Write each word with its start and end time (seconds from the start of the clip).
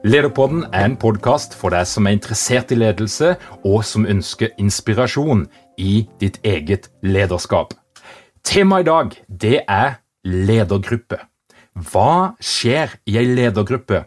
Lederpodden 0.00 0.62
er 0.72 0.86
en 0.88 0.94
podkast 0.96 1.52
for 1.52 1.74
deg 1.76 1.84
som 1.84 2.06
er 2.08 2.14
interessert 2.16 2.70
i 2.72 2.76
ledelse, 2.78 3.34
og 3.68 3.82
som 3.84 4.06
ønsker 4.08 4.54
inspirasjon 4.56 5.42
i 5.76 6.06
ditt 6.22 6.38
eget 6.40 6.88
lederskap. 7.04 7.74
Temaet 8.40 8.86
i 8.86 8.88
dag 8.88 9.18
det 9.28 9.58
er 9.68 9.98
ledergruppe. 10.24 11.20
Hva 11.76 12.32
skjer 12.40 12.96
i 13.04 13.18
ei 13.20 13.26
ledergruppe 13.28 14.06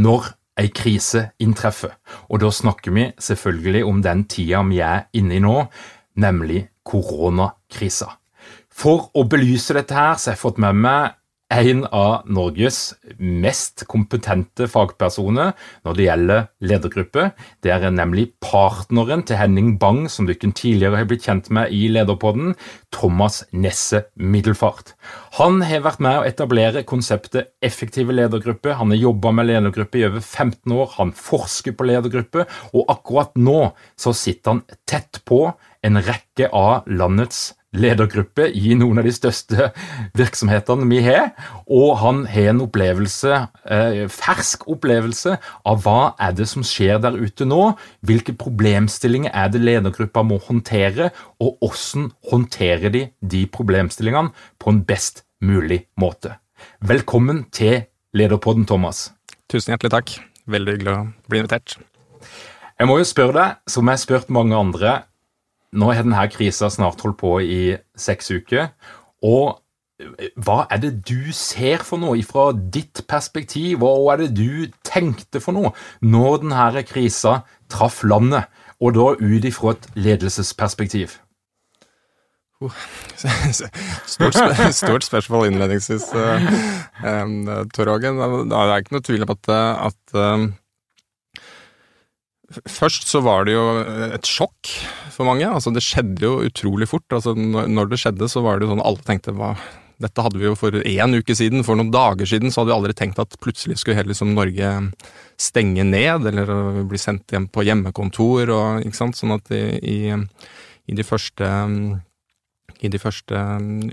når 0.00 0.32
ei 0.56 0.72
krise 0.72 1.26
inntreffer? 1.44 1.92
Og 2.32 2.40
da 2.40 2.48
snakker 2.48 2.96
vi 2.96 3.10
selvfølgelig 3.20 3.84
om 3.84 4.00
den 4.00 4.24
tida 4.24 4.64
vi 4.64 4.80
er 4.80 5.10
inne 5.12 5.36
i 5.36 5.44
nå, 5.44 5.58
nemlig 6.16 6.70
koronakrisa. 6.88 8.14
For 8.72 9.10
å 9.12 9.28
belyse 9.28 9.76
dette 9.76 9.92
her, 9.92 10.16
så 10.16 10.30
har 10.32 10.38
jeg 10.38 10.46
fått 10.46 10.62
med 10.64 10.80
meg 10.88 11.18
en 11.52 11.84
av 11.92 12.26
Norges 12.32 12.94
mest 13.18 13.84
kompetente 13.90 14.66
fagpersoner 14.70 15.52
når 15.84 15.98
det 15.98 16.06
gjelder 16.06 16.46
ledergruppe. 16.64 17.26
Det 17.62 17.72
er 17.74 17.86
nemlig 17.92 18.30
partneren 18.42 19.24
til 19.26 19.38
Henning 19.40 19.76
Bang, 19.82 20.06
som 20.10 20.28
dere 20.28 20.52
tidligere 20.52 21.02
har 21.02 21.08
blitt 21.10 21.26
kjent 21.28 21.50
med 21.54 21.74
i 21.74 21.84
Lederpodden, 21.92 22.56
Thomas 22.94 23.42
Nesse 23.52 24.06
Middelfart. 24.16 24.94
Han 25.38 25.62
har 25.66 25.84
vært 25.86 26.02
med 26.04 26.20
å 26.20 26.26
etablere 26.28 26.84
konseptet 26.88 27.52
effektive 27.64 28.14
ledergrupper. 28.16 28.78
Han 28.80 28.94
har 28.94 29.02
jobba 29.02 29.34
med 29.36 29.50
ledergruppe 29.50 30.00
i 30.00 30.06
over 30.08 30.20
15 30.20 30.76
år. 30.76 30.92
Han 30.98 31.14
forsker 31.16 31.76
på 31.76 31.88
ledergruppe, 31.88 32.46
og 32.72 32.92
akkurat 32.92 33.36
nå 33.36 33.72
så 33.96 34.14
sitter 34.16 34.56
han 34.56 34.64
tett 34.88 35.22
på 35.28 35.44
en 35.82 35.98
rekke 36.02 36.48
av 36.54 36.88
landets 36.90 37.50
ledergruppe 37.72 38.48
i 38.52 38.74
noen 38.76 39.00
av 39.00 39.06
de 39.06 39.12
største 39.14 39.70
virksomhetene 40.18 40.88
vi 40.90 41.00
har, 41.06 41.32
og 41.66 41.96
han 42.02 42.22
har 42.30 42.50
en 42.52 42.62
opplevelse, 42.66 43.38
eh, 43.64 44.02
fersk 44.12 44.66
opplevelse 44.72 45.36
av 45.68 45.82
hva 45.84 46.14
er 46.20 46.36
det 46.36 46.48
som 46.50 46.64
skjer 46.66 47.00
der 47.02 47.16
ute 47.16 47.46
nå, 47.48 47.72
hvilke 48.04 48.36
problemstillinger 48.36 49.32
er 49.32 49.48
det 49.52 49.62
ledergruppa 49.64 50.24
må 50.26 50.40
håndtere, 50.44 51.10
og 51.40 51.56
hvordan 51.62 52.10
håndterer 52.30 52.92
de 52.92 53.06
de 53.22 53.46
problemstillingene 53.46 54.32
på 54.58 54.70
en 54.70 54.82
best 54.84 55.24
mulig 55.42 55.86
måte. 56.00 56.36
Velkommen 56.80 57.46
til 57.50 57.86
Lederpodden, 58.14 58.66
Thomas. 58.68 59.10
Tusen 59.48 59.72
hjertelig 59.72 59.92
takk. 59.94 60.12
Veldig 60.46 60.74
hyggelig 60.76 60.92
å 60.92 61.06
bli 61.30 61.40
invitert. 61.40 61.78
Jeg 62.78 62.88
må 62.90 62.98
jo 62.98 63.06
spørre 63.06 63.34
deg, 63.36 63.58
som 63.70 63.88
jeg 63.88 63.96
har 63.96 64.02
spurt 64.02 64.30
mange 64.32 64.58
andre, 64.58 64.92
nå 65.72 65.88
har 65.92 66.04
denne 66.04 66.28
krisa 66.32 66.70
snart 66.70 67.00
holdt 67.04 67.20
på 67.22 67.36
i 67.40 67.62
seks 67.96 68.30
uker. 68.30 68.72
og 69.22 69.58
hva 70.42 70.64
er 70.72 70.80
det 70.82 70.92
du 71.08 71.32
ser 71.36 71.82
for 71.86 72.00
noe 72.02 72.22
fra 72.26 72.50
ditt 72.52 73.04
perspektiv, 73.10 73.82
og 73.82 74.06
hva 74.06 74.14
er 74.16 74.24
det 74.24 74.32
du 74.38 74.70
tenkte 74.86 75.42
for 75.42 75.54
noe 75.56 75.72
når 76.02 76.42
denne 76.42 76.84
krisa 76.88 77.42
traff 77.70 78.02
landet, 78.02 78.48
og 78.82 78.96
da 78.96 79.12
ut 79.20 79.46
ifra 79.46 79.76
et 79.76 79.86
ledelsesperspektiv? 79.94 81.18
Uh, 82.62 82.70
stort, 84.06 84.36
stort, 84.70 85.04
spørsmål 85.04 85.48
innledningsvis, 85.48 86.04
um, 86.14 87.48
Tor 87.74 87.90
Det 87.98 88.12
er 88.12 88.76
ikke 88.76 88.94
noe 88.94 89.06
tvil 89.06 89.26
om 89.26 89.32
at, 89.34 89.50
at 89.88 90.14
um, 90.14 90.52
Først 92.68 93.06
så 93.10 93.22
var 93.24 93.46
det 93.46 93.54
jo 93.54 93.66
et 94.12 94.28
sjokk 94.28 94.70
for 95.12 95.28
mange. 95.28 95.46
Altså 95.48 95.72
Det 95.74 95.84
skjedde 95.84 96.24
jo 96.26 96.40
utrolig 96.48 96.88
fort. 96.90 97.06
Altså 97.12 97.34
Når 97.36 97.92
det 97.92 98.00
skjedde, 98.02 98.28
så 98.30 98.42
var 98.44 98.58
det 98.58 98.66
jo 98.66 98.74
sånn 98.74 98.84
alle 98.84 99.06
tenkte 99.06 99.34
hva 99.36 99.54
dette 100.02 100.22
hadde 100.24 100.40
vi 100.40 100.48
jo 100.48 100.56
for 100.58 100.74
én 100.74 101.14
uke 101.14 101.34
siden. 101.38 101.64
For 101.66 101.78
noen 101.78 101.92
dager 101.94 102.28
siden 102.28 102.50
så 102.50 102.62
hadde 102.62 102.72
vi 102.72 102.78
aldri 102.78 102.96
tenkt 102.98 103.20
at 103.22 103.36
plutselig 103.42 103.78
skulle 103.80 104.00
hele 104.00 104.12
liksom 104.12 104.34
Norge 104.36 104.70
stenge 105.40 105.84
ned, 105.86 106.26
eller 106.32 106.82
bli 106.88 107.00
sendt 107.00 107.32
hjem 107.34 107.48
på 107.52 107.64
hjemmekontor 107.68 108.52
og 108.54 108.86
ikke 108.86 108.98
sant. 108.98 109.18
Sånn 109.18 109.36
at 109.36 109.52
i, 109.54 110.10
i, 110.10 110.96
de 110.96 111.06
første 111.06 111.50
i 112.82 112.90
de 112.90 112.98
første 112.98 113.38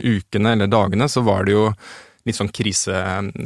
ukene 0.02 0.56
eller 0.56 0.72
dagene 0.72 1.09
så 1.12 1.22
var 1.26 1.46
det 1.46 1.53
jo 1.53 1.68
litt 2.29 2.38
sånn 2.38 2.51
krisemodus 2.53 3.38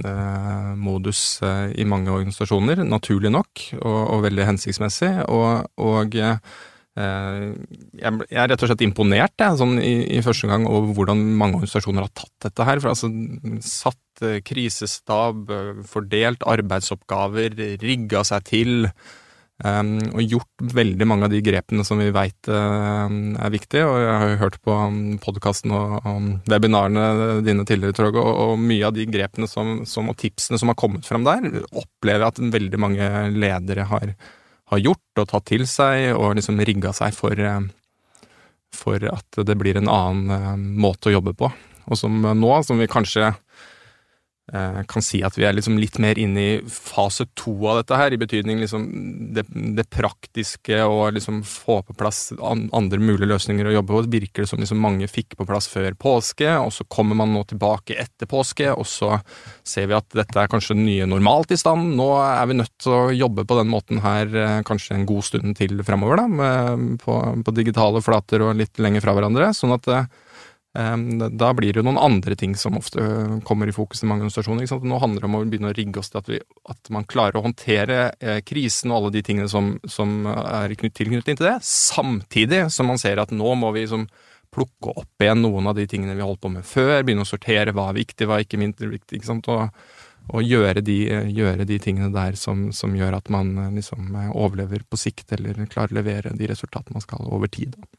eh, 1.43 1.71
i 1.81 1.85
mange 1.89 2.11
organisasjoner, 2.13 2.83
naturlig 2.85 3.31
nok, 3.33 3.51
og, 3.79 4.01
og 4.15 4.23
veldig 4.27 4.45
hensiktsmessig. 4.51 5.11
Og, 5.31 5.65
og 5.81 6.15
eh, 6.19 6.37
jeg 6.93 8.11
er 8.29 8.47
rett 8.51 8.61
og 8.61 8.69
slett 8.69 8.85
imponert 8.85 9.33
jeg, 9.41 9.57
sånn 9.57 9.75
i, 9.81 9.93
i, 10.13 10.21
første 10.25 10.47
gang 10.51 10.63
over 10.69 10.93
hvordan 10.93 11.17
mange 11.39 11.57
organisasjoner 11.61 12.05
har 12.05 12.13
tatt 12.13 12.35
dette 12.49 12.61
her. 12.69 12.77
For 12.83 12.89
altså, 12.93 13.07
satt 13.65 14.25
eh, 14.27 14.41
krisestab, 14.45 15.35
fordelt 15.89 16.41
arbeidsoppgaver, 16.45 17.49
rigga 17.81 18.21
seg 18.29 18.41
til. 18.51 18.71
Um, 19.63 19.93
og 20.11 20.25
gjort 20.27 20.63
veldig 20.75 21.05
mange 21.07 21.27
av 21.29 21.31
de 21.31 21.39
grepene 21.39 21.85
som 21.87 22.01
vi 22.01 22.09
veit 22.11 22.49
uh, 22.51 23.07
er 23.07 23.53
viktige. 23.53 23.85
Og 23.87 23.95
jeg 24.01 24.17
har 24.19 24.31
jo 24.33 24.39
hørt 24.41 24.57
på 24.65 24.75
um, 24.75 24.97
podkasten 25.23 25.71
og 25.71 25.93
og 26.03 26.49
webinarene 26.51 27.39
dine 27.45 27.63
tidligere, 27.67 27.95
Trog, 27.95 28.17
og, 28.19 28.31
og, 28.43 28.53
mye 28.59 28.89
av 28.89 28.95
de 28.97 29.05
grepene 29.07 29.47
som, 29.47 29.85
som, 29.87 30.09
og 30.11 30.17
tipsene 30.19 30.59
som 30.59 30.71
har 30.71 30.77
kommet 30.79 31.07
frem 31.07 31.23
der, 31.23 31.61
opplever 31.71 32.25
jeg 32.25 32.33
at 32.33 32.41
veldig 32.57 32.81
mange 32.81 33.07
ledere 33.31 33.87
har, 33.87 34.13
har 34.73 34.83
gjort 34.83 35.23
og 35.23 35.29
tatt 35.31 35.47
til 35.47 35.63
seg, 35.69 36.09
og 36.17 36.35
liksom 36.39 36.59
rigga 36.59 36.91
seg 36.97 37.15
for, 37.15 37.39
uh, 37.39 37.63
for 38.75 39.07
at 39.13 39.43
det 39.47 39.57
blir 39.59 39.79
en 39.79 39.91
annen 39.91 40.67
måte 40.75 41.11
å 41.11 41.15
jobbe 41.15 41.37
på. 41.39 41.51
Og 41.87 41.99
som 41.99 42.19
nå, 42.19 42.51
som 42.67 42.79
vi 42.79 42.91
kanskje 42.91 43.31
kan 44.43 45.01
si 45.01 45.21
at 45.23 45.37
vi 45.37 45.45
er 45.47 45.55
liksom 45.55 45.77
litt 45.79 45.95
mer 46.03 46.19
inne 46.19 46.41
i 46.43 46.55
fase 46.67 47.29
to 47.39 47.53
av 47.71 47.77
dette 47.79 47.95
her, 47.95 48.11
i 48.11 48.19
betydning 48.19 48.59
liksom 48.59 48.83
det, 49.33 49.45
det 49.77 49.85
praktiske 49.93 50.81
og 50.83 51.15
liksom 51.15 51.39
få 51.47 51.77
på 51.87 51.95
plass 51.95 52.33
andre 52.43 52.99
mulige 52.99 53.29
løsninger 53.31 53.69
å 53.69 53.75
jobbe 53.77 53.93
på. 53.93 54.01
Det 54.03 54.19
virker 54.19 54.43
det 54.43 54.51
som 54.51 54.59
liksom 54.59 54.81
mange 54.83 55.07
fikk 55.07 55.37
på 55.39 55.47
plass 55.47 55.69
før 55.71 55.95
påske, 55.95 56.49
og 56.59 56.73
så 56.75 56.83
kommer 56.91 57.17
man 57.19 57.31
nå 57.31 57.45
tilbake 57.47 57.95
etter 58.03 58.29
påske, 58.29 58.67
og 58.73 58.83
så 58.89 59.15
ser 59.63 59.87
vi 59.87 59.97
at 59.97 60.09
dette 60.11 60.35
er 60.39 60.51
kanskje 60.51 60.75
den 60.75 60.89
nye 60.89 61.07
normaltilstanden. 61.07 61.95
Nå 61.99 62.09
er 62.19 62.43
vi 62.51 62.59
nødt 62.59 62.75
til 62.83 62.97
å 62.97 63.01
jobbe 63.15 63.47
på 63.47 63.59
den 63.61 63.71
måten 63.71 64.03
her 64.03 64.27
eh, 64.27 64.59
kanskje 64.67 64.97
en 64.97 65.07
god 65.07 65.23
stund 65.29 65.55
til 65.59 65.79
framover, 65.87 66.19
da, 66.19 66.27
med, 66.27 66.99
på, 67.03 67.17
på 67.47 67.55
digitale 67.55 68.03
flater 68.03 68.43
og 68.43 68.59
litt 68.59 68.81
lenger 68.83 69.07
fra 69.07 69.15
hverandre. 69.15 69.53
sånn 69.55 69.75
at 69.77 69.87
eh, 69.87 70.11
da 70.73 71.51
blir 71.53 71.69
det 71.69 71.83
jo 71.83 71.85
noen 71.85 72.01
andre 72.01 72.33
ting 72.35 72.55
som 72.57 72.79
ofte 72.79 73.03
kommer 73.45 73.69
i 73.69 73.75
fokus 73.75 74.01
i 74.01 74.07
mange 74.09 74.25
organisasjoner. 74.25 74.65
Nå 74.89 74.97
handler 75.03 75.21
det 75.21 75.29
om 75.29 75.37
å 75.37 75.41
begynne 75.45 75.69
å 75.69 75.75
rigge 75.77 76.01
oss 76.01 76.09
til 76.09 76.21
at, 76.23 76.31
vi, 76.31 76.39
at 76.69 76.89
man 76.93 77.05
klarer 77.05 77.37
å 77.37 77.43
håndtere 77.45 77.99
eh, 78.17 78.39
krisen 78.41 78.89
og 78.89 78.97
alle 78.97 79.13
de 79.13 79.21
tingene 79.27 79.51
som, 79.51 79.75
som 79.85 80.25
er 80.25 80.73
tilknyttet 80.73 81.37
til 81.37 81.45
det, 81.45 81.59
samtidig 81.67 82.65
som 82.73 82.89
man 82.89 83.01
ser 83.01 83.21
at 83.21 83.33
nå 83.35 83.53
må 83.59 83.69
vi 83.75 83.85
liksom 83.85 84.07
plukke 84.53 84.97
opp 84.97 85.21
igjen 85.25 85.45
noen 85.45 85.69
av 85.69 85.77
de 85.77 85.85
tingene 85.89 86.17
vi 86.17 86.25
holdt 86.25 86.41
på 86.41 86.51
med 86.53 86.65
før, 86.65 87.01
begynne 87.05 87.25
å 87.25 87.29
sortere 87.29 87.73
hva 87.73 87.91
er 87.91 88.01
viktig, 88.01 88.25
hva 88.29 88.39
er 88.39 88.47
ikke 88.47 88.61
mindre 88.61 88.89
viktig, 88.91 89.17
ikke 89.17 89.29
sant, 89.29 89.49
og, 89.53 89.73
og 90.33 90.45
gjøre, 90.45 90.81
de, 90.85 90.99
gjøre, 91.33 91.65
de, 91.69 91.79
tingene 91.81 92.13
der 92.13 92.37
som, 92.39 92.67
som 92.73 92.93
gjør 92.97 93.17
at 93.17 93.33
man 93.33 93.55
liksom 93.73 94.13
overlever 94.29 94.85
på 94.85 94.99
sikt, 95.01 95.33
eller 95.37 95.65
klarer 95.69 95.93
å 95.93 96.01
levere 96.01 96.37
de 96.37 96.49
resultatene 96.53 96.97
man 96.97 97.05
skal 97.05 97.29
over 97.29 97.49
tid. 97.49 97.77
Da. 97.77 97.89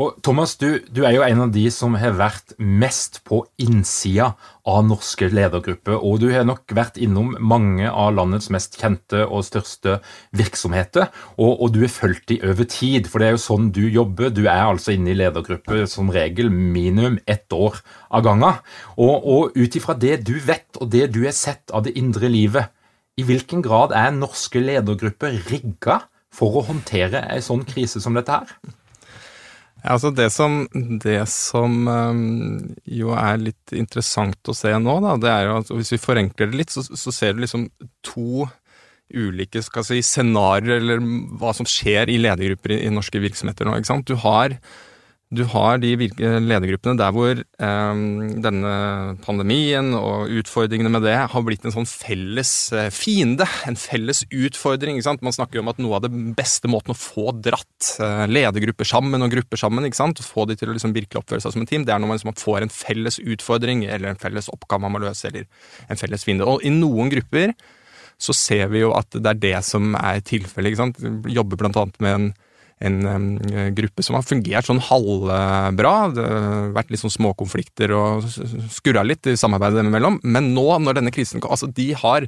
Og 0.00 0.16
Thomas, 0.26 0.56
du, 0.58 0.80
du, 0.90 1.04
er 1.06 1.14
jo 1.14 1.22
en 1.22 1.44
av 1.44 1.52
de 1.54 1.62
som 1.70 1.94
har 2.00 2.16
vært 2.18 2.56
mest 2.58 3.20
på 3.28 3.44
innsida 3.62 4.32
av 4.66 4.82
norske 4.88 5.28
ledergrupper. 5.30 6.00
Og 6.02 6.18
du 6.22 6.26
har 6.34 6.46
nok 6.48 6.74
vært 6.74 6.98
innom 6.98 7.34
mange 7.38 7.86
av 7.86 8.16
landets 8.16 8.50
mest 8.54 8.74
kjente 8.80 9.22
og 9.28 9.46
største 9.46 10.00
virksomheter. 10.34 11.10
Og, 11.38 11.52
og 11.62 11.74
du 11.76 11.84
har 11.84 11.94
fulgt 11.94 12.26
de 12.32 12.40
over 12.42 12.66
tid, 12.66 13.06
for 13.10 13.22
det 13.22 13.28
er 13.28 13.36
jo 13.36 13.44
sånn 13.44 13.70
du 13.76 13.84
jobber. 13.86 14.34
Du 14.34 14.44
er 14.48 14.64
altså 14.66 14.96
inne 14.96 15.14
i 15.14 15.18
ledergrupper 15.18 15.86
som 15.90 16.10
regel 16.14 16.50
minimum 16.50 17.20
ett 17.30 17.54
år 17.54 17.78
av 18.10 18.26
gangen. 18.26 18.62
Og, 18.98 19.14
og 19.22 19.58
ut 19.58 19.78
ifra 19.78 19.94
det 19.94 20.24
du 20.26 20.34
vet, 20.42 20.68
og 20.80 20.90
det 20.90 21.12
du 21.14 21.22
har 21.28 21.36
sett 21.36 21.70
av 21.70 21.86
det 21.86 21.94
indre 22.00 22.30
livet, 22.32 22.72
i 23.14 23.22
hvilken 23.22 23.60
grad 23.62 23.92
er 23.94 24.10
norske 24.10 24.58
ledergrupper 24.58 25.36
rigga 25.46 26.00
for 26.34 26.58
å 26.58 26.64
håndtere 26.66 27.20
en 27.30 27.44
sånn 27.46 27.62
krise 27.68 28.02
som 28.02 28.18
dette 28.18 28.34
her? 28.34 28.80
Altså 29.84 30.08
det 30.16 30.30
som, 30.32 30.62
det 31.02 31.20
som 31.28 31.88
um, 31.88 32.20
jo 32.88 33.12
er 33.18 33.42
litt 33.42 33.74
interessant 33.76 34.48
å 34.48 34.54
se 34.56 34.72
nå, 34.80 34.94
da, 35.04 35.16
det 35.20 35.32
er 35.32 35.48
jo 35.48 35.56
at 35.60 35.72
hvis 35.74 35.92
vi 35.92 36.00
forenkler 36.00 36.48
det 36.52 36.60
litt, 36.62 36.72
så, 36.72 36.84
så 36.88 37.12
ser 37.12 37.34
du 37.34 37.42
liksom 37.44 37.66
to 38.06 38.46
ulike 39.14 39.60
si, 39.62 40.00
scenarioer, 40.00 40.80
eller 40.80 41.04
hva 41.38 41.52
som 41.56 41.68
skjer 41.68 42.08
i 42.10 42.16
ledergrupper 42.22 42.78
i, 42.78 42.80
i 42.86 42.92
norske 42.92 43.20
virksomheter 43.20 43.68
nå. 43.68 43.76
ikke 43.76 43.92
sant? 43.92 44.08
Du 44.08 44.16
har 44.24 44.56
du 45.32 45.42
har 45.50 45.78
de 45.82 45.94
ledergruppene 45.96 46.98
der 46.98 47.12
hvor 47.14 47.38
eh, 47.40 48.02
denne 48.44 48.74
pandemien 49.24 49.94
og 49.96 50.30
utfordringene 50.40 50.92
med 50.92 51.04
det 51.06 51.16
har 51.32 51.44
blitt 51.46 51.64
en 51.66 51.74
sånn 51.74 51.88
felles 51.88 52.52
eh, 52.76 52.90
fiende, 52.94 53.46
en 53.66 53.78
felles 53.78 54.24
utfordring. 54.28 54.98
ikke 54.98 55.08
sant? 55.08 55.24
Man 55.26 55.34
snakker 55.34 55.58
jo 55.58 55.64
om 55.64 55.72
at 55.72 55.80
noe 55.82 55.98
av 55.98 56.04
det 56.06 56.12
beste 56.38 56.70
måten 56.70 56.94
å 56.94 56.98
få 56.98 57.32
dratt 57.44 57.94
eh, 58.04 58.24
ledergrupper 58.30 58.88
sammen 58.88 59.24
og 59.24 59.32
grupper 59.34 59.60
sammen, 59.60 59.88
ikke 59.88 60.02
sant? 60.02 60.22
få 60.24 60.46
de 60.50 60.58
til 60.60 60.70
å 60.70 60.76
liksom 60.76 60.94
virkelig 60.94 61.24
oppføre 61.24 61.42
seg 61.42 61.56
som 61.56 61.64
en 61.64 61.70
team, 61.72 61.88
det 61.88 61.94
er 61.94 62.02
når 62.02 62.12
man 62.12 62.20
liksom 62.20 62.36
får 62.44 62.66
en 62.66 62.74
felles 62.74 63.18
utfordring 63.24 63.86
eller 63.88 64.12
en 64.12 64.20
felles 64.20 64.50
oppgave 64.52 64.84
man 64.84 64.94
må 64.94 65.02
løse, 65.06 65.30
eller 65.30 65.48
en 65.88 66.00
felles 66.00 66.26
fiende. 66.26 66.46
Og 66.46 66.62
i 66.64 66.72
noen 66.74 67.10
grupper 67.12 67.56
så 68.20 68.34
ser 68.36 68.68
vi 68.70 68.84
jo 68.84 68.92
at 68.94 69.10
det 69.16 69.30
er 69.32 69.40
det 69.42 69.58
som 69.66 69.96
er 69.98 70.22
tilfellet. 70.24 71.00
Jobber 71.32 71.66
annet 71.72 72.02
med 72.04 72.14
en 72.14 72.32
en 72.82 72.96
um, 73.06 73.28
gruppe 73.76 74.02
som 74.04 74.16
har 74.18 74.26
fungert 74.26 74.66
sånn 74.66 74.82
halvbra. 74.82 75.94
Det 76.14 76.26
har 76.26 76.72
vært 76.74 76.90
litt 76.92 77.02
sånn 77.04 77.14
småkonflikter 77.14 77.94
og 77.96 78.26
skurra 78.74 79.04
litt 79.06 79.28
i 79.30 79.38
samarbeidet 79.38 79.80
dem 79.80 79.92
imellom. 79.92 80.18
Men 80.24 80.52
nå, 80.56 80.66
når 80.82 81.00
denne 81.00 81.14
krisen 81.14 81.42
kom 81.42 81.54
Altså, 81.54 81.70
de 81.70 81.92
har 81.94 82.26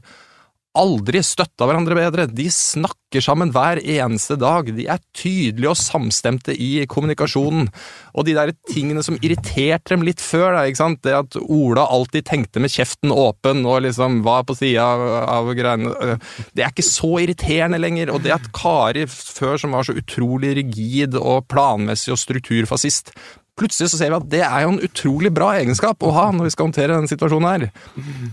aldri 0.76 1.22
støtta 1.24 1.66
hverandre 1.66 1.96
bedre. 1.98 2.26
De 2.30 2.46
snakker 2.52 3.22
sammen 3.24 3.52
hver 3.54 3.80
eneste 3.80 4.36
dag. 4.40 4.68
De 4.76 4.86
er 4.92 5.00
tydelige 5.16 5.72
og 5.72 5.78
samstemte 5.80 6.52
i 6.52 6.84
kommunikasjonen. 6.90 7.70
Og 8.16 8.28
de 8.28 8.36
der 8.36 8.52
tingene 8.70 9.04
som 9.06 9.18
irriterte 9.22 9.94
dem 9.94 10.04
litt 10.06 10.22
før, 10.22 10.52
da, 10.56 10.66
ikke 10.68 10.82
sant? 10.82 11.02
det 11.06 11.16
at 11.16 11.38
Ola 11.40 11.86
alltid 11.92 12.26
tenkte 12.28 12.62
med 12.62 12.72
kjeften 12.72 13.14
åpen 13.14 13.64
og 13.68 13.82
liksom 13.86 14.20
var 14.26 14.46
på 14.48 14.56
sida 14.58 14.84
av, 14.84 15.50
greiene 15.56 16.16
Det 16.56 16.64
er 16.64 16.72
ikke 16.72 16.86
så 16.86 17.12
irriterende 17.24 17.80
lenger. 17.80 18.12
Og 18.14 18.22
det 18.24 18.36
at 18.36 18.52
Kari 18.56 19.06
før, 19.10 19.56
som 19.60 19.76
var 19.76 19.86
så 19.88 19.96
utrolig 19.96 20.56
rigid 20.60 21.18
og 21.20 21.46
planmessig 21.52 22.14
og 22.14 22.22
strukturfascist, 22.22 23.14
Plutselig 23.56 23.88
så 23.88 23.96
ser 23.96 24.10
vi 24.12 24.18
at 24.18 24.28
det 24.28 24.42
er 24.44 24.64
jo 24.66 24.74
en 24.74 24.82
utrolig 24.84 25.30
bra 25.32 25.54
egenskap 25.56 26.04
å 26.04 26.12
ha 26.12 26.26
når 26.34 26.48
vi 26.48 26.52
skal 26.52 26.68
håndtere 26.68 26.92
denne 26.92 27.08
situasjonen 27.08 27.48
her. 27.48 27.62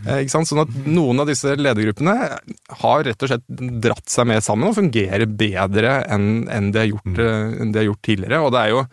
Eh, 0.03 0.23
ikke 0.25 0.33
sant? 0.33 0.49
Sånn 0.49 0.65
at 0.65 0.73
noen 0.83 1.23
av 1.23 1.29
disse 1.29 1.53
ledergruppene 1.55 2.15
har 2.81 3.05
rett 3.07 3.23
og 3.23 3.31
slett 3.31 3.45
dratt 3.85 4.11
seg 4.11 4.27
med 4.27 4.43
sammen 4.43 4.67
og 4.67 4.75
fungerer 4.81 5.23
bedre 5.29 6.01
enn, 6.11 6.43
enn, 6.51 6.73
de, 6.75 6.81
har 6.81 6.91
gjort, 6.91 7.23
eh, 7.23 7.55
enn 7.63 7.71
de 7.71 7.79
har 7.79 7.87
gjort 7.87 8.03
tidligere. 8.03 8.41
Og 8.43 8.51
det 8.55 8.65
er 8.65 8.75
jo 8.75 8.85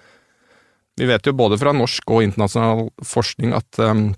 Vi 1.01 1.07
vet 1.09 1.25
jo 1.25 1.33
både 1.33 1.57
fra 1.57 1.73
norsk 1.73 2.11
og 2.13 2.23
internasjonal 2.27 2.91
forskning 3.09 3.55
at 3.57 3.79
um, 3.81 4.11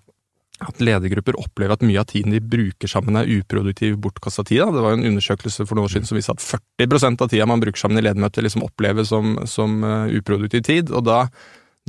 at 0.66 0.80
ledergrupper 0.82 1.36
opplever 1.38 1.74
at 1.76 1.84
mye 1.86 2.00
av 2.00 2.08
tiden 2.10 2.34
de 2.34 2.40
bruker 2.42 2.90
sammen 2.90 3.16
er 3.18 3.30
uproduktiv, 3.38 3.96
bortkasta 4.02 4.44
tid. 4.46 4.64
Det 4.74 4.84
var 4.84 4.96
en 4.96 5.06
undersøkelse 5.08 5.66
for 5.66 5.78
noen 5.78 5.88
år 5.88 5.94
siden 5.94 6.08
som 6.08 6.18
viste 6.18 6.34
at 6.34 6.42
40% 6.42 7.22
av 7.22 7.30
tida 7.32 7.46
man 7.48 7.62
bruker 7.62 7.82
sammen 7.82 8.00
i 8.00 8.04
ledermøter, 8.04 8.44
liksom 8.46 8.66
oppleves 8.66 9.12
som, 9.12 9.36
som 9.50 9.80
uh, 9.86 10.10
uproduktiv 10.12 10.64
tid. 10.66 10.90
og 10.90 11.06
da 11.08 11.24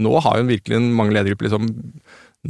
nå 0.02 0.14
har 0.26 0.40
jo 0.40 0.50
virkelig 0.50 0.80
mange 0.82 1.14
ledergrupper 1.14 1.50
liksom 1.50 1.70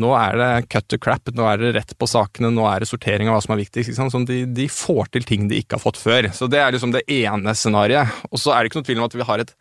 nå 0.01 0.09
er 0.17 0.39
det 0.39 0.49
cut 0.73 0.87
to 0.89 0.97
crap, 0.97 1.29
nå 1.37 1.45
er 1.45 1.59
det 1.61 1.73
rett 1.75 1.91
på 2.01 2.07
sakene, 2.09 2.49
nå 2.49 2.63
er 2.65 2.81
det 2.81 2.89
sortering 2.89 3.29
av 3.29 3.35
hva 3.37 3.43
som 3.45 3.53
er 3.53 3.61
viktigst. 3.61 3.93
Sånn, 3.93 4.25
de, 4.25 4.39
de, 4.49 4.65
får 4.71 5.11
til 5.13 5.27
ting 5.29 5.45
de 5.51 5.59
ikke 5.61 5.77
har 5.77 5.83
fått 5.83 5.99
før. 6.01 6.31
Så 6.33 6.49
Det 6.49 6.57
er 6.57 6.73
liksom 6.73 6.95
det 6.95 7.03
ene 7.13 7.53
scenarioet. 7.53 8.23
Og 8.31 8.41
så 8.41 8.55
er 8.55 8.63
det 8.63 8.71
ikke 8.71 8.81
noe 8.81 8.87
tvil 8.89 9.03
om 9.03 9.05
at 9.05 9.17
vi 9.19 9.27
har 9.29 9.43
et 9.43 9.53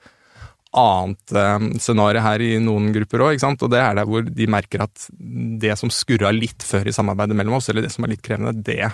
annet 0.73 1.35
eh, 1.37 1.67
scenario 1.85 2.25
her 2.25 2.41
i 2.41 2.55
noen 2.65 2.89
grupper 2.95 3.27
òg, 3.27 3.45
og 3.53 3.69
det 3.75 3.81
er 3.83 3.99
der 3.99 4.09
hvor 4.09 4.25
de 4.25 4.49
merker 4.49 4.87
at 4.87 5.09
det 5.61 5.77
som 5.77 5.93
skurra 5.93 6.33
litt 6.33 6.65
før 6.65 6.89
i 6.89 6.97
samarbeidet 6.97 7.37
mellom 7.37 7.59
oss, 7.59 7.69
eller 7.69 7.85
det 7.85 7.93
som 7.93 8.07
er 8.07 8.15
litt 8.15 8.25
krevende, 8.25 8.57
det 8.65 8.89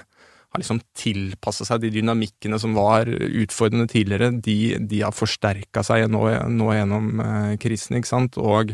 har 0.48 0.62
liksom 0.62 0.80
tilpassa 0.96 1.66
seg. 1.68 1.82
De 1.82 1.94
dynamikkene 1.98 2.58
som 2.60 2.76
var 2.76 3.08
utfordrende 3.08 3.88
tidligere, 3.90 4.30
de, 4.44 4.76
de 4.80 5.02
har 5.04 5.16
forsterka 5.16 5.84
seg 5.84 6.06
nå, 6.12 6.24
nå 6.52 6.70
gjennom 6.72 7.10
eh, 7.24 7.56
krisen, 7.60 7.98
ikke 7.98 8.10
sant. 8.10 8.38
Og 8.40 8.72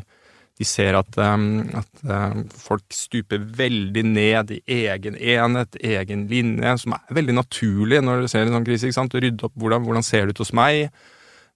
de 0.54 0.66
ser 0.66 0.94
at, 0.94 1.16
um, 1.18 1.64
at 1.74 2.04
um, 2.06 2.44
folk 2.46 2.84
stuper 2.94 3.42
veldig 3.58 4.04
ned 4.06 4.52
i 4.54 4.60
egen 4.86 5.16
enhet, 5.18 5.74
egen 5.82 6.28
linje, 6.30 6.76
som 6.84 6.94
er 6.94 7.18
veldig 7.18 7.34
naturlig 7.40 7.98
når 8.04 8.22
du 8.22 8.30
ser 8.30 8.46
en 8.46 8.54
sånn 8.54 8.68
krise. 8.68 8.86
ikke 8.86 9.00
sant? 9.00 9.18
Rydde 9.18 9.48
opp 9.48 9.58
hvordan, 9.58 9.82
hvordan 9.82 10.06
ser 10.06 10.28
det 10.28 10.36
ut 10.36 10.44
hos 10.44 10.54
meg, 10.54 10.92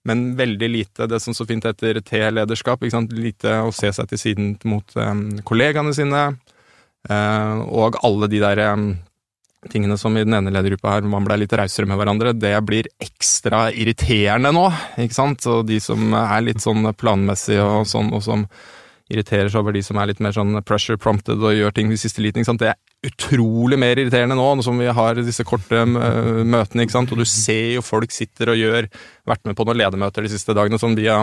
men 0.09 0.33
veldig 0.39 0.71
lite 0.73 1.07
det 1.11 1.21
som 1.23 1.37
så 1.37 1.47
fint 1.47 1.67
heter 1.69 2.03
T-lederskap. 2.03 2.83
ikke 2.83 2.97
sant? 2.97 3.15
Lite 3.15 3.61
å 3.63 3.71
se 3.75 3.93
seg 3.95 4.11
til 4.11 4.23
siden 4.25 4.57
mot 4.67 4.99
um, 4.99 5.29
kollegaene 5.47 5.95
sine. 5.95 6.31
Uh, 7.07 7.63
og 7.71 8.01
alle 8.03 8.27
de 8.33 8.43
der 8.43 8.65
um, 8.75 8.91
tingene 9.73 9.99
som 9.99 10.15
i 10.17 10.23
den 10.23 10.37
ene 10.39 10.53
ledergruppa 10.55 10.95
her, 10.95 11.07
man 11.11 11.27
ble 11.27 11.41
litt 11.43 11.55
rausere 11.59 11.89
med 11.91 11.99
hverandre, 11.99 12.35
det 12.39 12.55
blir 12.67 12.89
ekstra 13.03 13.69
irriterende 13.75 14.53
nå, 14.55 14.69
ikke 15.03 15.17
sant? 15.17 15.47
Og 15.51 15.67
de 15.69 15.81
som 15.83 16.15
er 16.15 16.45
litt 16.47 16.63
sånn 16.63 16.87
planmessige 16.95 17.65
og 17.65 17.89
sånn, 17.91 18.13
og 18.15 18.23
som 18.25 18.47
irriterer 19.09 19.51
seg 19.51 19.63
over 19.63 19.75
de 19.75 19.83
som 19.85 19.99
er 19.99 20.11
litt 20.11 20.23
mer 20.23 20.37
sånn 20.37 20.61
pressure 20.69 21.01
prompted 21.01 21.43
og 21.43 21.57
gjør 21.57 21.75
ting 21.75 21.91
i 21.91 21.99
siste 22.01 22.23
liten. 22.23 22.43
Ikke 22.43 22.53
sant? 22.53 22.63
Det 22.63 22.75
utrolig 23.07 23.79
mer 23.79 24.01
irriterende 24.01 24.35
nå, 24.35 24.47
nå 24.59 24.65
som 24.67 24.79
vi 24.81 24.89
har 24.91 25.21
disse 25.23 25.45
korte 25.47 25.85
møtene. 25.87 26.83
ikke 26.83 26.97
sant? 26.97 27.13
Og 27.15 27.21
du 27.21 27.27
ser 27.29 27.77
jo 27.77 27.85
folk 27.85 28.15
sitter 28.15 28.55
og 28.55 28.59
gjør 28.59 28.89
Vært 29.29 29.45
med 29.45 29.59
på 29.59 29.65
noen 29.69 29.77
ledermøter 29.77 30.25
de 30.25 30.31
siste 30.33 30.55
dagene 30.57 30.79
sånn 30.81 30.95
via 30.97 31.19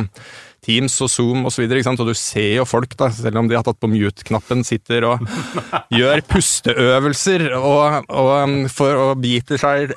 Teams 0.65 0.94
og 1.01 1.10
Zoom 1.10 1.48
osv. 1.50 1.63
Og, 1.65 1.82
så 1.82 1.94
og 1.94 2.12
du 2.12 2.13
ser 2.17 2.51
jo 2.60 2.67
folk, 2.70 2.94
da, 3.00 3.10
selv 3.13 3.41
om 3.41 3.50
de 3.50 3.58
har 3.58 3.65
tatt 3.65 3.79
på 3.82 3.89
mute-knappen, 3.89 4.62
sitter 4.67 5.08
og 5.10 5.25
gjør 6.00 6.22
pusteøvelser 6.29 7.48
og, 7.58 8.05
og, 8.05 8.32
um, 8.46 8.55
for 8.70 9.08
å 9.08 9.10
bite 9.17 9.58
seg 9.62 9.96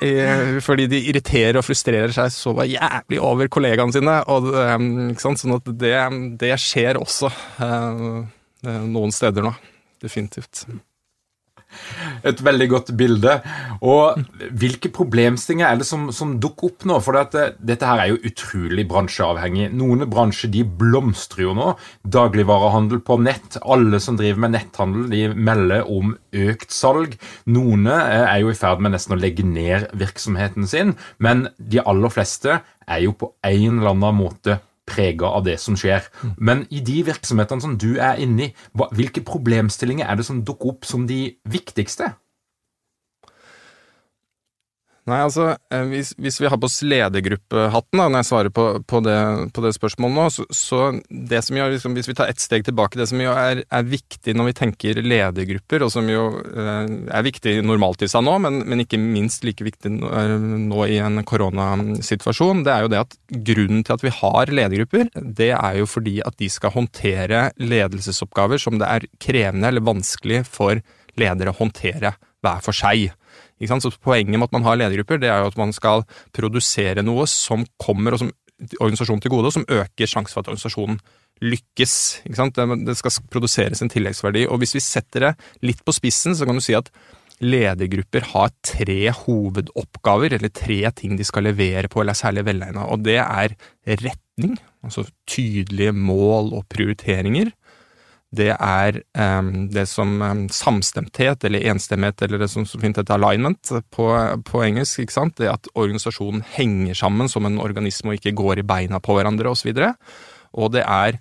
fordi 0.65 0.89
de 0.89 1.03
irriterer 1.11 1.61
og 1.61 1.67
frustrerer 1.67 2.13
seg 2.15 2.33
så 2.33 2.55
jævlig 2.65 3.21
over 3.21 3.53
kollegaene 3.53 3.93
sine. 3.93 4.19
Og, 4.25 4.49
um, 4.57 4.89
ikke 5.13 5.27
sant? 5.27 5.45
Sånn 5.45 5.59
at 5.59 5.69
det, 5.85 5.95
det 6.41 6.55
skjer 6.65 6.97
også 6.97 7.29
uh, 7.61 8.21
noen 8.65 9.13
steder 9.13 9.45
nå. 9.45 9.53
Definitivt. 10.01 10.65
Et 12.27 12.43
veldig 12.43 12.67
godt 12.71 12.91
bilde. 12.99 13.35
Og 13.85 14.19
hvilke 14.59 14.91
problemstillinger 14.93 15.67
er 15.67 15.81
det 15.81 15.87
som, 15.87 16.09
som 16.15 16.35
dukker 16.41 16.71
opp 16.71 16.87
nå? 16.89 16.99
For 17.03 17.17
dette, 17.17 17.45
dette, 17.59 17.87
her 17.87 18.03
er 18.03 18.11
jo 18.13 18.21
utrolig 18.29 18.85
bransjeavhengig. 18.89 19.69
Noen 19.79 20.05
bransjer 20.11 20.51
de 20.53 20.63
blomstrer 20.63 21.47
jo 21.47 21.55
nå. 21.57 21.73
Dagligvarehandel 22.03 23.03
på 23.05 23.19
nett. 23.23 23.59
Alle 23.63 24.01
som 24.03 24.19
driver 24.19 24.45
med 24.45 24.55
netthandel, 24.57 25.09
de 25.11 25.25
melder 25.35 25.89
om 25.89 26.15
økt 26.35 26.73
salg. 26.75 27.17
Noen 27.49 27.87
eh, 27.89 28.25
er 28.25 28.41
jo 28.43 28.53
i 28.53 28.57
ferd 28.57 28.83
med 28.83 28.95
nesten 28.95 29.15
å 29.15 29.19
legge 29.19 29.45
ned 29.47 29.89
virksomheten 29.99 30.67
sin, 30.69 30.95
men 31.17 31.47
de 31.57 31.81
aller 31.83 32.13
fleste 32.13 32.59
er 32.89 33.03
jo 33.05 33.13
på 33.17 33.33
en 33.45 33.79
eller 33.79 33.93
annen 33.93 34.17
måte 34.17 34.59
prega 34.89 35.29
av 35.29 35.45
det 35.47 35.57
som 35.61 35.77
skjer. 35.79 36.07
Men 36.37 36.65
i 36.73 36.81
de 36.85 37.01
virksomhetene 37.07 37.63
som 37.63 37.77
du 37.79 37.91
er 37.97 38.21
inne 38.21 38.49
i, 38.49 38.53
hvilke 38.97 39.23
problemstillinger 39.25 40.09
er 40.09 40.19
det 40.19 40.27
som 40.27 40.43
dukker 40.45 40.73
opp 40.73 40.89
som 40.89 41.07
de 41.09 41.21
viktigste? 41.49 42.13
Nei, 45.09 45.19
altså, 45.25 45.53
eh, 45.73 45.85
hvis, 45.89 46.11
hvis, 46.21 46.37
vi 46.41 46.49
har 46.51 46.59
på 46.59 46.67
oss 46.69 46.79
ledergruppehatten, 46.85 47.97
da, 47.97 48.05
når 48.11 48.21
jeg 48.21 48.27
svarer 48.29 48.53
på, 48.53 48.65
på, 48.89 49.01
det, 49.05 49.17
på 49.55 49.63
det, 49.63 49.71
spørsmålet 49.77 50.15
nå, 50.15 50.25
så, 50.33 50.45
så 50.53 50.81
det 51.09 51.41
som 51.45 51.57
gjør, 51.57 51.73
liksom, 51.73 51.95
hvis 51.97 52.09
vi 52.11 52.15
tar 52.19 52.29
ett 52.29 52.43
steg 52.43 52.67
tilbake, 52.67 52.99
det 52.99 53.07
som 53.09 53.21
jo 53.23 53.33
er, 53.33 53.63
er, 53.65 53.87
viktig 53.89 54.35
når 54.37 54.49
vi 54.51 54.55
tenker 54.59 55.01
ledergrupper, 55.01 55.85
og 55.85 55.93
som 55.93 56.09
jo 56.11 56.27
eh, 56.51 56.91
er 57.09 57.25
viktig 57.25 57.55
normalt 57.65 58.05
i 58.05 58.11
seg 58.11 58.25
nå, 58.27 58.35
men, 58.45 58.61
men, 58.69 58.83
ikke 58.85 59.01
minst 59.01 59.47
like 59.47 59.65
viktig 59.65 59.91
nå 59.97 60.85
i 60.85 60.99
en 61.01 61.23
koronasituasjon, 61.25 62.63
det 62.67 62.75
er 62.75 62.85
jo 62.85 62.93
det 62.93 63.03
at 63.05 63.17
grunnen 63.49 63.83
til 63.85 63.97
at 63.97 64.05
vi 64.05 64.13
har 64.19 64.53
ledergrupper, 64.61 65.09
det 65.15 65.51
er 65.55 65.81
jo 65.81 65.89
fordi 65.89 66.19
at 66.25 66.37
de 66.39 66.51
skal 66.51 66.75
håndtere 66.75 67.47
ledelsesoppgaver 67.57 68.61
som 68.61 68.77
det 68.81 68.89
er 68.89 69.09
krevende 69.21 69.71
eller 69.71 69.85
vanskelig 69.85 70.43
for 70.49 70.83
ledere 71.19 71.53
å 71.53 71.59
håndtere 71.59 72.13
hver 72.43 72.61
for 72.63 72.75
seg. 72.75 73.09
Så 73.59 73.91
Poenget 73.99 74.39
med 74.39 74.47
at 74.47 74.55
man 74.55 74.63
har 74.63 74.77
ledergrupper, 74.79 75.19
det 75.19 75.29
er 75.29 75.41
jo 75.43 75.51
at 75.51 75.57
man 75.59 75.73
skal 75.75 76.05
produsere 76.31 77.03
noe 77.03 77.27
som 77.27 77.65
kommer 77.81 78.15
og 78.15 78.23
som 78.23 78.31
organisasjonen 78.79 79.21
til 79.23 79.31
gode, 79.31 79.49
og 79.49 79.55
som 79.55 79.67
øker 79.67 80.09
sjansen 80.09 80.33
for 80.33 80.43
at 80.43 80.51
organisasjonen 80.51 80.99
lykkes. 81.39 81.93
Det 82.27 82.97
skal 82.99 83.15
produseres 83.31 83.81
en 83.81 83.91
tilleggsverdi. 83.91 84.45
Og 84.51 84.59
hvis 84.59 84.75
vi 84.75 84.83
setter 84.83 85.29
det 85.29 85.33
litt 85.63 85.83
på 85.85 85.95
spissen, 85.95 86.35
så 86.35 86.47
kan 86.47 86.59
du 86.59 86.63
si 86.63 86.75
at 86.75 86.91
ledergrupper 87.39 88.25
har 88.33 88.51
tre 88.65 89.13
hovedoppgaver, 89.15 90.35
eller 90.35 90.51
tre 90.51 90.81
ting 90.91 91.15
de 91.15 91.27
skal 91.27 91.47
levere 91.47 91.87
på, 91.87 92.01
eller 92.01 92.15
er 92.15 92.19
særlig 92.19 92.43
velegna. 92.49 92.89
Og 92.91 93.05
det 93.05 93.15
er 93.23 93.55
retning, 93.87 94.57
altså 94.83 95.05
tydelige 95.27 95.95
mål 95.95 96.51
og 96.59 96.67
prioriteringer 96.71 97.53
det 98.35 98.51
er 98.53 98.99
um, 99.17 99.69
det 99.73 99.87
som 99.89 100.19
um, 100.21 100.43
samstemthet, 100.53 101.43
eller 101.47 101.65
enstemmighet, 101.71 102.21
eller 102.21 102.43
det 102.43 102.51
som 102.53 102.65
så 102.67 102.77
fint 102.81 102.99
heter 102.99 103.17
alignment 103.17 103.71
på, 103.89 104.07
på, 104.45 104.63
engelsk. 104.67 105.01
ikke 105.01 105.15
sant? 105.15 105.37
Det 105.39 105.49
at 105.49 105.69
organisasjonen 105.73 106.43
henger 106.53 106.97
sammen 106.99 107.31
som 107.31 107.49
en 107.49 107.57
organisme 107.61 108.13
og 108.13 108.19
ikke 108.19 108.35
går 108.37 108.61
i 108.61 108.67
beina 108.69 109.01
på 109.01 109.17
hverandre 109.17 109.49
osv. 109.49 109.71
Og, 109.73 109.79
så 109.81 110.59
og 110.61 110.75
det 110.75 110.83
er 110.85 111.17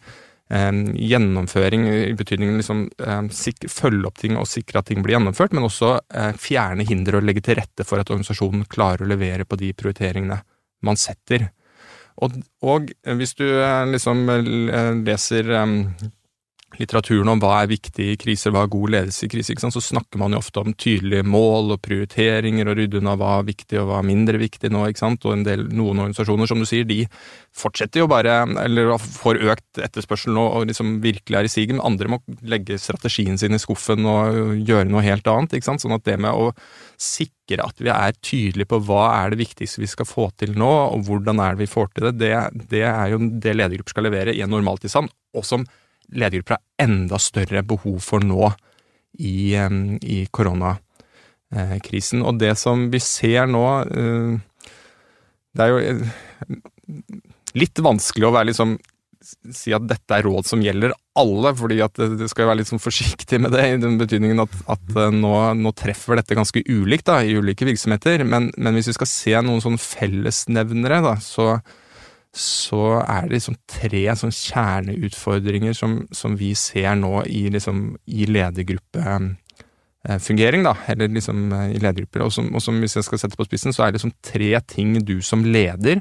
um, 0.52 0.82
gjennomføring 0.92 1.88
i 1.88 2.12
betydningen 2.18 2.60
liksom 2.60 2.84
følge 3.72 4.08
opp 4.10 4.20
ting 4.20 4.36
og 4.36 4.48
sikre 4.50 4.82
at 4.82 4.90
ting 4.92 5.00
blir 5.00 5.16
gjennomført, 5.16 5.56
men 5.56 5.64
også 5.64 5.94
uh, 6.02 6.32
fjerne 6.36 6.84
hindre 6.88 7.22
og 7.22 7.28
legge 7.28 7.46
til 7.48 7.56
rette 7.62 7.88
for 7.88 8.04
at 8.04 8.12
organisasjonen 8.12 8.68
klarer 8.68 9.06
å 9.06 9.12
levere 9.14 9.48
på 9.48 9.56
de 9.60 9.72
prioriteringene 9.72 10.42
man 10.84 11.00
setter. 11.00 11.48
Og, 12.20 12.36
og 12.68 12.92
hvis 13.16 13.32
du 13.38 13.46
uh, 13.48 13.88
liksom 13.88 14.26
uh, 14.28 14.92
leser 15.08 15.54
litteraturen 16.76 17.30
om 17.32 17.40
hva 17.40 17.62
er 17.62 17.70
viktig 17.70 18.10
i 18.12 18.16
kriser, 18.20 18.52
hva 18.52 18.66
er 18.66 18.72
god 18.72 18.92
ledelse 18.92 19.24
i 19.24 19.30
kriser, 19.32 19.56
så 19.58 19.80
snakker 19.82 20.20
man 20.20 20.34
jo 20.34 20.40
ofte 20.42 20.60
om 20.60 20.74
tydelige 20.76 21.24
mål 21.24 21.72
og 21.74 21.80
prioriteringer 21.84 22.68
og 22.68 22.76
rydde 22.76 23.00
unna 23.00 23.14
hva 23.18 23.38
er 23.38 23.46
viktig 23.48 23.80
og 23.80 23.88
hva 23.88 24.02
er 24.02 24.08
mindre 24.10 24.40
viktig 24.42 24.70
nå, 24.74 24.84
ikke 24.90 25.00
sant. 25.00 25.24
Og 25.24 25.46
del, 25.46 25.64
noen 25.72 26.04
organisasjoner, 26.04 26.50
som 26.50 26.60
du 26.60 26.68
sier, 26.68 26.84
de 26.88 27.00
fortsetter 27.56 28.04
jo 28.04 28.10
bare, 28.10 28.42
eller 28.66 28.92
får 29.00 29.40
økt 29.54 29.80
etterspørsel 29.88 30.36
nå 30.36 30.44
og 30.58 30.68
liksom 30.68 30.98
virkelig 31.04 31.40
er 31.40 31.48
i 31.48 31.54
sigen. 31.54 31.80
Andre 31.80 32.12
må 32.12 32.20
legge 32.44 32.78
strategien 32.82 33.40
sin 33.40 33.56
i 33.56 33.62
skuffen 33.62 34.04
og 34.08 34.60
gjøre 34.68 34.90
noe 34.92 35.06
helt 35.06 35.26
annet, 35.32 35.56
ikke 35.56 35.70
sant. 35.70 35.82
Sånn 35.82 35.96
at 35.96 36.04
det 36.04 36.18
med 36.20 36.36
å 36.36 36.52
sikre 37.00 37.64
at 37.64 37.80
vi 37.80 37.88
er 37.94 38.16
tydelige 38.20 38.68
på 38.68 38.82
hva 38.84 39.08
er 39.22 39.32
det 39.32 39.40
viktigste 39.40 39.80
vi 39.80 39.88
skal 39.88 40.08
få 40.08 40.28
til 40.36 40.52
nå, 40.58 40.72
og 40.92 41.08
hvordan 41.08 41.40
er 41.40 41.56
det 41.56 41.64
vi 41.64 41.72
får 41.72 41.92
til 41.94 42.10
det, 42.10 42.16
det, 42.20 42.32
det 42.76 42.86
er 42.92 43.14
jo 43.14 43.24
det 43.24 43.56
ledergruppen 43.56 43.96
skal 43.96 44.10
levere 44.10 44.36
i 44.36 44.44
en 44.44 44.52
normaltilstand, 44.52 45.08
og 45.32 45.46
som 45.48 45.64
ledergrupper 46.14 46.58
har 46.58 46.86
enda 46.88 47.18
større 47.20 47.62
behov 47.66 47.98
for 48.04 48.24
nå 48.24 48.50
i, 49.18 49.54
i 49.54 50.18
koronakrisen. 50.30 52.22
Og 52.24 52.38
det 52.40 52.54
som 52.60 52.88
vi 52.92 53.00
ser 53.02 53.48
nå 53.50 53.64
eh, 53.88 54.36
Det 55.56 55.64
er 55.64 55.72
jo 55.72 55.80
eh, 55.82 56.20
litt 57.58 57.82
vanskelig 57.82 58.28
å 58.28 58.34
være 58.36 58.50
liksom 58.52 58.78
si 59.28 59.72
at 59.74 59.84
dette 59.88 60.14
er 60.14 60.24
råd 60.24 60.46
som 60.46 60.60
gjelder 60.62 60.92
alle, 61.18 61.50
fordi 61.58 61.80
at 61.84 61.98
det 61.98 62.28
skal 62.30 62.48
være 62.48 62.60
litt 62.60 62.70
sånn 62.70 62.82
forsiktig 62.82 63.40
med 63.42 63.52
det, 63.52 63.64
i 63.66 63.80
den 63.82 63.98
betydningen 64.00 64.44
at, 64.44 64.54
at 64.70 64.94
eh, 64.94 65.10
nå, 65.14 65.34
nå, 65.58 65.74
treffer 65.76 66.18
dette 66.18 66.38
ganske 66.38 66.62
ulikt 66.68 67.08
da, 67.10 67.20
i 67.22 67.36
ulike 67.36 67.66
virksomheter. 67.68 68.24
Men, 68.28 68.52
men 68.56 68.78
hvis 68.78 68.92
vi 68.92 68.96
skal 69.00 69.10
se 69.10 69.36
noen 69.44 69.64
sånn 69.64 69.80
fellesnevnere, 69.82 71.02
da, 71.04 71.16
så, 71.24 71.56
så 72.38 73.00
er 73.02 73.26
det 73.26 73.34
liksom 73.34 73.56
tre 73.70 74.16
sånn 74.16 74.32
kjerneutfordringer 74.34 75.72
som, 75.76 76.06
som, 76.14 76.36
vi 76.38 76.54
ser 76.58 76.94
nå 77.00 77.22
i, 77.26 77.50
liksom, 77.50 77.96
i 78.06 78.26
ledergruppefungering, 78.30 80.62
da, 80.66 80.74
eller 80.92 81.08
liksom 81.16 81.52
eh, 81.52 81.70
i 81.74 81.78
ledergrupper. 81.82 82.20
Og 82.26 82.32
som, 82.34 82.44
og 82.54 82.60
som, 82.62 82.80
hvis 82.82 82.96
jeg 82.98 83.04
skal 83.08 83.18
sette 83.24 83.38
på 83.38 83.48
spissen, 83.48 83.72
så 83.74 83.80
er 83.82 83.86
det 83.90 83.96
liksom 83.98 84.16
tre 84.22 84.52
ting 84.70 84.88
du 85.02 85.16
som 85.24 85.40
leder 85.46 85.96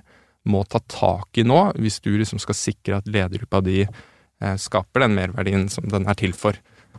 må 0.47 0.63
ta 0.69 0.79
tak 0.79 1.37
i 1.41 1.43
nå, 1.47 1.59
hvis 1.81 1.99
du 2.05 2.11
liksom 2.15 2.39
skal 2.39 2.55
sikre 2.55 2.97
at 3.01 3.09
ledergruppa 3.09 3.59
di 3.65 3.79
eh, 3.83 4.57
skaper 4.61 4.99
den 5.03 5.15
merverdien 5.17 5.69
som 5.73 5.83
den 5.91 6.03
er 6.07 6.15
til 6.19 6.33
for 6.37 6.53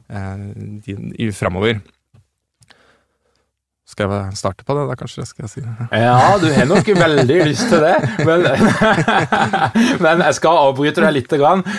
eh, 0.08 0.38
framover. 1.36 1.74
Skal 3.88 4.10
jeg 4.12 4.36
starte 4.36 4.66
på 4.68 4.74
det, 4.76 4.82
da, 4.90 4.94
kanskje? 5.00 5.24
skal 5.24 5.46
jeg 5.46 5.50
si 5.50 5.62
det? 5.64 5.86
Ja, 5.96 6.34
du 6.36 6.44
har 6.52 6.66
nok 6.68 6.90
veldig 6.92 7.38
lyst 7.48 7.70
til 7.72 7.80
det. 7.80 7.94
Men, 8.28 8.44
men 10.04 10.24
jeg 10.26 10.36
skal 10.36 10.60
avbryte 10.66 11.00
deg 11.06 11.14
litt. 11.16 11.32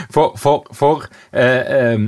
For, 0.10 0.34
for, 0.42 0.66
for 0.74 1.06
eh, 1.30 2.02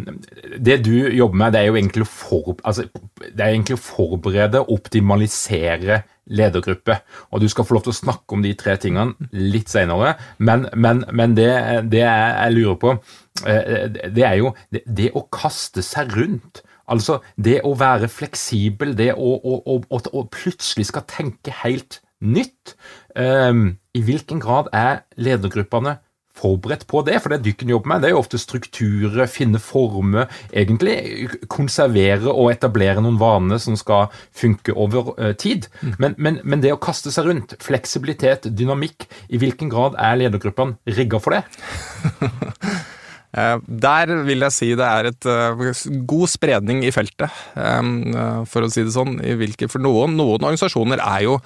det 0.57 0.79
du 0.87 0.95
jobber 1.13 1.43
med, 1.43 1.53
det 1.53 1.61
er 1.61 1.69
jo 1.69 1.77
egentlig 1.77 2.07
å, 2.07 2.09
for, 2.09 2.55
altså, 2.65 2.87
egentlig 3.29 3.77
å 3.77 3.83
forberede 3.83 4.63
og 4.63 4.73
optimalisere 4.79 6.01
ledergruppe. 6.33 6.97
Og 7.29 7.45
du 7.45 7.47
skal 7.51 7.69
få 7.69 7.77
lov 7.77 7.85
til 7.85 7.93
å 7.93 7.99
snakke 8.01 8.37
om 8.37 8.41
de 8.41 8.55
tre 8.57 8.79
tingene 8.81 9.29
litt 9.37 9.69
senere. 9.69 10.15
Men, 10.41 10.65
men, 10.73 11.05
men 11.13 11.37
det, 11.37 11.51
det, 11.93 12.03
jeg 12.07 12.57
lurer 12.57 12.81
på, 12.81 12.97
eh, 13.45 13.85
det 14.09 14.25
er 14.25 14.41
jo 14.41 14.55
det, 14.73 14.81
det 14.87 15.13
å 15.13 15.27
kaste 15.29 15.85
seg 15.85 16.17
rundt. 16.17 16.65
Altså 16.91 17.21
det 17.39 17.61
å 17.67 17.73
være 17.79 18.11
fleksibel, 18.11 18.95
det 18.97 19.13
å, 19.15 19.33
å, 19.39 19.79
å, 19.81 19.99
å 20.11 20.23
plutselig 20.31 20.89
skal 20.91 21.07
tenke 21.09 21.55
helt 21.63 22.01
nytt. 22.21 22.75
Um, 23.15 23.77
I 23.97 24.03
hvilken 24.05 24.41
grad 24.43 24.69
er 24.75 25.03
ledergruppene 25.17 25.97
forberedt 26.37 26.85
på 26.89 27.01
det? 27.05 27.17
For 27.21 27.33
det 27.33 27.41
dykken 27.45 27.71
jobber 27.73 27.91
med, 27.91 28.03
det 28.03 28.09
er 28.09 28.15
jo 28.15 28.21
ofte 28.21 28.39
strukturer, 28.41 29.25
finne 29.29 29.59
former, 29.61 30.29
egentlig 30.53 31.29
konservere 31.51 32.31
og 32.31 32.53
etablere 32.53 33.03
noen 33.03 33.19
vaner 33.21 33.61
som 33.61 33.77
skal 33.79 34.09
funke 34.37 34.75
over 34.75 35.13
uh, 35.17 35.33
tid. 35.35 35.67
Mm. 35.81 35.97
Men, 35.97 36.15
men, 36.17 36.39
men, 36.43 36.63
det 36.63 36.73
å 36.75 36.81
kaste 36.81 37.13
seg 37.13 37.27
rundt, 37.27 37.57
fleksibilitet, 37.63 38.49
dynamikk, 38.57 39.09
i 39.29 39.41
hvilken 39.41 39.71
grad 39.71 39.99
er 39.99 40.19
ledergruppene 40.23 40.95
rigga 40.97 41.21
for 41.21 41.37
det? 41.37 41.45
Eh, 43.31 43.57
der 43.63 44.11
vil 44.27 44.43
jeg 44.47 44.55
si 44.55 44.69
det 44.75 44.87
er 44.87 45.11
et 45.11 45.27
uh, 45.29 45.65
god 46.07 46.31
spredning 46.31 46.83
i 46.83 46.91
feltet, 46.91 47.31
um, 47.55 48.45
for 48.49 48.65
å 48.65 48.71
si 48.71 48.83
det 48.83 48.95
sånn. 48.95 49.19
For 49.71 49.83
noen, 49.83 50.17
noen, 50.19 50.41
organisasjoner 50.41 51.03
er 51.03 51.27
jo 51.29 51.37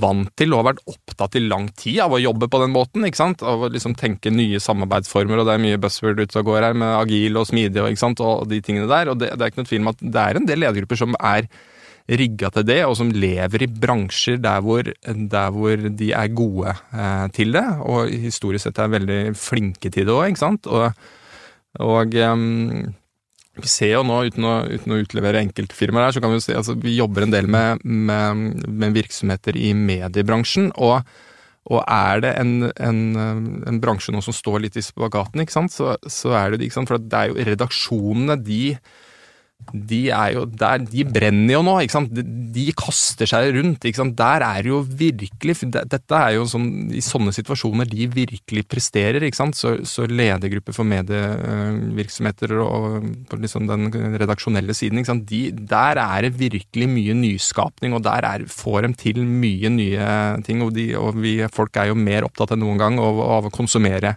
vant 0.00 0.30
til 0.38 0.54
og 0.54 0.62
har 0.62 0.68
vært 0.70 0.84
opptatt 0.88 1.36
i 1.36 1.42
lang 1.44 1.66
tid 1.76 2.00
av 2.06 2.14
å 2.14 2.20
jobbe 2.22 2.48
på 2.48 2.60
den 2.62 2.72
måten. 2.72 3.04
ikke 3.04 3.20
sant? 3.20 3.44
Av 3.44 3.66
å 3.66 3.70
liksom 3.72 3.96
tenke 3.98 4.32
nye 4.32 4.60
samarbeidsformer, 4.62 5.40
og 5.40 5.48
det 5.48 5.56
er 5.56 5.64
mye 5.64 5.80
buzzword 5.82 6.22
ute 6.22 6.40
og 6.40 6.48
går 6.48 6.70
her 6.70 6.78
med 6.78 6.96
agil 6.96 7.36
og 7.40 7.48
smidig 7.50 7.82
og, 7.82 8.20
og 8.24 8.48
de 8.50 8.62
tingene 8.64 8.88
der. 8.90 9.12
og 9.12 9.20
det, 9.20 9.34
det 9.34 9.44
er 9.44 9.52
ikke 9.52 9.62
noe 9.62 9.70
tvil 9.70 9.84
om 9.84 9.92
at 9.92 10.04
det 10.04 10.24
er 10.24 10.40
en 10.40 10.48
del 10.48 10.62
ledergrupper 10.64 11.02
som 11.04 11.18
er 11.20 11.50
rigga 12.04 12.50
til 12.52 12.66
det, 12.68 12.80
og 12.84 12.96
som 12.98 13.12
lever 13.12 13.64
i 13.64 13.70
bransjer 13.70 14.40
der 14.42 14.60
hvor, 14.64 14.84
der 14.84 15.54
hvor 15.54 15.86
de 16.00 16.10
er 16.12 16.34
gode 16.36 16.74
eh, 16.92 17.26
til 17.36 17.54
det, 17.56 17.64
og 17.80 18.12
historisk 18.26 18.66
sett 18.66 18.80
er 18.82 18.92
veldig 18.92 19.20
flinke 19.38 19.88
til 19.88 20.08
det 20.08 20.12
òg, 20.12 20.28
ikke 20.28 20.42
sant. 20.42 20.68
Og, 20.68 20.92
og 21.80 22.16
um, 22.28 22.92
vi 23.54 23.70
ser 23.70 23.94
jo 23.94 24.02
nå, 24.04 24.18
uten 24.28 24.48
å, 24.50 24.56
uten 24.68 24.94
å 24.94 25.00
utlevere 25.00 25.40
enkeltfirmaer 25.46 26.08
her, 26.08 26.16
så 26.16 26.22
kan 26.22 26.34
vi 26.34 26.40
jo 26.40 26.44
se 26.44 26.58
altså 26.58 26.76
vi 26.80 26.98
jobber 26.98 27.24
en 27.24 27.32
del 27.32 27.48
med, 27.48 27.84
med, 27.84 28.66
med 28.68 28.98
virksomheter 28.98 29.56
i 29.56 29.72
mediebransjen. 29.76 30.74
og 30.76 31.00
og 31.72 31.80
er 31.88 32.18
det 32.20 32.30
en, 32.36 32.66
en, 32.76 32.98
en, 33.64 33.76
bransje 33.80 34.12
nå 34.12 34.20
som 34.20 34.34
står 34.36 34.66
litt 34.66 34.74
i 34.76 34.82
spagaten, 34.84 35.40
ikke 35.40 35.54
sant, 35.54 35.72
så, 35.72 35.94
så 36.04 36.34
er 36.36 36.52
det 36.52 36.58
det. 36.60 36.66
ikke 36.68 36.76
sant, 36.76 36.90
For 36.90 37.00
det 37.00 37.20
er 37.20 37.30
jo 37.30 37.46
redaksjonene, 37.48 38.36
de 38.44 38.74
de 39.72 40.00
er 40.12 40.34
jo 40.36 40.44
der, 40.50 40.82
de 40.84 41.04
brenner 41.08 41.56
jo 41.56 41.62
nå, 41.66 41.74
ikke 41.82 41.94
sant. 41.96 42.12
De, 42.14 42.22
de 42.54 42.64
kaster 42.76 43.28
seg 43.30 43.52
rundt. 43.56 43.84
ikke 43.84 44.00
sant? 44.00 44.16
Der 44.18 44.44
er 44.46 44.68
jo 44.68 44.82
virkelig 44.84 45.56
Dette 45.74 46.18
er 46.18 46.34
jo 46.36 46.44
sånn 46.50 46.92
I 46.94 47.02
sånne 47.04 47.32
situasjoner 47.34 47.88
de 47.88 48.08
virkelig 48.12 48.64
presterer, 48.70 49.24
ikke 49.24 49.40
sant. 49.40 49.58
Så, 49.58 49.76
så 49.88 50.06
ledergrupper 50.10 50.76
for 50.76 50.88
medievirksomheter 50.88 52.54
og 52.64 53.08
på 53.30 53.40
liksom 53.40 53.68
den 53.70 53.88
redaksjonelle 54.20 54.76
siden, 54.76 55.00
ikke 55.00 55.12
sant. 55.14 55.26
De, 55.30 55.42
der 55.74 56.00
er 56.02 56.28
det 56.28 56.34
virkelig 56.38 56.90
mye 56.90 57.16
nyskapning, 57.18 57.96
og 57.96 58.04
der 58.06 58.28
er, 58.28 58.46
får 58.50 58.88
de 58.88 58.92
til 59.06 59.24
mye 59.24 59.72
nye 59.72 60.12
ting. 60.46 60.62
Og, 60.66 60.74
de, 60.76 60.90
og 60.98 61.18
vi 61.22 61.38
folk 61.54 61.76
er 61.80 61.90
jo 61.90 61.98
mer 61.98 62.28
opptatt 62.28 62.54
enn 62.54 62.64
noen 62.64 62.80
gang 62.80 63.00
av, 63.02 63.20
av 63.40 63.50
å 63.50 63.54
konsumere 63.54 64.16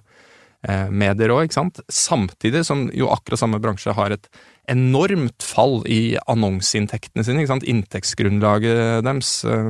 eh, 0.68 0.88
medier 0.90 1.34
òg, 1.34 1.48
ikke 1.48 1.60
sant. 1.60 1.82
Samtidig 1.92 2.66
som 2.68 2.88
jo 2.96 3.10
akkurat 3.14 3.42
samme 3.42 3.62
bransje 3.64 3.96
har 3.98 4.16
et 4.16 4.30
enormt 4.72 5.44
fall 5.46 5.80
i 5.90 6.18
annonseinntektene 6.28 7.24
sine. 7.26 7.46
Inntektsgrunnlaget 7.48 9.06
deres 9.08 9.32
øh, 9.48 9.70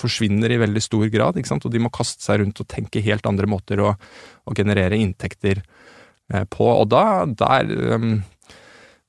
forsvinner 0.00 0.52
i 0.52 0.60
veldig 0.62 0.82
stor 0.84 1.06
grad, 1.12 1.40
og 1.40 1.70
de 1.72 1.82
må 1.82 1.92
kaste 1.94 2.24
seg 2.24 2.40
rundt 2.42 2.62
og 2.64 2.70
tenke 2.72 3.04
helt 3.04 3.26
andre 3.28 3.48
måter 3.50 3.82
å, 3.84 3.94
å 3.94 4.56
generere 4.56 5.00
inntekter 5.00 5.60
øh, 5.60 6.44
på. 6.48 6.70
Og 6.72 6.88
da 6.92 7.24
der 7.28 7.74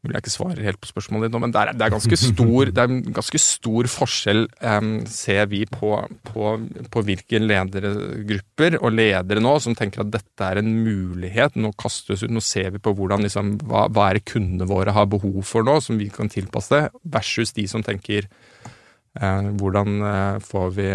vil 0.05 0.15
jeg 0.15 0.23
ikke 0.23 0.33
svare 0.33 0.63
helt 0.65 0.79
på 0.81 0.89
spørsmålet 0.89 1.27
ditt 1.27 1.35
nå, 1.35 1.41
men 1.43 1.53
det 1.53 1.61
er, 1.61 1.71
det 1.75 1.85
er, 1.85 1.93
ganske, 1.93 2.17
stor, 2.19 2.71
det 2.71 2.83
er 2.83 2.93
ganske 3.15 3.41
stor 3.41 3.89
forskjell, 3.89 4.43
um, 4.61 4.91
ser 5.09 5.49
vi, 5.51 5.63
på, 5.69 5.91
på, 6.29 6.51
på, 6.93 7.03
hvilke 7.07 7.41
ledergrupper 7.41 8.77
og 8.81 8.93
ledere 8.95 9.43
nå 9.43 9.55
som 9.63 9.77
tenker 9.77 10.03
at 10.03 10.11
dette 10.13 10.49
er 10.49 10.61
en 10.61 10.71
mulighet. 10.85 11.57
Nå 11.59 11.73
kastes 11.79 12.25
ut, 12.25 12.33
nå 12.33 12.43
ser 12.45 12.73
vi 12.75 12.81
på 12.83 12.93
hvordan, 12.97 13.25
liksom, 13.25 13.55
hva, 13.65 13.85
hva 13.93 14.09
er 14.09 14.19
det 14.19 14.27
kundene 14.29 14.69
våre 14.69 14.93
har 14.95 15.09
behov 15.11 15.41
for 15.47 15.65
nå, 15.65 15.79
som 15.83 15.99
vi 16.01 16.11
kan 16.13 16.31
tilpasse, 16.31 16.85
versus 17.15 17.55
de 17.57 17.67
som 17.71 17.83
tenker 17.85 18.29
uh, 18.29 19.51
hvordan 19.57 19.99
uh, 20.05 20.43
får 20.45 20.71
vi 20.77 20.89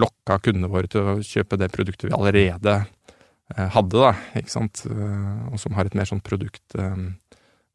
lokka 0.00 0.40
kundene 0.48 0.72
våre 0.72 0.90
til 0.92 1.12
å 1.14 1.18
kjøpe 1.24 1.60
det 1.60 1.72
produktet 1.74 2.08
vi 2.08 2.16
allerede 2.16 2.80
uh, 2.80 3.68
hadde, 3.76 4.00
da, 4.00 4.16
ikke 4.40 4.56
sant, 4.56 4.86
og 4.86 5.60
som 5.62 5.76
har 5.78 5.88
et 5.88 5.98
mer 5.98 6.08
sånn 6.08 6.24
produkt... 6.24 6.80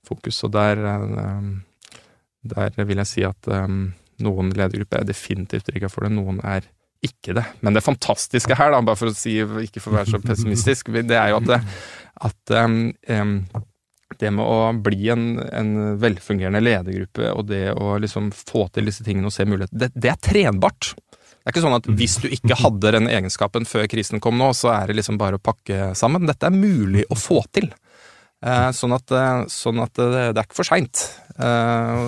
fokus. 0.07 0.43
Og 0.47 0.53
der, 0.55 0.83
eh, 1.23 1.97
der 2.53 2.85
vil 2.85 3.01
jeg 3.03 3.09
si 3.09 3.25
at 3.27 3.49
um, 3.51 3.89
noen 4.21 4.53
ledergrupper 4.53 5.01
er 5.01 5.09
definitivt 5.09 5.71
rigga 5.73 5.89
for 5.91 6.05
det, 6.05 6.13
noen 6.15 6.41
er 6.45 6.67
ikke 7.01 7.35
det. 7.37 7.45
Men 7.65 7.77
det 7.77 7.85
fantastiske 7.85 8.55
her, 8.57 8.73
da, 8.73 8.81
bare 8.85 8.99
for 8.99 9.09
å 9.09 9.17
si, 9.17 9.39
ikke 9.41 9.81
for 9.81 9.93
å 9.93 10.01
være 10.01 10.13
så 10.13 10.21
pessimistisk, 10.21 10.93
det 11.01 11.17
er 11.17 11.33
jo 11.33 11.41
at, 11.41 11.49
det, 11.49 11.59
at 12.29 12.55
um, 12.61 13.39
det 14.19 14.31
med 14.35 14.45
å 14.45 14.71
bli 14.83 15.09
en, 15.13 15.25
en, 15.49 15.71
velfungerende 16.01 16.61
ledergruppe 16.61 17.31
og 17.33 17.47
det 17.49 17.71
å 17.73 17.95
liksom 18.01 18.29
få 18.35 18.67
til 18.75 18.89
disse 18.89 19.05
tingene 19.05 19.31
og 19.31 19.35
se 19.35 19.47
muligheter, 19.47 19.77
det, 19.77 19.91
det, 19.95 20.11
er 20.13 20.21
trenbart. 20.21 20.93
Det 21.41 21.49
er 21.49 21.55
ikke 21.55 21.63
sånn 21.65 21.79
at 21.79 21.89
hvis 21.97 22.19
du 22.21 22.27
ikke 22.29 22.59
hadde 22.59 22.93
den 22.97 23.09
egenskapen 23.09 23.65
før 23.65 23.87
krisen 23.89 24.21
kom 24.23 24.37
nå, 24.37 24.51
så 24.57 24.73
er 24.75 24.91
det 24.91 24.99
liksom 24.99 25.17
bare 25.21 25.39
å 25.39 25.43
pakke 25.43 25.91
sammen. 25.97 26.27
Dette 26.29 26.51
er 26.51 26.53
mulig 26.53 27.07
å 27.09 27.17
få 27.17 27.41
til. 27.55 27.71
Eh, 28.41 28.69
sånn 28.73 28.95
at, 28.95 29.11
eh, 29.13 29.43
sånn 29.53 29.81
at 29.83 29.93
det, 29.99 30.11
det, 30.33 30.41
er 30.41 30.47
ikke 30.47 30.61
for 30.63 30.67
seint. 30.67 31.03
Eh, 31.37 32.05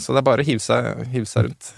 så 0.00 0.12
det 0.12 0.20
er 0.20 0.26
bare 0.26 0.44
å 0.44 0.48
hive 0.48 0.60
seg, 0.60 1.06
hive 1.08 1.28
seg 1.28 1.48
rundt. 1.48 1.70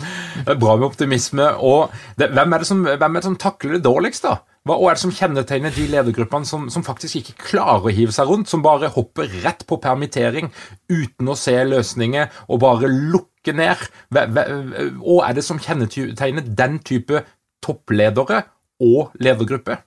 Det 0.00 0.54
er 0.54 0.60
bra 0.60 0.78
med 0.78 0.88
optimisme. 0.88 1.50
og 1.60 1.92
det, 2.16 2.30
hvem, 2.32 2.54
er 2.56 2.64
som, 2.64 2.86
hvem, 2.86 3.10
er 3.10 3.20
det 3.20 3.28
som, 3.28 3.36
takler 3.40 3.76
det 3.76 3.84
dårligst, 3.84 4.24
da? 4.24 4.38
Hva 4.68 4.76
er 4.76 4.96
det 4.96 5.02
som 5.02 5.12
kjennetegner 5.12 5.72
de 5.72 5.86
ledergruppene 5.88 6.48
som, 6.48 6.66
som, 6.72 6.84
faktisk 6.84 7.20
ikke 7.20 7.36
klarer 7.50 7.88
å 7.88 7.92
hive 7.96 8.12
seg 8.16 8.28
rundt? 8.28 8.48
Som 8.48 8.64
bare 8.64 8.92
hopper 8.92 9.28
rett 9.44 9.66
på 9.68 9.80
permittering 9.80 10.48
uten 10.88 11.28
å 11.28 11.36
se 11.36 11.56
løsninger 11.64 12.42
og 12.48 12.62
bare 12.64 12.88
lukke 12.88 13.56
ned? 13.56 13.84
Hva 14.12 15.20
er 15.28 15.36
det 15.36 15.44
som 15.44 15.60
kjennetegner 15.60 16.44
den 16.44 16.80
type 16.84 17.24
toppledere 17.64 18.44
og 18.84 19.16
ledergruppe? 19.20 19.80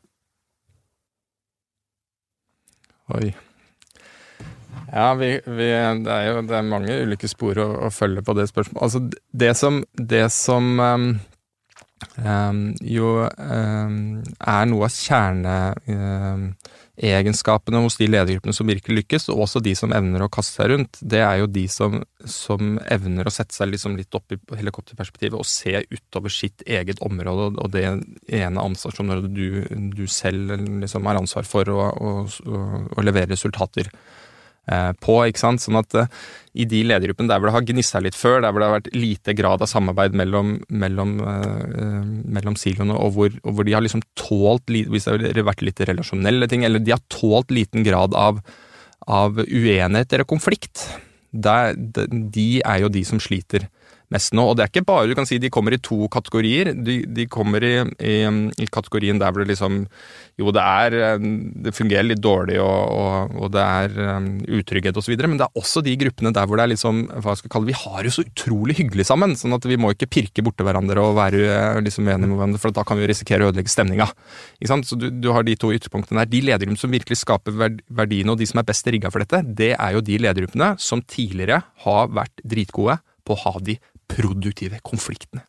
Oi. 3.14 3.34
Ja, 4.94 5.14
vi, 5.18 5.30
vi, 5.46 5.68
det 6.06 6.14
er 6.14 6.28
jo 6.28 6.42
det 6.46 6.58
er 6.58 6.66
mange 6.70 6.96
ulike 7.02 7.30
spor 7.30 7.58
å, 7.62 7.68
å 7.88 7.92
følge 7.94 8.22
på 8.26 8.36
det 8.38 8.48
spørsmålet. 8.50 8.84
Altså, 8.86 9.30
det 9.44 9.54
som, 9.58 9.80
det 9.98 10.26
som 10.34 10.70
um, 10.80 11.08
um, 12.22 12.64
jo 12.86 13.16
um, 13.26 13.98
er 14.22 14.70
noe 14.70 14.90
av 14.90 14.98
kjerne 14.98 15.56
egenskapene 16.94 17.80
hos 17.82 17.96
de 17.98 18.06
ledergruppene 18.06 18.54
som 18.54 18.70
virkelig 18.70 19.00
lykkes, 19.00 19.26
og 19.34 19.46
også 19.48 19.62
de 19.66 19.74
som 19.78 19.94
evner 19.96 20.22
å 20.22 20.30
kaste 20.32 20.60
seg 20.60 20.70
rundt, 20.70 21.00
det 21.02 21.24
er 21.26 21.40
jo 21.42 21.50
de 21.50 21.64
som, 21.72 21.98
som 22.30 22.76
evner 22.94 23.26
å 23.26 23.34
sette 23.34 23.56
seg 23.56 23.72
liksom 23.72 23.98
litt 23.98 24.14
opp 24.14 24.36
i 24.36 24.38
helikopterperspektivet 24.60 25.40
og 25.40 25.48
se 25.50 25.82
utover 25.90 26.34
sitt 26.34 26.62
eget 26.70 27.02
område 27.06 27.50
og 27.58 27.72
det 27.74 27.88
ene 28.30 28.66
ansvarsområdet 28.68 29.34
du, 29.34 29.48
du 29.96 30.06
selv 30.06 30.54
liksom 30.84 31.10
har 31.10 31.18
ansvar 31.18 31.50
for 31.50 31.74
å, 31.74 31.82
levere 33.04 33.34
resultater 33.34 33.90
på. 35.04 35.18
ikke 35.28 35.42
sant? 35.42 35.64
Sånn 35.64 35.80
at 35.80 35.96
uh, 35.98 36.08
i 36.56 36.66
de 36.70 36.84
ledergruppene 36.88 37.28
der 37.32 37.42
hvor 37.42 37.50
det 37.50 37.56
har 37.58 37.66
gnissa 37.68 38.02
litt 38.04 38.18
før, 38.18 38.42
der 38.44 38.54
hvor 38.54 38.64
det 38.64 38.70
har 38.70 38.78
vært 38.78 38.92
lite 38.96 39.36
grad 39.38 39.64
av 39.64 39.72
samarbeid 39.72 40.16
mellom, 40.16 40.56
mellom, 40.70 41.16
uh, 41.20 42.04
mellom 42.38 42.58
siloene, 42.60 42.96
og 42.96 43.16
hvor, 43.18 43.36
og 43.44 43.58
hvor, 43.58 43.68
de 43.68 43.76
har 43.76 43.84
liksom 43.84 44.04
tålt 44.20 44.72
Hvis 44.72 45.08
det 45.08 45.34
har 45.36 45.50
vært 45.50 45.66
litt 45.66 45.82
relasjonelle 45.84 46.48
ting, 46.52 46.64
eller 46.64 46.84
de 46.84 46.96
har 46.96 47.04
tålt 47.12 47.52
liten 47.52 47.84
grad 47.84 48.16
av, 48.16 48.40
av 49.08 49.40
uenighet 49.44 50.14
eller 50.14 50.30
konflikt, 50.30 50.88
der, 51.34 51.74
de, 51.76 52.08
de 52.32 52.48
er 52.62 52.84
jo 52.84 52.92
de 52.94 53.04
som 53.08 53.20
sliter 53.22 53.68
mest 54.14 54.36
nå. 54.38 54.46
Og 54.50 54.58
det 54.58 54.66
er 54.66 54.72
ikke 54.72 54.86
bare 54.88 55.10
du 55.10 55.16
kan 55.18 55.28
si 55.28 55.40
de 55.42 55.52
kommer 55.54 55.76
i 55.76 55.82
to 55.84 56.08
kategorier. 56.14 56.74
De, 56.74 57.02
de 57.10 57.26
kommer 57.32 57.66
i, 57.66 57.76
i, 58.00 58.16
i, 58.62 58.68
kategorien 58.74 59.20
der 59.22 59.34
hvor 59.34 59.44
det 59.44 59.54
liksom 59.54 59.84
Jo, 60.40 60.50
det 60.56 60.64
er 60.64 61.20
Det 61.66 61.74
fungerer 61.76 62.08
litt 62.08 62.22
dårlig, 62.24 62.58
og, 62.62 62.94
og, 62.94 63.36
og 63.44 63.52
det 63.54 63.64
er 63.64 64.18
um, 64.18 64.30
utrygghet 64.60 64.98
osv., 64.98 65.14
men 65.22 65.38
det 65.38 65.46
er 65.46 65.60
også 65.62 65.84
de 65.86 65.94
gruppene 66.00 66.34
der 66.34 66.48
hvor 66.50 66.58
det 66.58 66.66
er 66.66 66.74
liksom 66.74 67.04
hva 67.12 67.36
skal 67.38 67.48
jeg 67.48 67.54
kalle 67.54 67.70
Vi 67.70 67.78
har 67.78 68.08
jo 68.08 68.14
så 68.16 68.26
utrolig 68.26 68.78
hyggelig 68.80 69.06
sammen, 69.10 69.36
sånn 69.38 69.54
at 69.56 69.68
vi 69.70 69.78
må 69.78 69.94
ikke 69.94 70.10
pirke 70.10 70.46
borti 70.46 70.66
hverandre 70.66 71.04
og 71.04 71.18
være 71.20 71.44
uh, 71.46 71.82
liksom 71.86 72.10
enige 72.10 72.32
med 72.32 72.40
hverandre, 72.40 72.62
for 72.64 72.76
da 72.76 72.86
kan 72.88 73.00
vi 73.00 73.10
risikere 73.10 73.46
å 73.46 73.54
ødelegge 73.54 73.74
stemninga. 73.74 74.10
Så 74.64 74.98
du, 75.00 75.10
du 75.22 75.30
har 75.36 75.46
de 75.46 75.56
to 75.60 75.70
ytterpunktene 75.76 76.24
der. 76.24 76.32
De 76.32 76.42
ledergruppene 76.50 76.82
som 76.82 76.94
virkelig 76.94 77.20
skaper 77.22 77.56
verdiene, 77.56 78.34
og 78.34 78.42
de 78.42 78.50
som 78.50 78.62
er 78.62 78.68
best 78.68 78.90
rigga 78.90 79.12
for 79.14 79.24
dette, 79.24 79.44
det 79.46 79.74
er 79.76 79.96
jo 79.96 80.04
de 80.06 80.20
ledergruppene 80.26 80.74
som 80.82 81.04
tidligere 81.06 81.62
har 81.86 82.14
vært 82.14 82.44
dritgode 82.44 83.00
på 83.24 83.36
å 83.36 83.42
ha 83.46 83.60
de 83.64 83.78
produktive 84.10 84.80
konfliktene. 84.86 85.46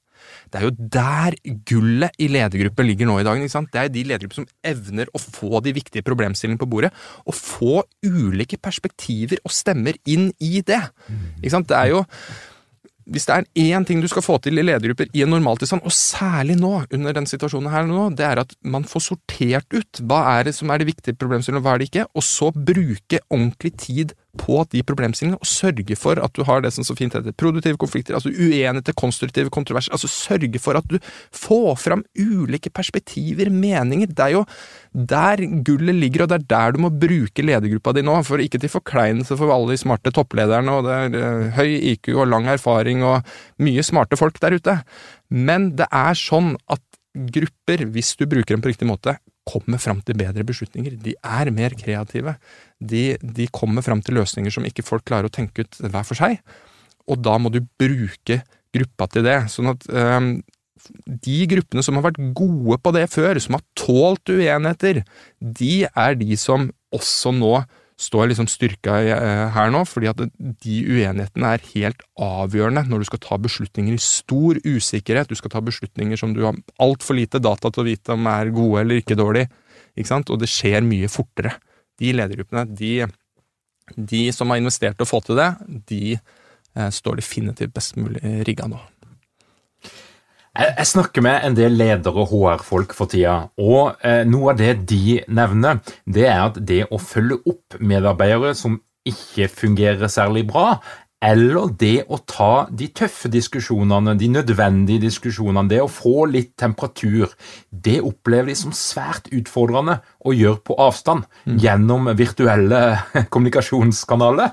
Det 0.49 0.61
er 0.61 0.65
jo 0.65 0.89
der 0.97 1.37
gullet 1.69 2.15
i 2.23 2.29
ledergrupper 2.33 2.87
ligger 2.87 3.09
nå 3.11 3.19
i 3.21 3.49
sant? 3.53 3.71
Det 3.73 3.81
er 3.81 3.93
de 3.93 4.07
ledergrupper 4.07 4.41
som 4.43 4.49
evner 4.65 5.11
å 5.13 5.21
få 5.21 5.61
de 5.65 5.75
viktige 5.77 6.07
problemstillingene 6.07 6.61
på 6.61 6.71
bordet, 6.71 6.93
og 7.27 7.37
få 7.37 7.83
ulike 8.07 8.57
perspektiver 8.57 9.43
og 9.45 9.53
stemmer 9.53 9.99
inn 10.07 10.31
i 10.41 10.63
det. 10.65 10.81
Ikke 11.43 11.55
sant? 11.57 11.69
Det 11.69 11.79
er 11.79 11.93
jo 11.93 12.05
hvis 13.05 13.27
det 13.29 13.35
er 13.35 13.75
én 13.77 13.85
ting 13.85 14.01
du 14.01 14.09
skal 14.09 14.25
få 14.25 14.39
til 14.41 14.57
i 14.57 14.65
ledergrupper 14.65 15.11
i 15.13 15.21
en 15.25 15.33
normaltilstand, 15.35 15.85
og 15.85 15.93
særlig 15.93 16.57
nå, 16.57 16.73
under 16.97 17.13
den 17.13 17.29
situasjonen 17.29 17.69
her 17.73 17.85
nå, 17.89 18.07
det 18.17 18.25
er 18.25 18.41
at 18.41 18.55
man 18.63 18.87
får 18.89 19.05
sortert 19.11 19.77
ut 19.77 20.01
hva 20.09 20.23
er 20.39 20.49
det 20.49 20.55
som 20.57 20.73
er 20.73 20.81
de 20.81 20.89
viktige 20.89 21.19
problemstillingene, 21.21 21.61
og 21.61 21.67
hva 21.67 21.75
er 21.75 21.83
det 21.83 21.91
ikke, 21.91 22.07
og 22.15 22.25
så 22.25 22.49
bruke 22.55 23.21
ordentlig 23.29 23.75
tid 23.83 24.15
på 24.41 24.61
de 24.73 24.83
problemstillingene, 24.87 25.41
og 25.41 25.49
sørge 25.49 25.97
for 25.99 26.21
at 26.23 26.35
du 26.37 26.45
har 26.49 26.63
det 26.65 26.73
som 26.75 26.87
så 26.87 26.97
fint 26.99 27.15
heter 27.17 27.35
produktive 27.39 27.79
konflikter, 27.81 28.17
altså 28.17 28.33
uenigheter, 28.33 28.97
konstruktive 28.99 29.53
kontroverser, 29.55 29.95
altså 29.95 30.11
sørge 30.11 30.61
for 30.63 30.79
at 30.79 30.89
du 30.91 30.99
får 31.35 31.79
fram 31.83 32.05
ulike 32.19 32.73
perspektiver, 32.75 33.51
meninger. 33.51 34.11
Det 34.11 34.27
er 34.27 34.35
jo 34.37 34.45
der 34.95 35.45
gullet 35.67 35.99
ligger, 35.99 36.25
og 36.25 36.33
det 36.33 36.41
er 36.41 36.49
der 36.55 36.75
du 36.75 36.83
må 36.85 36.91
bruke 36.91 37.47
ledergruppa 37.47 37.95
di 37.97 38.05
nå, 38.07 38.21
for 38.27 38.43
ikke 38.43 38.61
til 38.63 38.73
forkleinelse 38.73 39.39
for 39.41 39.55
alle 39.55 39.75
de 39.75 39.81
smarte 39.81 40.15
topplederne, 40.15 40.79
og 40.79 40.89
det 40.89 40.97
er 40.99 41.21
eh, 41.21 41.53
høy 41.59 41.77
IQ 41.95 42.15
og 42.15 42.29
lang 42.31 42.51
erfaring 42.53 43.05
og 43.07 43.37
mye 43.63 43.85
smarte 43.87 44.19
folk 44.21 44.41
der 44.43 44.59
ute. 44.59 44.79
Men 45.31 45.73
det 45.79 45.89
er 45.91 46.19
sånn 46.19 46.55
at 46.71 46.83
grupper, 47.15 47.87
hvis 47.95 48.15
du 48.19 48.27
bruker 48.27 48.57
dem 48.57 48.63
på 48.63 48.73
riktig 48.73 48.89
måte, 48.89 49.17
kommer 49.49 49.81
fram 49.83 50.01
til 50.05 50.17
bedre 50.19 50.45
beslutninger. 50.47 50.97
De 51.01 51.15
er 51.21 51.51
mer 51.55 51.77
kreative. 51.79 52.37
De, 52.81 53.05
de 53.21 53.49
kommer 53.53 53.85
fram 53.85 54.03
til 54.05 54.19
løsninger 54.19 54.53
som 54.55 54.67
ikke 54.67 54.87
folk 54.87 55.05
klarer 55.09 55.29
å 55.29 55.35
tenke 55.35 55.67
ut 55.67 55.81
hver 55.85 56.07
for 56.07 56.19
seg. 56.19 56.41
Og 57.11 57.21
da 57.21 57.37
må 57.41 57.53
du 57.53 57.61
bruke 57.81 58.41
gruppa 58.75 59.09
til 59.13 59.27
det. 59.27 59.39
Sånn 59.53 59.71
at 59.75 59.85
um, 59.93 60.31
de 61.07 61.39
gruppene 61.51 61.85
som 61.85 61.99
har 61.99 62.07
vært 62.09 62.21
gode 62.37 62.79
på 62.83 62.93
det 62.97 63.07
før, 63.13 63.41
som 63.41 63.59
har 63.59 63.65
tålt 63.79 64.33
uenigheter, 64.33 65.05
de 65.41 65.75
er 65.87 66.21
de 66.21 66.39
som 66.41 66.71
også 66.95 67.35
nå 67.37 67.59
står 68.01 68.31
liksom 68.31 68.49
styrka 68.51 68.97
eh, 69.07 69.43
her 69.55 69.71
nå, 69.71 69.85
fordi 69.87 70.09
at 70.11 70.23
de 70.65 70.79
uenighetene 70.83 71.53
er 71.55 71.67
helt 71.75 72.03
avgjørende 72.21 72.85
når 72.89 73.03
du 73.03 73.09
skal 73.11 73.23
ta 73.23 73.39
beslutninger 73.41 73.95
i 73.95 74.03
stor 74.03 74.59
usikkerhet. 74.67 75.31
Du 75.31 75.39
skal 75.39 75.53
ta 75.55 75.63
beslutninger 75.65 76.19
som 76.19 76.35
du 76.35 76.43
har 76.47 76.59
altfor 76.83 77.19
lite 77.19 77.43
data 77.43 77.71
til 77.71 77.85
å 77.85 77.89
vite 77.89 78.17
om 78.17 78.31
er 78.31 78.55
gode 78.55 78.83
eller 78.83 79.03
ikke 79.03 79.19
dårlige, 79.19 79.51
ikke 79.95 80.11
sant? 80.11 80.33
og 80.35 80.43
det 80.43 80.51
skjer 80.51 80.87
mye 80.87 81.11
fortere. 81.13 81.55
De 82.03 82.11
ledergruppene, 82.17 82.67
de, 82.75 83.07
de 83.95 84.25
som 84.35 84.51
har 84.51 84.63
investert 84.63 84.99
og 85.05 85.11
fått 85.11 85.31
til 85.31 85.39
det, 85.39 85.51
de 85.93 86.03
eh, 86.17 86.91
står 86.99 87.23
definitivt 87.23 87.77
best 87.77 88.01
mulig 88.01 88.23
rigga 88.49 88.67
nå. 88.71 88.83
Jeg 90.55 90.87
snakker 90.87 91.25
med 91.27 91.43
en 91.49 91.57
del 91.59 91.75
ledere 91.75 92.23
og 92.23 92.31
HR-folk 92.31 92.93
for 92.95 93.11
tida, 93.11 93.49
og 93.59 93.97
eh, 94.07 94.23
noe 94.29 94.53
av 94.53 94.61
det 94.61 94.85
de 94.87 95.17
nevner, 95.27 95.81
det 96.07 96.29
er 96.31 96.43
at 96.45 96.61
det 96.63 96.85
å 96.95 97.01
følge 97.03 97.41
opp 97.51 97.81
medarbeidere 97.83 98.53
som 98.55 98.77
ikke 99.05 99.49
fungerer 99.51 100.07
særlig 100.09 100.45
bra, 100.49 100.77
eller 101.25 101.73
det 101.81 102.05
å 102.13 102.19
ta 102.29 102.67
de 102.69 102.87
tøffe 102.93 103.31
diskusjonene, 103.33 104.15
de 104.21 104.29
nødvendige 104.31 105.07
diskusjonene, 105.07 105.71
det 105.73 105.81
å 105.83 105.91
få 105.91 106.27
litt 106.31 106.53
temperatur, 106.61 107.33
det 107.71 107.99
opplever 108.05 108.53
de 108.53 108.59
som 108.61 108.75
svært 108.77 109.31
utfordrende 109.33 109.99
å 110.21 110.37
gjøre 110.37 110.61
på 110.69 110.79
avstand 110.85 111.25
mm. 111.49 111.59
gjennom 111.65 112.13
virtuelle 112.19 112.83
kommunikasjonskanaler. 113.33 114.53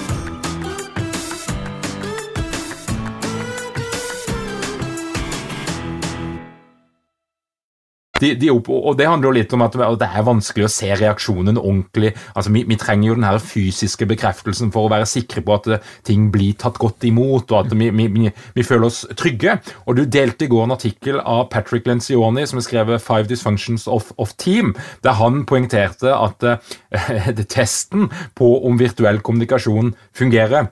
De, 8.21 8.33
de 8.37 8.51
og 8.53 8.97
det 8.99 9.07
handler 9.09 9.29
jo 9.29 9.35
litt 9.39 9.53
om 9.55 9.63
at 9.65 9.75
det 9.75 10.07
er 10.07 10.25
vanskelig 10.27 10.67
å 10.67 10.71
se 10.71 10.89
reaksjonen 10.93 11.57
ordentlig. 11.57 12.13
Altså, 12.35 12.53
vi, 12.53 12.63
vi, 12.69 12.77
trenger 12.81 13.09
jo 13.09 13.17
den 13.17 13.25
her 13.27 13.39
fysiske 13.41 14.05
bekreftelsen 14.09 14.71
for 14.73 14.85
å 14.85 14.91
være 14.93 15.09
sikre 15.09 15.43
på 15.45 15.55
at 15.55 15.69
eh, 15.71 15.87
ting 16.07 16.29
blir 16.33 16.57
tatt 16.61 16.77
godt 16.81 17.05
imot, 17.09 17.51
og 17.51 17.65
at 17.65 17.75
vi, 17.77 17.89
vi, 17.95 18.29
vi 18.29 18.65
føler 18.67 18.89
oss 18.89 19.03
trygge. 19.17 19.57
Og 19.85 19.97
Du 19.97 20.03
delte 20.05 20.45
i 20.45 20.51
går 20.51 20.67
en 20.67 20.75
artikkel 20.77 21.19
av 21.21 21.47
Patrick 21.53 21.89
Lencioni 21.89 22.45
som 22.47 22.61
har 22.61 22.67
skrevet 22.67 23.01
'Five 23.01 23.29
Dysfunctions 23.31 23.87
of, 23.87 24.11
of 24.17 24.35
Team', 24.37 24.75
der 25.03 25.17
han 25.17 25.45
poengterte 25.49 26.13
at 26.13 26.43
uh, 26.51 27.43
testen 27.49 28.09
på 28.37 28.53
om 28.67 28.79
virtuell 28.79 29.21
kommunikasjon 29.21 29.95
fungerer, 30.17 30.71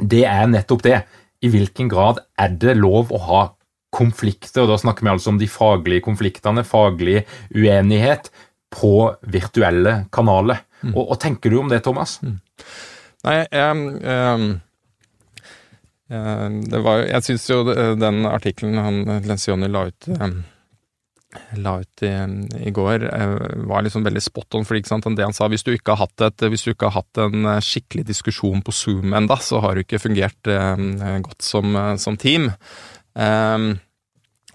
det 0.00 0.24
er 0.28 0.46
nettopp 0.50 0.82
det. 0.84 1.00
I 1.44 1.50
hvilken 1.52 1.88
grad 1.92 2.22
er 2.40 2.54
det 2.56 2.76
lov 2.78 3.12
å 3.12 3.20
ha 3.28 3.42
konflikter, 3.94 4.64
og 4.64 4.72
da 4.72 4.80
snakker 4.80 5.06
vi 5.06 5.12
altså 5.12 5.32
om 5.32 5.40
de 5.40 5.48
faglige 5.50 6.04
konfliktene, 6.04 6.66
faglig 6.66 7.22
uenighet, 7.54 8.30
på 8.76 9.14
virtuelle 9.32 10.04
kanaler. 10.12 10.58
Mm. 10.82 10.92
Og, 10.94 11.02
og, 11.04 11.18
tenker 11.22 11.52
du 11.52 11.60
om 11.60 11.70
det, 11.70 11.82
Thomas? 11.86 12.18
Mm. 12.22 12.38
Nei, 13.26 13.36
um, 13.56 13.84
um, 16.10 16.58
det 16.66 16.82
var, 16.84 17.06
jeg 17.06 17.26
syns 17.26 17.46
jo 17.50 17.62
den 17.98 18.26
artikkelen 18.28 18.76
han 18.78 19.24
Lencioni 19.26 19.70
la 19.72 19.88
ut 19.88 20.06
um, 20.14 20.36
la 21.58 21.72
ut 21.82 22.04
i, 22.06 22.12
i, 22.62 22.70
går, 22.70 23.02
var 23.68 23.82
liksom 23.84 24.04
veldig 24.06 24.22
spot 24.22 24.56
on. 24.56 24.64
for 24.64 24.78
det 24.78 25.24
han 25.24 25.34
sa, 25.36 25.48
hvis 25.52 25.66
du, 25.66 25.72
ikke 25.74 25.96
har 25.96 26.06
hatt 26.06 26.24
et, 26.28 26.46
hvis 26.52 26.64
du 26.64 26.70
ikke 26.72 26.88
har 26.88 27.02
hatt 27.02 27.20
en 27.26 27.48
skikkelig 27.60 28.06
diskusjon 28.08 28.62
på 28.64 28.72
Zoom 28.72 29.12
enda, 29.16 29.36
så 29.42 29.60
har 29.64 29.74
du 29.74 29.82
ikke 29.82 30.00
fungert 30.00 30.48
eh, 30.48 31.18
godt 31.26 31.44
som, 31.44 31.76
som 32.00 32.16
team. 32.16 32.48
Um, 33.16 33.74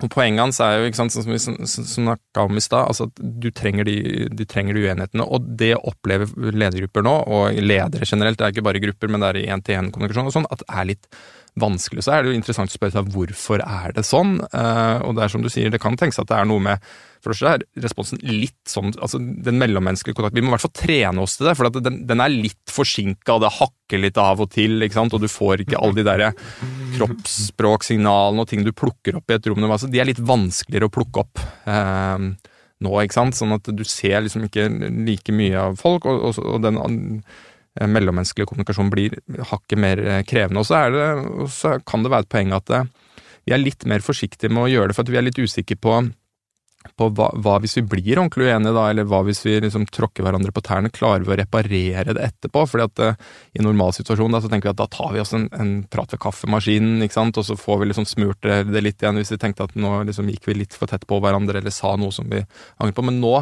og 0.02 0.10
Poenget 0.10 0.42
hans 0.42 0.60
er 0.64 0.80
jo, 0.80 0.88
ikke 0.90 0.98
sant, 0.98 1.14
som 1.14 1.30
vi 1.30 1.38
snakka 1.38 2.46
om 2.48 2.58
i 2.58 2.64
stad, 2.64 2.88
altså 2.90 3.06
at 3.10 3.20
du 3.22 3.52
trenger 3.54 3.86
de, 3.86 3.98
de, 4.34 4.48
trenger 4.50 4.78
de 4.78 4.88
uenighetene. 4.88 5.28
Og 5.28 5.46
det 5.60 5.76
opplever 5.78 6.32
ledergrupper 6.56 7.06
nå, 7.06 7.14
og 7.30 7.60
ledere 7.62 8.08
generelt, 8.10 8.40
det 8.40 8.48
er 8.48 8.56
ikke 8.56 8.66
bare 8.66 8.82
grupper, 8.82 9.12
men 9.12 9.22
det 9.22 9.30
er 9.30 9.42
i 9.44 9.46
én-til-én-kommunikasjon 9.54 10.32
og 10.32 10.36
sånn, 10.38 10.50
at 10.50 10.64
det 10.64 10.70
er 10.74 10.90
litt 10.94 11.12
vanskelig. 11.60 12.06
Så 12.06 12.14
er 12.16 12.24
det 12.24 12.32
jo 12.32 12.40
interessant 12.40 12.72
å 12.72 12.78
spørre 12.78 12.96
seg 12.96 13.12
hvorfor 13.12 13.64
er 13.66 13.96
det 13.96 14.06
sånn? 14.08 14.38
Uh, 14.54 15.04
og 15.08 15.18
det 15.18 15.26
er 15.26 15.34
som 15.34 15.44
du 15.44 15.50
sier, 15.52 15.72
det 15.74 15.82
kan 15.84 15.98
tenkes 16.00 16.22
at 16.22 16.30
det 16.30 16.38
er 16.38 16.48
noe 16.48 16.64
med 16.64 16.92
for 17.22 17.38
det 17.38 17.50
er 17.52 17.84
responsen 17.84 18.18
litt 18.26 18.58
sånn 18.66 18.96
altså 18.96 19.20
Den 19.22 19.60
mellommenneskelige 19.62 20.18
kontakten 20.18 20.40
Vi 20.40 20.46
må 20.46 20.50
i 20.50 20.56
hvert 20.56 20.64
fall 20.64 20.74
trene 20.80 21.22
oss 21.22 21.36
til 21.38 21.46
det, 21.46 21.54
for 21.60 21.70
den, 21.78 22.00
den, 22.10 22.24
er 22.24 22.34
litt 22.34 22.74
forsinka, 22.74 23.36
det 23.44 23.52
hakker 23.60 24.02
litt 24.02 24.18
av 24.22 24.42
og 24.42 24.50
til, 24.56 24.80
ikke 24.82 24.98
sant? 24.98 25.14
og 25.14 25.22
du 25.22 25.30
får 25.30 25.62
ikke 25.66 25.78
alle 25.78 26.00
de 26.00 26.08
der 26.08 26.24
kroppsspråksignalene 26.98 28.42
og 28.42 28.50
ting 28.50 28.66
du 28.66 28.72
plukker 28.74 29.20
opp 29.20 29.30
i 29.30 29.38
et 29.38 29.50
rom. 29.50 29.62
Altså, 29.68 29.90
de 29.92 30.02
er 30.02 30.10
litt 30.10 30.22
vanskeligere 30.24 30.90
å 30.90 30.94
plukke 30.94 31.24
opp. 31.24 31.44
Eh, 31.70 32.26
nå, 32.82 32.96
ikke 33.04 33.18
sant? 33.18 33.38
Sånn 33.38 33.54
at 33.56 33.70
du 33.70 33.84
ser 33.88 34.24
liksom 34.26 34.48
ikke 34.48 34.68
like 35.06 35.36
mye 35.36 35.68
av 35.70 35.80
folk, 35.82 36.08
og, 36.10 36.26
og, 36.32 36.42
og 36.56 36.66
den 36.66 36.80
eh, 37.80 37.88
mellommenneskelige 37.88 38.50
kommunikasjonen 38.52 38.92
blir 38.94 39.18
hakket 39.52 39.80
mer 39.80 40.02
eh, 40.04 40.24
krevende. 40.28 40.64
Og 40.64 40.70
så, 40.70 40.82
og 41.46 41.52
så 41.54 41.78
kan 41.88 42.04
det 42.04 42.14
være 42.14 42.28
et 42.28 42.34
poeng 42.34 42.56
at 42.58 42.74
eh, 42.76 42.90
vi 43.48 43.56
er 43.56 43.62
litt 43.62 43.86
mer 43.90 44.04
forsiktige 44.06 44.54
med 44.54 44.68
å 44.68 44.72
gjøre 44.72 44.92
det, 44.92 44.98
for 44.98 45.06
at 45.06 45.14
vi 45.14 45.22
er 45.22 45.26
litt 45.26 45.42
usikre 45.42 45.80
på 45.82 46.00
på 46.98 47.08
hva, 47.18 47.28
hva, 47.44 47.58
hvis 47.62 47.78
vi 47.78 47.84
blir 47.86 48.20
ordentlig 48.20 48.48
uenige, 48.50 48.74
da, 48.76 48.86
eller 48.90 49.08
hva 49.10 49.22
hvis 49.26 49.44
vi 49.46 49.58
liksom 49.62 49.86
tråkker 49.94 50.26
hverandre 50.26 50.54
på 50.54 50.64
tærne? 50.66 50.92
Klarer 50.94 51.26
vi 51.26 51.34
å 51.34 51.38
reparere 51.40 52.16
det 52.18 52.26
etterpå? 52.26 52.64
Fordi 52.70 52.88
at 52.88 53.02
uh, 53.04 53.28
I 53.58 53.66
normalsituasjonen 53.66 54.38
da, 54.38 54.42
så 54.44 54.50
tenker 54.52 54.70
vi 54.70 54.74
at 54.74 54.82
da 54.82 54.88
tar 54.92 55.12
vi 55.16 55.22
oss 55.24 55.34
en, 55.38 55.48
en 55.58 55.74
prat 55.92 56.16
ved 56.16 56.22
kaffemaskinen, 56.24 57.04
ikke 57.06 57.18
sant? 57.18 57.38
og 57.38 57.46
så 57.48 57.58
får 57.60 57.82
vi 57.82 57.92
liksom 57.92 58.08
smurt 58.10 58.42
det 58.42 58.84
litt 58.84 59.04
igjen 59.04 59.20
hvis 59.20 59.34
vi 59.36 59.40
tenkte 59.42 59.68
at 59.68 59.78
nå 59.78 60.02
liksom 60.10 60.30
gikk 60.32 60.50
vi 60.50 60.58
litt 60.64 60.78
for 60.78 60.90
tett 60.90 61.06
på 61.10 61.22
hverandre 61.22 61.62
eller 61.62 61.74
sa 61.76 61.94
noe 62.00 62.14
som 62.16 62.30
vi 62.32 62.42
angrer 62.42 62.98
på. 62.98 63.06
Men 63.08 63.22
nå, 63.24 63.36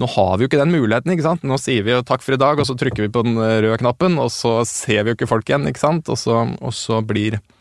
nå, 0.00 0.10
har 0.16 0.34
vi 0.34 0.44
jo 0.44 0.50
ikke 0.50 0.62
den 0.62 0.74
muligheten. 0.74 1.14
ikke 1.14 1.28
sant? 1.28 1.46
Nå 1.46 1.60
sier 1.62 1.86
vi 1.86 1.94
jo 1.94 2.02
takk 2.06 2.26
for 2.26 2.36
i 2.36 2.42
dag, 2.42 2.58
og 2.58 2.68
så 2.68 2.76
trykker 2.78 3.06
vi 3.06 3.14
på 3.14 3.24
den 3.26 3.38
røde 3.38 3.78
knappen, 3.80 4.18
og 4.22 4.32
så 4.34 4.60
ser 4.68 5.04
vi 5.04 5.12
jo 5.12 5.20
ikke 5.20 5.30
folk 5.30 5.48
igjen, 5.48 5.70
ikke 5.70 5.82
sant? 5.82 6.10
Og 6.10 6.18
så, 6.18 6.42
og 6.58 6.74
så 6.76 7.00
blir 7.06 7.38
Eh, 7.38 7.59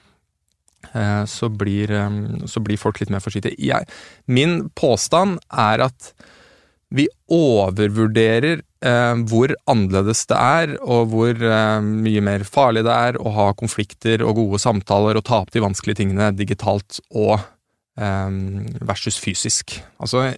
så 1.29 1.49
blir, 1.53 1.91
eh, 1.91 2.19
så 2.49 2.63
blir, 2.63 2.79
folk 2.81 2.99
litt 3.01 3.13
mer 3.13 3.23
forsiktige. 3.23 3.83
Min 4.25 4.69
påstand 4.77 5.39
er 5.51 5.85
at 5.89 6.13
vi 6.89 7.05
overvurderer 7.29 8.63
eh, 8.85 9.21
hvor 9.29 9.53
annerledes 9.69 10.23
det 10.29 10.39
er, 10.39 10.73
og 10.81 11.11
hvor 11.11 11.37
eh, 11.37 11.77
mye 11.85 12.23
mer 12.25 12.45
farlig 12.47 12.83
det 12.87 12.95
er 12.95 13.19
å 13.21 13.33
ha 13.35 13.51
konflikter 13.57 14.23
og 14.25 14.39
gode 14.41 14.61
samtaler 14.63 15.19
og 15.19 15.25
ta 15.27 15.43
opp 15.43 15.53
de 15.53 15.63
vanskelige 15.63 16.01
tingene 16.01 16.31
digitalt 16.33 16.97
og 17.11 17.35
eh, 17.37 18.39
versus 18.89 19.19
fysisk. 19.21 19.75
Altså, 20.01 20.31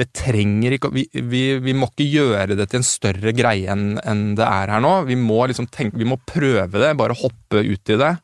det 0.00 0.08
trenger 0.18 0.74
ikke 0.74 0.90
vi, 0.96 1.06
vi, 1.14 1.44
vi, 1.62 1.76
må 1.76 1.92
ikke 1.92 2.08
gjøre 2.10 2.58
det 2.58 2.66
til 2.72 2.82
en 2.82 2.88
større 2.88 3.36
greie 3.36 3.70
enn 3.70 4.00
en 4.02 4.26
det 4.38 4.48
er 4.48 4.74
her 4.74 4.82
nå. 4.82 4.96
Vi 5.06 5.18
må 5.20 5.44
liksom 5.46 5.70
tenke, 5.70 6.02
vi 6.02 6.08
må 6.08 6.18
prøve 6.26 6.82
det, 6.82 6.96
bare 6.98 7.20
hoppe 7.22 7.62
ut 7.62 7.94
i 7.94 8.00
det. 8.02 8.16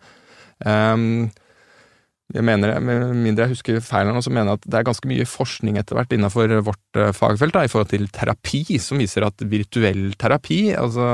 Um, 0.67 1.31
jeg 2.33 2.45
mener, 2.47 2.79
med 2.81 3.11
mindre 3.13 3.45
jeg 3.45 3.53
husker 3.57 3.81
feil 3.85 4.09
så 4.25 4.33
mener 4.33 4.53
jeg 4.53 4.61
at 4.61 4.69
det 4.71 4.79
er 4.79 4.87
ganske 4.89 5.09
mye 5.11 5.27
forskning 5.29 5.77
etter 5.81 5.99
hvert 5.99 6.15
innenfor 6.17 6.55
vårt 6.65 7.01
eh, 7.01 7.11
fagfelt 7.17 7.57
da, 7.57 7.65
i 7.67 7.71
forhold 7.73 7.91
til 7.93 8.07
terapi, 8.13 8.63
som 8.81 9.03
viser 9.03 9.27
at 9.27 9.45
virtuell 9.51 10.15
terapi, 10.21 10.61
altså, 10.79 11.09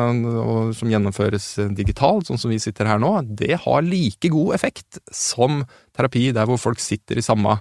som 0.78 0.92
gjennomføres 0.92 1.48
digitalt, 1.78 2.28
sånn 2.28 2.40
som 2.40 2.54
vi 2.54 2.60
sitter 2.62 2.90
her 2.90 3.02
nå, 3.02 3.16
det 3.38 3.58
har 3.64 3.86
like 3.86 4.30
god 4.30 4.54
effekt 4.58 5.00
som 5.10 5.64
terapi 5.96 6.28
der 6.36 6.46
hvor 6.48 6.60
folk 6.62 6.82
sitter 6.82 7.18
i 7.18 7.26
samme 7.26 7.58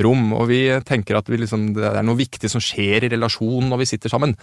rom, 0.00 0.30
og 0.36 0.46
vi 0.48 0.60
tenker 0.88 1.18
at 1.18 1.26
vi 1.28 1.40
liksom, 1.42 1.72
det 1.76 1.90
er 1.90 2.06
noe 2.06 2.16
viktig 2.16 2.48
som 2.48 2.62
skjer 2.62 3.04
i 3.04 3.10
relasjonen 3.12 3.68
når 3.72 3.82
vi 3.82 3.88
sitter 3.90 4.12
sammen. 4.12 4.36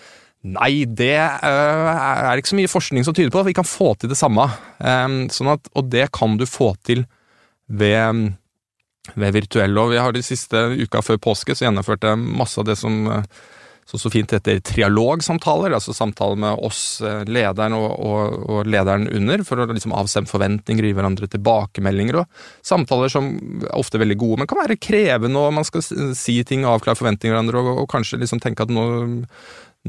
Nei, 0.45 0.85
det 0.85 1.15
uh, 1.17 1.87
er 2.29 2.39
ikke 2.39 2.53
så 2.53 2.59
mye 2.59 2.71
forskning 2.71 3.07
som 3.07 3.15
tyder 3.17 3.31
på 3.33 3.41
at 3.41 3.49
vi 3.49 3.55
kan 3.57 3.67
få 3.67 3.93
til 3.99 4.11
det 4.11 4.19
samme. 4.19 4.45
Um, 4.77 5.23
sånn 5.33 5.51
at, 5.55 5.71
og 5.75 5.89
det 5.91 6.05
kan 6.15 6.37
du 6.39 6.45
få 6.47 6.73
til 6.85 7.07
ved 7.69 8.35
ved 9.15 9.33
virtuell 9.33 9.77
Og 9.79 9.93
vi 9.93 10.01
har 10.01 10.13
de 10.13 10.21
siste 10.25 10.59
uka 10.79 11.01
før 11.05 11.21
påske 11.29 11.55
så 11.55 11.65
gjennomførte 11.65 12.12
jeg 12.12 12.19
masse 12.19 12.59
av 12.59 12.67
det 12.67 12.77
som 12.79 13.07
eh, 13.09 13.23
så, 13.89 13.97
så 13.97 14.09
fint 14.13 14.29
heter 14.35 14.59
trialogsamtaler, 14.62 15.73
altså 15.73 15.95
samtaler 15.97 16.38
med 16.38 16.59
oss, 16.65 16.99
eh, 17.01 17.23
lederen 17.25 17.73
og, 17.73 17.88
og, 18.05 18.35
og 18.45 18.67
lederen 18.69 19.07
under, 19.17 19.41
for 19.47 19.63
å 19.63 19.65
liksom 19.71 19.95
avstemme 19.97 20.29
forventninger, 20.29 20.85
gi 20.85 20.93
hverandre 20.93 21.29
tilbakemeldinger. 21.33 22.19
og 22.21 22.67
Samtaler 22.69 23.09
som 23.09 23.31
er 23.63 23.73
ofte 23.79 24.01
veldig 24.01 24.19
gode, 24.21 24.41
men 24.41 24.51
kan 24.51 24.62
være 24.62 24.77
krevende, 24.77 25.41
og 25.41 25.55
man 25.57 25.65
skal 25.65 25.81
si 25.81 26.38
ting, 26.45 26.67
avklare 26.69 27.01
forventninger 27.01 27.33
hverandre, 27.33 27.63
og, 27.63 27.81
og 27.81 27.89
kanskje 27.89 28.21
liksom 28.21 28.43
tenke 28.43 28.67
at 28.67 28.73
nå, 28.75 28.85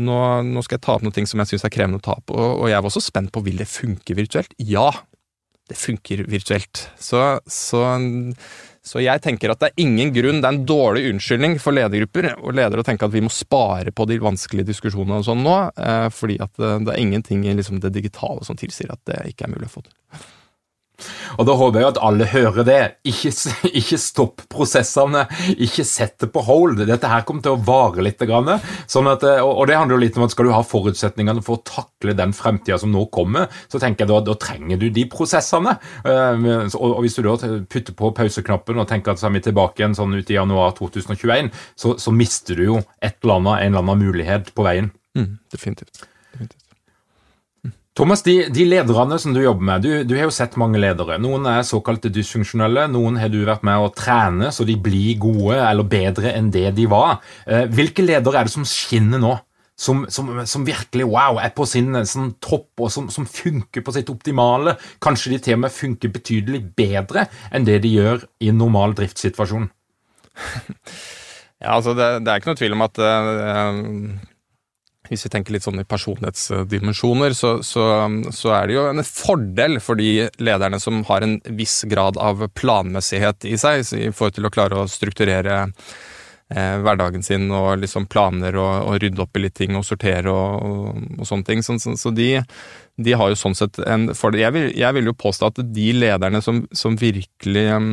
nå, 0.00 0.18
nå, 0.48 0.64
skal 0.64 0.78
jeg 0.78 0.86
ta 0.86 0.96
opp 0.96 1.04
noe 1.04 1.28
som 1.28 1.44
jeg 1.44 1.52
syns 1.52 1.68
er 1.68 1.76
krevende 1.76 2.00
å 2.00 2.06
ta 2.08 2.16
opp. 2.16 2.32
Og, 2.32 2.48
og 2.64 2.72
jeg 2.72 2.80
var 2.80 2.88
også 2.94 3.04
spent 3.04 3.34
på 3.34 3.44
vil 3.44 3.60
det 3.60 3.68
funke 3.68 4.16
virtuelt. 4.16 4.56
Ja, 4.64 4.88
det 5.68 5.76
funker 5.76 6.24
virtuelt. 6.30 6.86
Så, 6.96 7.20
så 7.44 7.84
så 8.80 9.02
jeg 9.04 9.20
tenker 9.20 9.52
at 9.52 9.60
det 9.60 9.68
er 9.70 9.82
ingen 9.84 10.12
grunn, 10.14 10.38
det 10.40 10.48
er 10.48 10.56
en 10.56 10.66
dårlig 10.68 11.02
unnskyldning 11.10 11.58
for 11.60 11.76
ledergrupper 11.76 12.30
og 12.38 12.54
ledere 12.56 12.80
å 12.80 12.86
tenke 12.86 13.04
at 13.04 13.12
vi 13.12 13.20
må 13.24 13.32
spare 13.32 13.92
på 13.92 14.06
de 14.08 14.16
vanskelige 14.24 14.70
diskusjonene 14.70 15.20
og 15.20 15.26
sånn 15.26 15.42
nå, 15.44 15.56
eh, 15.76 16.06
fordi 16.16 16.38
at 16.40 16.54
det, 16.56 16.72
det 16.86 16.94
er 16.94 17.02
ingenting 17.02 17.44
i 17.44 17.56
liksom 17.58 17.82
det 17.84 17.92
digitale 17.92 18.46
som 18.46 18.56
tilsier 18.56 18.92
at 18.94 19.02
det 19.10 19.20
ikke 19.34 19.46
er 19.46 19.52
mulig 19.52 19.68
å 19.68 19.74
få 19.74 19.84
til. 19.84 19.92
Og 21.38 21.46
da 21.48 21.56
håper 21.58 21.82
jeg 21.82 21.90
at 21.92 22.00
alle 22.04 22.28
hører 22.30 22.66
det. 22.66 22.80
Ikke, 23.08 23.32
ikke 23.80 24.00
stopp 24.00 24.44
prosessene, 24.52 25.26
ikke 25.56 25.86
sett 25.86 26.18
det 26.22 26.30
på 26.34 26.44
hold. 26.46 26.82
Dette 26.88 27.10
her 27.10 27.24
kommer 27.28 27.44
til 27.44 27.56
å 27.56 27.62
vare 27.66 28.04
litt. 28.04 28.20
Sånn 28.20 29.08
at, 29.08 29.24
og 29.24 29.62
det 29.68 29.78
handler 29.78 29.96
jo 29.96 30.02
litt 30.02 30.18
om 30.18 30.26
at 30.26 30.34
skal 30.34 30.48
du 30.48 30.54
ha 30.54 30.62
forutsetningene 30.66 31.44
for 31.44 31.58
å 31.58 31.64
takle 31.66 32.14
den 32.18 32.34
fremtida 32.36 32.78
som 32.80 32.92
nå 32.92 33.06
kommer, 33.14 33.48
så 33.72 33.80
tenker 33.80 34.04
jeg 34.04 34.12
da, 34.12 34.20
da 34.28 34.36
trenger 34.40 34.80
du 34.80 34.88
de 34.92 35.06
prosessene. 35.10 35.76
Og 36.04 37.00
hvis 37.04 37.16
du 37.16 37.24
da 37.26 37.36
putter 37.70 37.96
på 37.96 38.12
pauseknappen 38.16 38.80
og 38.80 38.88
tenker 38.90 39.14
at 39.14 39.22
så 39.22 39.30
er 39.30 39.36
vi 39.38 39.44
tilbake 39.48 39.82
igjen 39.82 39.96
sånn 39.96 40.16
ut 40.18 40.32
i 40.32 40.38
januar 40.38 40.74
2021, 40.78 41.52
så, 41.78 41.96
så 42.00 42.14
mister 42.14 42.60
du 42.60 42.66
jo 42.66 42.80
et 43.00 43.16
eller 43.22 43.40
annet, 43.40 43.54
en 43.66 43.72
eller 43.72 43.86
annen 43.86 44.04
mulighet 44.08 44.52
på 44.56 44.66
veien. 44.66 44.92
Mm, 45.18 45.38
definitivt. 45.52 46.04
definitivt. 46.32 46.69
Thomas, 47.98 48.22
de, 48.22 48.44
de, 48.54 48.64
lederne 48.70 49.18
som 49.18 49.34
du 49.34 49.40
jobber 49.42 49.66
med, 49.66 49.82
du, 49.82 50.04
du, 50.06 50.14
har 50.14 50.28
jo 50.28 50.34
sett 50.34 50.54
mange 50.60 50.78
ledere. 50.78 51.18
Noen 51.18 51.46
er 51.50 51.66
såkalte 51.66 52.12
dysfunksjonelle, 52.14 52.86
noen 52.92 53.18
har 53.18 53.32
du 53.32 53.40
vært 53.42 53.64
med 53.66 53.82
å 53.82 53.90
trene 53.90 54.52
så 54.54 54.66
de 54.66 54.76
blir 54.78 55.18
gode 55.20 55.58
eller 55.58 55.88
bedre 55.90 56.30
enn 56.36 56.52
det 56.54 56.68
de 56.76 56.86
var. 56.90 57.18
Eh, 57.50 57.66
hvilke 57.66 58.04
ledere 58.06 58.40
er 58.40 58.46
det 58.46 58.54
som 58.54 58.66
skinner 58.68 59.22
nå? 59.22 59.34
Som, 59.80 60.02
som, 60.12 60.28
som 60.44 60.64
virkelig 60.66 61.06
wow, 61.08 61.38
er 61.40 61.54
på 61.56 61.64
sin 61.64 61.94
sånn, 62.04 62.34
topp 62.44 62.82
og 62.84 62.90
som, 62.92 63.06
som, 63.08 63.24
funker 63.24 63.80
på 63.80 63.94
sitt 63.96 64.10
optimale. 64.12 64.74
Kanskje 65.00 65.32
de 65.32 65.38
til 65.40 65.56
og 65.56 65.62
med 65.62 65.72
funker 65.72 66.12
betydelig 66.12 66.60
bedre 66.76 67.24
enn 67.48 67.64
det 67.64 67.78
de 67.86 67.94
gjør 67.94 68.26
i 68.44 68.52
en 68.52 68.60
normal 68.60 68.94
driftssituasjon? 68.98 69.70
Ja, 71.60 71.74
altså 71.74 71.92
det, 71.92 72.22
det, 72.24 72.32
er 72.32 72.40
ikke 72.40 72.48
noe 72.48 72.56
tvil 72.56 72.72
om 72.72 72.82
at 72.86 72.98
uh, 73.04 73.80
hvis 75.10 75.26
vi 75.26 75.30
tenker 75.32 75.54
litt 75.56 75.66
sånn 75.66 75.82
i 75.82 75.88
personlighetsdimensjoner, 75.90 77.34
så, 77.34 77.56
så, 77.66 77.84
så, 78.30 78.52
er 78.54 78.68
det 78.68 78.76
jo 78.76 78.86
en 78.92 79.02
fordel 79.06 79.80
for 79.82 79.98
de 79.98 80.28
lederne 80.38 80.78
som 80.82 81.02
har 81.08 81.26
en 81.26 81.40
viss 81.58 81.80
grad 81.90 82.18
av 82.22 82.46
planmessighet 82.54 83.48
i 83.50 83.56
seg, 83.58 83.82
i 83.98 84.12
forhold 84.14 84.38
til 84.38 84.46
å 84.46 84.52
klare 84.54 84.78
å 84.78 84.86
strukturere 84.90 85.56
eh, 85.66 86.76
hverdagen 86.84 87.26
sin 87.26 87.48
og 87.50 87.82
liksom 87.82 88.06
planer 88.12 88.54
og, 88.54 88.70
og, 88.84 89.00
rydde 89.02 89.24
opp 89.26 89.34
i 89.34 89.44
litt 89.48 89.58
ting 89.58 89.74
og 89.74 89.86
sortere 89.88 90.30
og, 90.30 90.62
og, 90.62 91.02
og 91.18 91.26
sånne 91.26 91.48
ting. 91.48 91.66
Så, 91.66 91.80
så 91.98 92.14
de, 92.14 92.30
de, 92.94 93.18
har 93.18 93.34
jo 93.34 93.42
sånn 93.42 93.58
sett 93.58 93.82
en 93.82 94.12
fordel. 94.14 94.44
Jeg 94.46 94.54
vil, 94.54 94.70
jeg 94.78 94.98
vil 95.00 95.10
jo 95.10 95.18
påstå 95.26 95.50
at 95.50 95.62
de 95.74 95.90
lederne 95.98 96.42
som, 96.44 96.62
som 96.70 96.94
virkelig 97.02 97.66
um, 97.74 97.92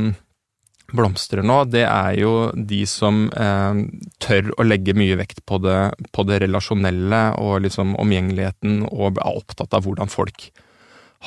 blomstrer 0.93 1.43
nå, 1.45 1.63
det 1.71 1.83
er 1.87 2.13
jo 2.21 2.33
de 2.55 2.83
som 2.87 3.25
eh, 3.31 3.81
tør 4.23 4.53
å 4.55 4.67
legge 4.67 4.95
mye 4.97 5.17
vekt 5.19 5.43
på 5.47 5.59
det, 5.63 5.79
på 6.15 6.27
det 6.27 6.41
relasjonelle 6.45 7.23
og 7.43 7.59
liksom 7.65 7.97
omgjengeligheten, 7.99 8.85
og 8.91 9.19
er 9.19 9.41
opptatt 9.41 9.75
av 9.75 9.87
hvordan 9.87 10.11
folk 10.11 10.49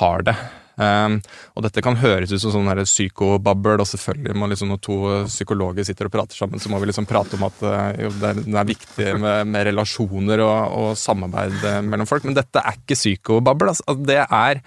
har 0.01 0.25
det. 0.29 0.37
Um, 0.81 1.18
og 1.59 1.64
dette 1.66 1.83
kan 1.85 1.99
høres 2.01 2.31
ut 2.33 2.40
som 2.40 2.55
sånn 2.55 2.85
psykobabbel, 2.87 3.83
og 3.83 3.88
selvfølgelig 3.90 4.37
må 4.38 4.49
liksom 4.49 4.70
når 4.73 4.81
to 4.87 4.96
psykologer 5.27 5.85
sitter 5.85 6.09
og 6.09 6.14
prater 6.14 6.38
sammen, 6.38 6.62
så 6.62 6.73
må 6.73 6.81
vi 6.81 6.88
liksom 6.88 7.09
prate 7.11 7.37
om 7.37 7.44
at 7.51 7.61
uh, 7.66 7.90
jo, 8.01 8.12
det, 8.14 8.31
er, 8.31 8.40
det, 8.46 8.55
er, 8.55 8.70
viktig 8.70 9.11
med, 9.20 9.51
med 9.51 9.66
relasjoner 9.68 10.44
og, 10.46 10.79
og, 10.79 10.90
samarbeid 10.96 11.59
uh, 11.66 11.77
mellom 11.85 12.09
folk, 12.09 12.25
men 12.25 12.38
dette 12.38 12.62
er 12.62 12.81
ikke 12.81 12.96
psykobabbel. 12.96 13.75
Altså, 13.75 13.99
det 14.09 14.23
er 14.25 14.62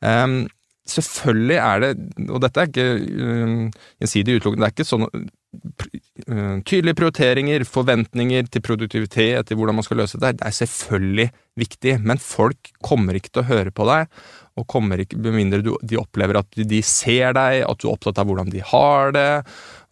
um, 0.00 0.40
Selvfølgelig 0.88 1.58
er 1.62 1.82
det, 1.84 1.92
og 2.26 2.40
dette 2.42 2.58
er 2.58 2.70
ikke 2.70 2.86
uh, 2.98 3.86
gjensidig 4.02 4.40
utelukkende, 4.40 4.64
det 4.64 4.68
er 4.68 4.74
ikke 4.74 4.86
sånn 4.88 5.04
uh, 5.06 6.56
tydelige 6.66 6.98
prioriteringer, 6.98 7.64
forventninger 7.68 8.48
til 8.50 8.64
produktivitet, 8.66 9.46
til 9.46 9.60
hvordan 9.60 9.78
man 9.78 9.86
skal 9.86 10.02
løse 10.02 10.18
det. 10.18 10.32
Det 10.40 10.48
er 10.48 10.56
selvfølgelig 10.58 11.28
viktig, 11.62 11.94
men 12.02 12.18
folk 12.22 12.72
kommer 12.82 13.14
ikke 13.14 13.30
til 13.30 13.44
å 13.44 13.50
høre 13.52 13.74
på 13.74 13.86
deg, 13.92 14.10
og 14.58 14.66
kommer 14.74 15.04
ikke, 15.04 15.20
med 15.22 15.38
mindre 15.38 15.62
de 15.62 16.00
opplever 16.00 16.40
at 16.42 16.58
de 16.58 16.82
ser 16.82 17.38
deg, 17.38 17.62
at 17.62 17.78
du 17.78 17.86
er 17.86 17.94
opptatt 17.94 18.18
av 18.18 18.26
hvordan 18.28 18.50
de 18.50 18.66
har 18.72 19.14
det, 19.14 19.28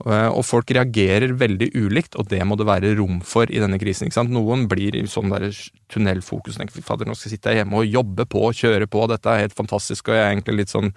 og 0.00 0.40
folk 0.48 0.70
reagerer 0.72 1.34
veldig 1.36 1.70
ulikt, 1.76 2.16
og 2.16 2.30
det 2.30 2.40
må 2.48 2.56
det 2.56 2.66
være 2.68 2.94
rom 2.96 3.18
for 3.26 3.50
i 3.52 3.60
denne 3.60 3.78
krisen. 3.80 4.08
ikke 4.08 4.16
sant? 4.16 4.32
Noen 4.32 4.66
blir 4.70 4.96
i 4.96 5.04
sånn 5.10 5.32
der 5.32 5.50
tunnelfokus 5.92 6.56
og 6.56 6.62
tenker 6.62 6.84
fader, 6.86 7.08
nå 7.08 7.16
skal 7.18 7.28
jeg 7.28 7.38
sitte 7.38 7.54
hjemme 7.58 7.82
og 7.82 7.88
jobbe 7.90 8.24
på, 8.30 8.46
kjøre 8.56 8.88
på, 8.90 9.04
dette 9.10 9.28
er 9.32 9.44
helt 9.44 9.56
fantastisk, 9.56 10.08
og 10.08 10.16
jeg 10.16 10.24
er 10.24 10.32
egentlig 10.32 10.56
litt 10.62 10.72
sånn 10.72 10.92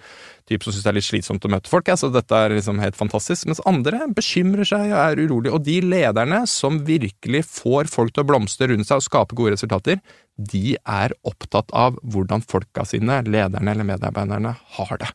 type 0.50 0.66
som 0.66 0.76
syns 0.76 0.86
det 0.86 0.92
er 0.92 0.98
litt 1.00 1.08
slitsomt 1.08 1.48
å 1.48 1.52
møte 1.52 1.72
folk, 1.72 1.92
så 2.00 2.12
dette 2.14 2.40
er 2.46 2.56
liksom 2.56 2.80
helt 2.84 3.00
fantastisk. 3.00 3.48
Mens 3.50 3.64
andre 3.70 4.06
bekymrer 4.16 4.68
seg 4.68 4.92
og 4.92 5.00
er 5.00 5.24
urolige. 5.24 5.56
Og 5.56 5.66
de 5.66 5.80
lederne 5.84 6.44
som 6.52 6.82
virkelig 6.88 7.46
får 7.50 7.92
folk 7.92 8.14
til 8.14 8.26
å 8.26 8.30
blomstre 8.34 8.72
rundt 8.72 8.90
seg 8.90 9.02
og 9.02 9.08
skape 9.08 9.40
gode 9.40 9.56
resultater, 9.56 10.00
de 10.38 10.78
er 10.80 11.16
opptatt 11.28 11.72
av 11.76 12.00
hvordan 12.04 12.44
folka 12.46 12.88
sine, 12.88 13.22
lederne 13.28 13.76
eller 13.76 13.92
medarbeiderne, 13.94 14.56
har 14.78 14.98
det 15.00 15.14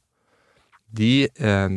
de 0.96 1.28
eh, 1.28 1.76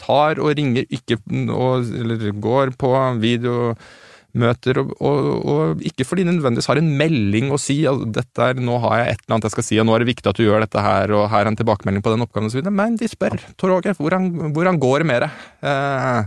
tar 0.00 0.40
og 0.42 0.54
ringer 0.58 0.86
ikke 0.86 1.18
og, 1.50 1.90
Eller 1.98 2.30
går 2.38 2.72
på 2.78 2.92
videomøter, 3.22 4.78
og, 4.82 4.94
og, 5.00 5.28
og, 5.42 5.82
ikke 5.82 6.06
fordi 6.06 6.24
de 6.26 6.36
nødvendigvis 6.36 6.70
har 6.70 6.80
en 6.80 6.92
melding 7.00 7.50
å 7.52 7.60
si 7.60 7.82
at 7.90 8.06
dette 8.14 8.48
er, 8.52 8.54
'nå 8.60 8.78
har 8.86 9.02
jeg 9.02 9.10
et 9.10 9.24
eller 9.24 9.36
annet 9.36 9.50
jeg 9.50 9.56
skal 9.56 9.68
si, 9.68 9.80
og 9.82 9.88
nå 9.88 9.96
er 9.96 10.04
det 10.04 10.12
viktig 10.14 10.30
at 10.30 10.38
du 10.38 10.46
gjør 10.46 10.64
dette 10.66 10.86
her', 10.86 11.14
og 11.18 11.28
'her 11.30 11.44
er 11.44 11.52
en 11.52 11.58
tilbakemelding 11.58 12.02
på 12.04 12.14
den 12.14 12.24
oppgaven', 12.24 12.50
osv. 12.52 12.70
Men 12.70 12.96
de 12.96 13.10
spør. 13.10 13.38
Tor 13.58 13.76
Åge, 13.78 13.96
hvordan, 13.98 14.52
hvordan 14.54 14.78
går 14.78 14.98
det 15.02 15.06
med 15.06 15.22
det? 15.26 15.30
Eh, 15.62 16.24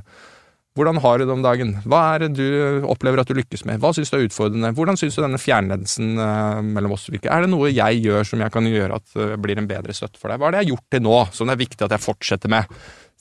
hvordan 0.76 1.00
har 1.00 1.20
du 1.20 1.24
det 1.24 1.32
om 1.32 1.44
dagen? 1.44 1.70
Hva 1.88 2.02
er 2.14 2.26
det 2.26 2.36
du 2.36 2.84
opplever 2.92 3.22
at 3.22 3.30
du 3.32 3.38
lykkes 3.38 3.64
med? 3.64 3.80
Hva 3.80 3.94
syns 3.96 4.12
du 4.12 4.18
er 4.18 4.26
utfordrende? 4.26 4.74
Hvordan 4.76 5.00
syns 5.00 5.16
du 5.16 5.22
denne 5.24 5.40
fjernledelsen 5.40 6.20
uh, 6.20 6.60
mellom 6.60 6.98
oss 6.98 7.08
virker? 7.08 7.32
Er 7.32 7.46
det 7.46 7.52
noe 7.54 7.72
jeg 7.72 8.02
gjør 8.04 8.28
som 8.28 8.44
jeg 8.44 8.52
kan 8.52 8.68
gjøre 8.68 9.00
at 9.00 9.08
det 9.16 9.30
uh, 9.32 9.40
blir 9.40 9.62
en 9.62 9.70
bedre 9.70 9.96
støtte 9.96 10.20
for 10.20 10.28
deg? 10.28 10.42
Hva 10.42 10.50
er 10.50 10.58
det 10.58 10.60
jeg 10.60 10.68
har 10.68 10.74
gjort 10.74 10.90
til 10.92 11.06
nå 11.08 11.16
som 11.38 11.48
det 11.48 11.56
er 11.56 11.62
viktig 11.64 11.88
at 11.88 11.96
jeg 11.96 12.04
fortsetter 12.04 12.52
med? 12.52 12.76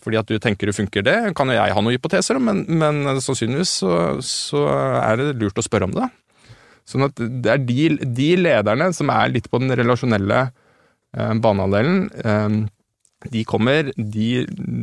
Fordi 0.04 0.18
at 0.20 0.34
du 0.34 0.42
tenker 0.42 0.68
det 0.68 0.76
funker, 0.76 1.06
det 1.06 1.16
kan 1.38 1.48
jo 1.48 1.56
jeg 1.56 1.76
ha 1.78 1.84
noen 1.84 1.94
hypoteser 1.94 2.40
om, 2.40 2.50
men, 2.50 2.64
men 2.82 3.22
sannsynligvis 3.22 3.78
så, 3.84 3.94
så, 4.26 4.66
er 4.98 5.22
det 5.22 5.30
lurt 5.40 5.62
å 5.62 5.64
spørre 5.64 5.88
om 5.88 5.94
det. 5.94 6.10
Sånn 6.90 7.06
at 7.06 7.22
det 7.22 7.54
er 7.54 7.62
de, 7.64 7.86
de 8.18 8.30
lederne 8.36 8.90
som 8.92 9.14
er 9.14 9.30
litt 9.32 9.46
på 9.48 9.62
den 9.62 9.72
relasjonelle 9.78 10.42
eh, 10.42 11.32
banehalvdelen, 11.40 12.02
um, 12.20 12.58
de 13.30 13.44
kommer, 13.48 13.90
de, 13.96 14.28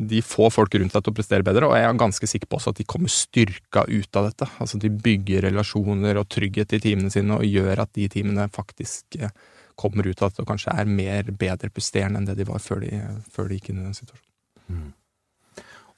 de, 0.09 0.21
får 0.25 0.49
folk 0.55 0.75
rundt 0.75 0.95
deg 0.95 1.03
til 1.05 1.13
å 1.13 1.17
prestere 1.17 1.45
bedre, 1.45 1.69
og 1.69 1.77
jeg 1.77 1.87
er 1.87 1.99
ganske 1.99 2.29
sikker 2.29 2.49
på 2.49 2.57
også 2.57 2.73
at 2.73 2.81
de 2.81 2.87
kommer 2.89 3.11
styrka 3.13 3.85
ut 3.89 4.19
av 4.19 4.29
dette. 4.29 4.47
Altså 4.63 4.79
De 4.81 4.89
bygger 4.89 5.45
relasjoner 5.47 6.19
og 6.21 6.29
trygghet 6.31 6.73
i 6.77 6.81
teamene 6.81 7.13
sine 7.13 7.37
og 7.37 7.45
gjør 7.45 7.83
at 7.85 7.93
de 7.97 8.07
teamene 8.11 8.47
faktisk 8.53 9.19
eh, 9.19 9.33
kommer 9.79 10.07
ut 10.07 10.21
av 10.21 10.31
dette 10.31 10.43
og 10.43 10.49
kanskje 10.49 10.73
er 10.77 10.89
mer 10.89 11.29
bedre 11.31 11.71
presterende 11.73 12.21
enn 12.21 12.29
det 12.29 12.39
de 12.41 12.47
var 12.49 12.63
før 12.63 12.83
de, 12.83 12.97
før 13.31 13.49
de 13.49 13.59
gikk 13.59 13.71
inn 13.71 13.83
i 13.83 13.87
den 13.87 13.97
situasjonen. 13.97 14.27
Mm. 14.71 14.89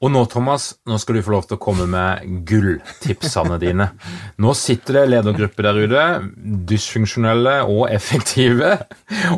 Og 0.04 0.12
nå, 0.12 0.26
Thomas, 0.28 0.74
nå 0.89 0.98
skal 1.00 1.16
du 1.16 1.24
få 1.24 1.32
lov 1.32 1.46
til 1.48 1.56
å 1.56 1.62
komme 1.63 1.86
med 1.88 2.44
gulltipsene 2.48 3.56
dine. 3.62 3.88
Nå 4.44 4.52
sitter 4.58 4.98
det 4.98 5.04
ledergrupper 5.13 5.70
der 5.70 5.78
ute, 5.80 6.04
dysfunksjonelle 6.68 7.54
og 7.72 7.86
effektive. 7.88 8.74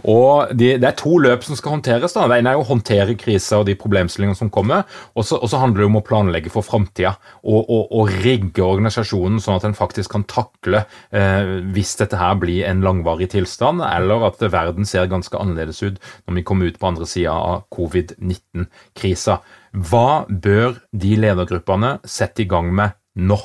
Og 0.02 0.56
de, 0.58 0.72
det 0.82 0.88
er 0.90 0.96
to 0.98 1.20
løp 1.22 1.46
som 1.46 1.58
skal 1.60 1.76
håndteres. 1.76 2.16
da. 2.16 2.26
Det 2.32 2.40
ene 2.42 2.56
er 2.56 2.62
å 2.62 2.66
håndtere 2.66 3.18
krisa 3.20 3.60
og 3.62 3.68
de 3.70 3.76
problemstillingene 3.78 4.40
som 4.40 4.50
kommer. 4.54 4.88
Og 5.14 5.28
så 5.28 5.62
handler 5.62 5.84
det 5.84 5.90
om 5.92 6.00
å 6.00 6.06
planlegge 6.06 6.54
for 6.54 6.66
framtida 6.66 7.14
og, 7.44 7.62
og, 7.62 7.84
og, 7.92 8.14
rigge 8.26 8.64
organisasjonen 8.66 9.42
sånn 9.44 9.60
at 9.60 9.68
den 9.68 9.78
faktisk 9.78 10.16
kan 10.16 10.26
takle 10.30 10.86
eh, 11.14 11.52
hvis 11.76 11.94
dette 12.00 12.18
her 12.18 12.40
blir 12.42 12.66
en 12.66 12.82
langvarig 12.86 13.28
tilstand, 13.36 13.84
eller 13.86 14.26
at 14.32 14.42
verden 14.42 14.88
ser 14.88 15.12
ganske 15.12 15.38
annerledes 15.38 15.84
ut 15.84 16.02
når 16.26 16.40
vi 16.40 16.46
kommer 16.48 16.72
ut 16.72 16.82
på 16.82 16.90
andre 16.90 17.10
sida 17.10 17.36
av 17.36 17.68
covid-19-krisa. 17.76 19.38
Hva 19.76 20.24
bør 20.30 20.80
de 20.96 21.18
ledergruppene 21.20 21.98
sette 22.08 22.46
i 22.46 22.50
gang 22.50 22.72
med 22.76 22.96
nå? 23.20 23.38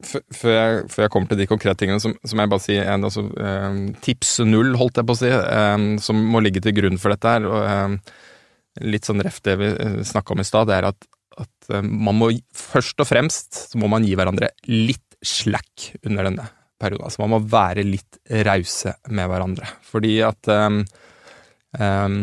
Før 0.00 0.54
jeg, 0.54 0.84
før 0.88 1.04
jeg, 1.04 1.12
kommer 1.12 1.28
til 1.28 1.40
de 1.42 1.46
konkrete 1.50 1.82
tingene, 1.82 2.00
så, 2.00 2.12
må 2.14 2.44
jeg 2.46 2.52
bare 2.54 2.64
si 2.64 2.76
en, 2.80 3.04
altså, 3.04 3.26
eh, 3.36 3.80
tips 4.06 4.38
null, 4.48 4.72
holdt 4.80 5.00
jeg 5.00 5.08
på 5.08 5.16
å 5.16 5.18
si, 5.18 5.28
eh, 5.28 5.86
som 6.00 6.22
må 6.32 6.40
ligge 6.40 6.62
til 6.64 6.76
grunn 6.78 7.00
for 7.00 7.12
dette 7.12 7.34
her. 7.34 7.48
Eh, 7.60 8.14
litt 8.86 9.08
sånn 9.08 9.20
reft 9.26 9.44
det 9.44 9.58
vi 9.60 9.68
snakka 10.06 10.32
om 10.32 10.40
i 10.40 10.46
stad, 10.46 10.70
det 10.70 10.78
er 10.78 10.88
at, 10.92 11.10
at 11.42 11.70
man 11.84 12.16
må 12.16 12.30
først 12.56 13.02
og 13.02 13.10
fremst 13.10 13.64
så 13.72 13.80
må 13.82 13.90
man 13.90 14.06
gi 14.06 14.14
hverandre 14.16 14.52
litt 14.70 15.18
slack 15.26 15.90
under 16.06 16.30
denne 16.30 16.46
perioden. 16.80 17.04
Altså 17.04 17.24
man 17.24 17.34
må 17.34 17.40
være 17.50 17.84
litt 17.84 18.20
rause 18.46 18.94
med 19.10 19.28
hverandre. 19.28 19.68
Fordi 19.90 20.14
at 20.24 20.48
um, 20.54 20.80
um, 21.76 22.22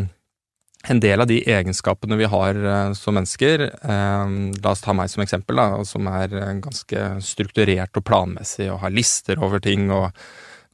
en 0.85 0.99
del 0.99 1.21
av 1.21 1.27
de 1.27 1.39
egenskapene 1.41 2.17
vi 2.19 2.29
har 2.29 2.59
uh, 2.61 2.93
som 2.97 3.17
mennesker 3.17 3.65
uh, 3.65 4.29
La 4.61 4.73
oss 4.73 4.83
ta 4.83 4.95
meg 4.95 5.11
som 5.11 5.23
eksempel, 5.23 5.59
da, 5.59 5.83
som 5.87 6.07
er 6.11 6.33
uh, 6.37 6.53
ganske 6.63 7.09
strukturert 7.25 7.97
og 7.97 8.05
planmessig 8.07 8.69
og 8.71 8.81
har 8.85 8.93
lister 8.93 9.41
over 9.43 9.63
ting 9.63 9.89
og 9.91 10.11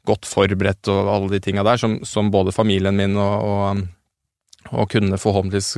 godt 0.03 0.27
forberedt 0.27 0.89
og 0.91 1.09
alle 1.09 1.35
de 1.35 1.43
tinga 1.43 1.63
der, 1.63 1.79
som, 1.79 2.01
som, 2.03 2.31
både 2.31 2.51
familien 2.51 2.97
min 2.97 3.15
og, 3.15 3.45
og, 3.47 3.85
og 4.75 4.89
kundene 4.91 5.15
forhåpentligvis 5.15 5.77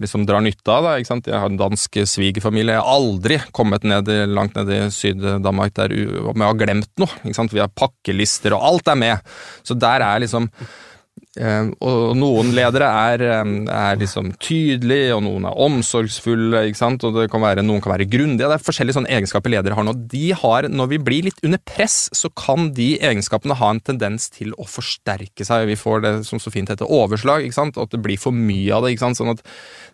liksom 0.00 0.24
drar 0.24 0.40
nytte 0.40 0.72
av. 0.72 0.86
Da, 0.86 0.94
ikke 0.96 1.10
sant? 1.10 1.28
Jeg 1.28 1.36
har 1.36 1.52
en 1.52 1.58
dansk 1.60 1.98
svigerfamilie. 2.08 2.78
Jeg 2.78 2.80
har 2.80 2.88
aldri 2.88 3.36
kommet 3.52 3.84
ned 3.84 4.08
langt 4.32 4.56
ned 4.56 4.72
i 4.72 4.80
Syd-Danmark 4.96 5.76
der 5.76 5.92
om 5.92 6.32
jeg 6.32 6.48
har 6.48 6.62
glemt 6.62 6.88
noe. 7.04 7.20
Ikke 7.20 7.36
sant? 7.36 7.52
Vi 7.52 7.60
har 7.60 7.68
pakkelister, 7.68 8.56
og 8.56 8.64
alt 8.70 8.88
er 8.88 8.98
med. 9.04 9.36
Så 9.60 9.76
der 9.76 10.06
er 10.08 10.24
liksom 10.24 10.48
Eh, 10.52 10.88
og 11.32 12.10
noen 12.12 12.50
ledere 12.52 12.84
er, 12.84 13.22
eh, 13.24 13.52
er, 13.72 13.96
liksom 13.96 14.34
tydelige, 14.36 15.14
og 15.16 15.22
noen 15.24 15.46
er 15.48 15.56
omsorgsfulle, 15.64 16.66
ikke 16.68 16.76
sant? 16.76 17.04
og 17.08 17.16
kan 17.32 17.40
være, 17.40 17.64
noen 17.64 17.80
kan 17.80 17.94
være 17.94 18.04
grundige. 18.04 18.50
Det 18.50 18.58
er 18.58 18.66
forskjellige 18.66 18.98
sånne 18.98 19.08
egenskaper 19.16 19.48
ledere 19.48 19.78
har 19.78 19.86
nå. 19.86 19.94
De 20.12 20.32
har, 20.36 20.68
når 20.68 20.90
vi 20.90 20.98
blir 20.98 21.24
litt 21.30 21.40
under 21.42 21.56
press, 21.64 22.10
så 22.12 22.28
kan 22.36 22.74
de 22.76 22.98
egenskapene 23.00 23.56
ha 23.56 23.70
en 23.72 23.80
tendens 23.80 24.28
til 24.28 24.52
å 24.60 24.68
forsterke 24.68 25.46
seg. 25.48 25.70
Vi 25.70 25.78
får 25.80 26.04
det 26.04 26.12
som 26.28 26.42
så 26.42 26.52
fint 26.52 26.68
heter 26.68 26.84
overslag, 26.92 27.46
ikke 27.46 27.60
sant? 27.62 27.80
at 27.80 27.96
det 27.96 28.02
blir 28.04 28.20
for 28.20 28.36
mye 28.36 28.68
av 28.76 28.84
det. 28.84 28.92
ikke 28.92 29.06
sant? 29.06 29.22
Sånn 29.22 29.32
at 29.32 29.40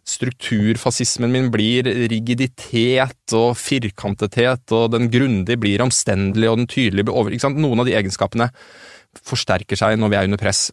strukturfascismen 0.08 1.30
min 1.30 1.52
blir 1.54 1.86
rigiditet 2.10 3.38
og 3.38 3.54
firkantethet, 3.62 4.66
og 4.74 4.90
den 4.96 5.06
grundige 5.06 5.60
blir 5.62 5.86
omstendelig, 5.86 6.50
og 6.50 6.64
den 6.64 6.70
tydelige 6.74 7.06
blir 7.06 7.14
over... 7.14 7.30
ikke 7.30 7.46
sant? 7.46 7.62
Noen 7.62 7.84
av 7.84 7.86
de 7.86 7.94
egenskapene 7.94 8.50
forsterker 9.22 9.78
seg 9.78 9.96
når 9.98 10.10
vi 10.10 10.18
er 10.18 10.28
under 10.28 10.40
press 10.40 10.68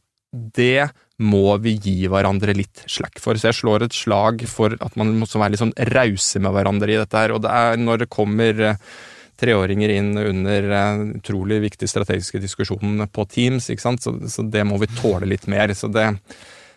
det 0.56 0.90
må 1.24 1.56
vi 1.64 1.78
gi 1.80 1.98
hverandre 2.12 2.56
litt 2.58 2.84
slack 2.92 3.22
for. 3.24 3.40
Så 3.40 3.50
jeg 3.50 3.60
slår 3.62 3.86
et 3.86 3.96
slag 3.96 4.44
for 4.52 4.76
at 4.84 4.96
man 5.00 5.14
må 5.16 5.28
være 5.32 5.54
litt 5.54 5.64
sånn 5.64 5.76
rause 5.94 6.42
med 6.44 6.56
hverandre 6.56 6.92
i 6.92 7.00
dette 7.00 7.22
her. 7.22 7.36
Og 7.36 7.44
det 7.46 7.54
er 7.56 7.80
når 7.80 8.04
det 8.04 8.12
kommer 8.12 8.66
eh, 8.72 8.82
treåringer 9.40 9.92
inn 9.92 10.12
under 10.20 10.68
uh, 10.72 11.06
utrolig 11.18 11.60
viktige 11.66 11.92
strategiske 11.92 12.40
diskusjoner 12.44 13.10
på 13.12 13.26
Teams, 13.32 13.70
ikke 13.72 13.84
sant? 13.84 14.04
Så, 14.04 14.16
så, 14.32 14.46
det 14.48 14.64
må 14.68 14.80
vi 14.82 14.92
tåle 14.96 15.28
litt 15.30 15.48
mer. 15.52 15.74
Så 15.76 15.90
det, 15.92 16.08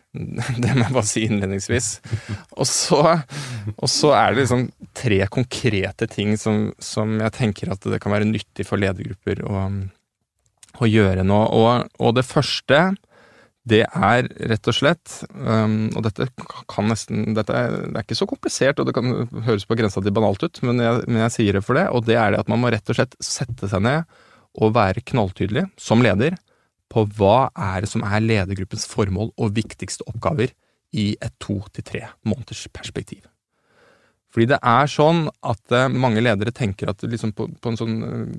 det 0.63 0.75
må 0.75 0.87
jeg 0.87 0.95
bare 0.95 1.07
si 1.07 1.27
innledningsvis. 1.27 1.91
Og 2.59 2.67
så, 2.71 3.03
og 3.75 3.91
så 3.91 4.15
er 4.19 4.33
det 4.33 4.45
liksom 4.45 4.67
tre 4.99 5.21
konkrete 5.35 6.11
ting 6.11 6.35
som, 6.41 6.69
som, 6.83 7.19
jeg 7.23 7.37
tenker 7.39 7.75
at 7.75 7.87
det 7.87 8.03
kan 8.03 8.15
være 8.15 8.31
nyttig 8.31 8.67
for 8.67 8.81
ledergrupper 8.83 9.45
å, 9.47 9.67
å 10.79 10.91
gjøre 10.91 11.27
nå. 11.27 11.43
Og, 11.59 11.91
og 12.03 12.19
det 12.19 12.27
første 12.27 12.89
det 13.69 13.83
er 13.87 14.29
rett 14.51 14.71
og 14.71 14.77
slett 14.77 15.15
um, 15.35 15.89
Og 15.97 16.03
dette 16.07 16.29
kan 16.71 16.89
nesten 16.91 17.37
dette 17.37 17.55
er, 17.55 17.75
Det 17.89 17.97
er 17.97 18.07
ikke 18.07 18.19
så 18.19 18.29
komplisert, 18.31 18.81
og 18.81 18.89
det 18.89 18.95
kan 18.97 19.29
høres 19.47 19.67
på 19.69 19.77
grensa 19.79 20.03
til 20.05 20.15
banalt 20.15 20.43
ut, 20.45 20.61
men 20.67 20.83
jeg, 20.83 21.05
men 21.07 21.23
jeg, 21.25 21.35
sier 21.37 21.59
det 21.59 21.65
for 21.67 21.79
det. 21.79 21.87
Og 21.95 22.07
det 22.09 22.19
er 22.21 22.35
det 22.35 22.43
at 22.43 22.51
man 22.53 22.63
må 22.63 22.73
rett 22.73 22.93
og 22.93 22.99
slett 22.99 23.17
sette 23.25 23.71
seg 23.71 23.85
ned 23.85 24.21
og 24.59 24.75
være 24.77 25.05
knalltydelig 25.07 25.67
som 25.81 26.03
leder 26.05 26.39
på 26.89 27.05
hva 27.19 27.51
er 27.53 27.85
det 27.85 27.91
som 27.93 28.05
er 28.07 28.25
ledergruppens 28.25 28.87
formål 28.89 29.35
og 29.37 29.57
viktigste 29.57 30.07
oppgaver 30.09 30.55
i 30.97 31.11
et 31.21 31.35
to 31.43 31.61
til 31.75 31.85
tre 31.85 32.07
måneders 32.25 32.65
perspektiv. 32.73 33.27
Fordi 34.35 34.49
det 34.51 34.59
er 34.61 34.91
sånn 34.93 35.23
at 35.49 35.73
eh, 35.73 35.87
mange 35.89 36.21
ledere 36.21 36.53
tenker 36.55 36.91
at 36.93 37.05
liksom 37.05 37.33
på, 37.37 37.47
på, 37.57 37.71
en 37.73 37.79
sånn, 37.81 37.95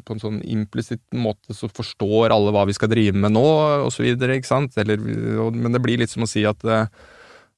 på 0.06 0.15
en 0.15 0.21
sånn 0.21 0.41
implisitt 0.45 1.02
måte 1.17 1.56
så 1.58 1.69
forstår 1.71 2.34
alle 2.36 2.54
hva 2.54 2.67
vi 2.69 2.75
skal 2.78 2.91
drive 2.91 3.17
med 3.17 3.34
nå, 3.34 3.45
osv.? 3.88 4.06
Men 4.19 5.73
det 5.73 5.82
blir 5.82 6.02
litt 6.02 6.13
som 6.13 6.28
å 6.28 6.30
si 6.30 6.45
at, 6.45 6.62
eh, 6.69 6.86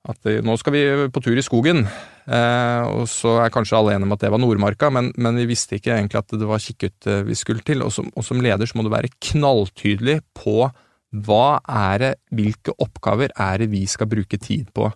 at 0.07 0.31
eh, 0.31 0.39
nå 0.47 0.55
skal 0.61 0.77
vi 0.77 0.85
på 1.11 1.25
tur 1.25 1.35
i 1.35 1.43
skogen, 1.43 1.83
eh, 1.83 2.87
og 2.87 3.03
så 3.11 3.35
er 3.43 3.51
kanskje 3.51 3.81
alle 3.81 3.97
enige 3.97 4.07
om 4.07 4.15
at 4.15 4.23
det 4.23 4.31
var 4.31 4.43
Nordmarka, 4.45 4.93
men, 4.95 5.11
men 5.19 5.43
vi 5.43 5.49
visste 5.51 5.75
ikke 5.75 5.97
egentlig 5.97 6.23
at 6.23 6.31
det 6.31 6.47
var 6.47 6.63
Kikkut 6.63 7.11
vi 7.27 7.35
skulle 7.35 7.67
til. 7.67 7.83
Og 7.83 7.91
som, 7.91 8.07
og 8.15 8.23
som 8.23 8.39
leder 8.39 8.69
så 8.69 8.79
må 8.79 8.87
du 8.87 8.93
være 8.95 9.11
knalltydelig 9.27 10.21
på 10.39 10.71
hva 11.11 11.45
er 11.67 11.95
det, 11.99 12.11
hvilke 12.31 12.79
oppgaver 12.79 13.35
er 13.35 13.59
det 13.59 13.73
vi 13.73 13.83
skal 13.91 14.07
bruke 14.07 14.39
tid 14.39 14.71
på 14.71 14.87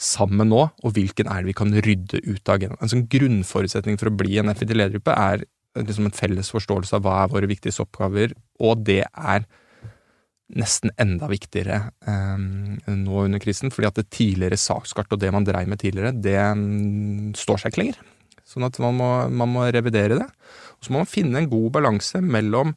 sammen 0.00 0.50
nå, 0.50 0.62
og 0.82 0.94
hvilken 0.96 1.28
er 1.30 1.42
det 1.42 1.52
vi 1.52 1.56
kan 1.56 1.74
rydde 1.86 2.20
ut 2.26 2.48
av 2.48 2.56
agendaen. 2.56 2.80
En 2.82 2.90
sånn 2.90 3.08
grunnforutsetning 3.10 3.98
for 4.00 4.10
å 4.10 4.16
bli 4.18 4.38
en 4.40 4.50
effektiv 4.50 4.80
ledergruppe 4.80 5.14
er 5.14 5.44
liksom 5.78 6.08
en 6.08 6.14
felles 6.14 6.50
forståelse 6.54 6.96
av 6.98 7.04
hva 7.04 7.20
er 7.22 7.30
våre 7.32 7.50
viktigste 7.50 7.84
oppgaver, 7.86 8.34
og 8.62 8.82
det 8.86 9.02
er 9.06 9.46
nesten 10.54 10.92
enda 11.00 11.26
viktigere 11.30 11.78
eh, 12.06 12.42
nå 12.92 13.22
under 13.22 13.42
krisen, 13.42 13.72
fordi 13.74 13.88
at 13.88 13.98
det 13.98 14.10
tidligere 14.12 14.60
sakskart 14.60 15.14
og 15.14 15.22
det 15.22 15.32
man 15.34 15.46
dreiv 15.46 15.70
med 15.70 15.80
tidligere, 15.80 16.12
det 16.14 16.36
mm, 16.36 17.32
står 17.38 17.62
seg 17.62 17.72
ikke 17.72 17.82
lenger. 17.82 18.02
Sånn 18.44 18.66
at 18.66 18.76
man 18.82 18.98
må, 18.98 19.10
man 19.32 19.50
må 19.50 19.64
revidere 19.72 20.18
det. 20.20 20.26
Og 20.76 20.84
så 20.84 20.92
må 20.92 21.00
man 21.00 21.10
finne 21.10 21.40
en 21.40 21.48
god 21.50 21.70
balanse 21.78 22.20
mellom 22.20 22.74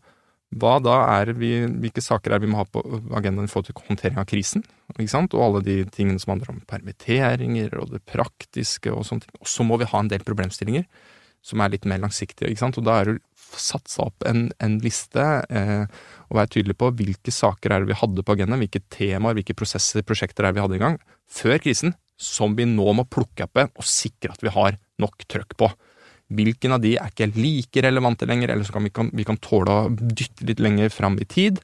hva 0.55 0.77
da 0.79 0.95
er 1.17 1.33
vi, 1.35 1.51
hvilke 1.67 2.01
saker 2.03 2.33
er 2.33 2.39
vi 2.39 2.47
må 2.47 2.61
ha 2.61 2.65
på 2.71 2.79
agendaen 3.17 3.49
i 3.49 3.51
forhold 3.51 3.67
til 3.67 3.89
håndtering 3.89 4.19
av 4.21 4.29
krisen, 4.29 4.63
ikke 4.95 5.11
sant? 5.11 5.35
og 5.35 5.43
alle 5.43 5.63
de 5.65 5.81
tingene 5.91 6.21
som 6.23 6.33
handler 6.33 6.53
om 6.53 6.61
permitteringer 6.69 7.75
og 7.81 7.91
det 7.91 8.05
praktiske 8.07 8.93
og 8.93 9.03
sånne 9.07 9.25
ting. 9.25 9.35
Og 9.43 9.51
så 9.51 9.65
må 9.67 9.79
vi 9.81 9.89
ha 9.91 9.99
en 9.99 10.11
del 10.11 10.23
problemstillinger 10.23 10.87
som 11.45 11.61
er 11.61 11.73
litt 11.73 11.87
mer 11.87 11.99
langsiktige, 12.01 12.49
ikke 12.51 12.63
sant. 12.63 12.79
Og 12.79 12.87
da 12.87 12.95
er 13.01 13.11
det 13.11 13.17
satsa 13.47 14.07
opp 14.07 14.23
en, 14.27 14.47
en 14.63 14.79
liste 14.83 15.23
eh, 15.23 15.85
og 16.27 16.39
være 16.39 16.51
tydelig 16.57 16.75
på 16.79 16.89
hvilke 16.99 17.31
saker 17.31 17.73
er 17.73 17.83
det 17.83 17.91
vi 17.91 17.99
hadde 17.99 18.23
på 18.25 18.35
agendaen, 18.35 18.63
hvilke 18.63 18.83
temaer, 18.93 19.37
hvilke 19.37 19.55
prosesser, 19.57 20.03
prosjekter 20.07 20.43
er 20.43 20.51
det 20.51 20.59
vi 20.59 20.65
hadde 20.65 20.79
i 20.79 20.83
gang 20.83 20.97
før 21.31 21.59
krisen, 21.63 21.95
som 22.17 22.55
vi 22.57 22.65
nå 22.67 22.87
må 22.97 23.05
plukke 23.07 23.45
opp 23.45 23.61
og 23.67 23.87
sikre 23.87 24.33
at 24.33 24.43
vi 24.43 24.51
har 24.53 24.79
nok 25.01 25.27
trøkk 25.29 25.55
på. 25.59 25.69
Hvilken 26.27 26.75
av 26.75 26.81
de 26.83 26.97
er 26.99 27.11
ikke 27.11 27.29
like 27.37 27.81
relevante 27.85 28.27
lenger, 28.27 28.51
eller 28.51 28.67
så 28.67 28.75
kan 28.75 28.83
vi, 28.83 28.91
kan, 28.91 29.11
vi 29.15 29.23
kan 29.27 29.39
tåle 29.39 29.71
å 29.71 29.91
dytte 29.91 30.47
litt 30.49 30.59
lenger 30.63 30.91
fram 30.91 31.15
i 31.23 31.27
tid. 31.29 31.61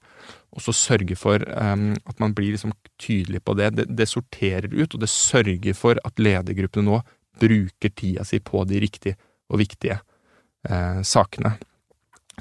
Og 0.54 0.64
så 0.64 0.76
sørge 0.78 1.18
for 1.20 1.44
um, 1.50 1.92
at 2.08 2.22
man 2.22 2.36
blir 2.38 2.54
liksom 2.54 2.72
tydelig 3.02 3.42
på 3.44 3.58
det. 3.60 3.74
det. 3.76 3.88
det. 3.92 4.08
sorterer 4.08 4.70
ut, 4.72 4.94
og 4.94 5.02
det 5.02 5.12
sørger 5.12 5.76
for 5.76 6.00
at 6.06 6.22
ledergruppene 6.22 6.88
nå 6.88 7.02
bruker 7.42 7.92
tida 7.98 8.24
si 8.28 8.40
på 8.40 8.62
de 8.70 8.80
riktige 8.80 9.18
og 9.50 9.60
viktige 9.60 9.98
eh, 10.70 11.00
sakene. 11.06 11.56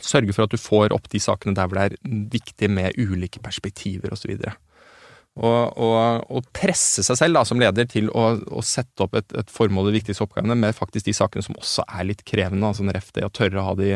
Sørge 0.00 0.34
for 0.36 0.44
at 0.44 0.52
du 0.52 0.60
får 0.60 0.92
opp 0.94 1.08
de 1.12 1.20
sakene 1.20 1.56
der 1.56 1.68
hvor 1.68 1.80
det 1.80 1.86
er 1.88 2.20
viktig 2.32 2.68
med 2.70 3.00
ulike 3.00 3.40
perspektiver 3.44 4.12
osv. 4.12 4.36
Og, 4.36 4.44
så 4.44 4.52
og, 5.40 5.78
og, 5.80 6.26
og, 6.28 6.48
presse 6.52 7.00
seg 7.06 7.16
selv 7.16 7.38
da, 7.38 7.44
som 7.48 7.60
leder 7.60 7.86
til 7.88 8.10
å, 8.12 8.34
å 8.52 8.64
sette 8.66 9.06
opp 9.06 9.16
et, 9.16 9.30
et 9.40 9.52
formål 9.52 9.88
de 9.88 9.94
viktigste 9.96 10.26
oppgavene 10.26 10.58
med 10.58 10.76
faktisk 10.76 11.08
de 11.08 11.14
sakene 11.16 11.44
som 11.46 11.56
også 11.56 11.86
er 11.86 12.10
litt 12.10 12.20
krevende, 12.28 12.68
altså 12.68 12.84
ref 12.92 13.08
det 13.16 13.24
å 13.24 13.32
tørre 13.32 13.62
å 13.62 13.70
ha 13.70 13.78
de 13.78 13.94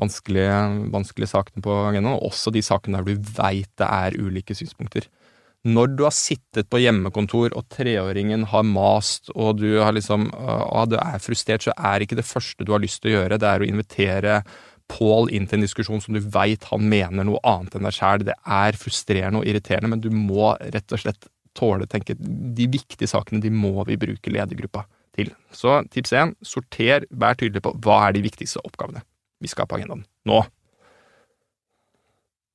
vanskelige, 0.00 0.56
vanskelige 0.92 1.32
sakene 1.32 1.64
på 1.64 1.76
agendaen, 1.90 2.16
og 2.16 2.30
også 2.30 2.52
de 2.54 2.64
sakene 2.64 3.02
der 3.02 3.16
du 3.16 3.28
veit 3.36 3.68
det 3.80 3.88
er 3.88 4.16
ulike 4.16 4.56
synspunkter. 4.56 5.10
Når 5.66 5.92
du 5.98 6.04
har 6.06 6.14
sittet 6.14 6.68
på 6.70 6.78
hjemmekontor 6.78 7.56
og 7.58 7.66
treåringen 7.74 8.44
har 8.52 8.64
mast, 8.68 9.32
og 9.34 9.58
du, 9.58 9.80
har 9.82 9.96
liksom, 9.96 10.28
og 10.30 10.92
du 10.92 10.96
er 11.00 11.20
frustrert, 11.20 11.66
så 11.66 11.74
er 11.74 12.04
ikke 12.04 12.20
det 12.20 12.28
første 12.28 12.64
du 12.64 12.72
har 12.72 12.84
lyst 12.84 13.02
til 13.02 13.12
å 13.12 13.16
gjøre, 13.16 13.40
det 13.42 13.50
er 13.50 13.64
å 13.64 13.68
invitere 13.68 14.40
Pål 14.92 15.32
inn 15.34 15.48
til 15.48 15.58
en 15.58 15.66
diskusjon 15.66 16.02
som 16.02 16.14
du 16.14 16.20
veit 16.20 16.66
han 16.70 16.84
mener 16.88 17.26
noe 17.26 17.40
annet 17.46 17.74
enn 17.76 17.88
deg 17.88 17.96
sjæl. 17.96 18.26
Det 18.28 18.36
er 18.36 18.78
frustrerende 18.78 19.42
og 19.42 19.48
irriterende, 19.48 19.90
men 19.92 20.04
du 20.04 20.10
må 20.14 20.52
rett 20.60 20.94
og 20.94 21.02
slett 21.02 21.28
tåle 21.56 21.88
tenke 21.88 22.14
de 22.18 22.68
viktige 22.68 23.08
sakene 23.08 23.40
de 23.42 23.50
må 23.52 23.80
vi 23.88 23.98
bruke 24.00 24.32
ledergruppa 24.32 24.84
til. 25.16 25.32
Så 25.54 25.80
tips 25.92 26.12
én, 26.12 26.34
sorter, 26.44 27.08
vær 27.10 27.38
tydelig 27.38 27.64
på 27.64 27.72
hva 27.84 28.02
er 28.06 28.16
de 28.16 28.24
viktigste 28.26 28.62
oppgavene 28.64 29.02
vi 29.42 29.50
skal 29.50 29.66
ha 29.66 29.70
på 29.70 29.80
agendaen 29.80 30.04
nå. 30.28 30.42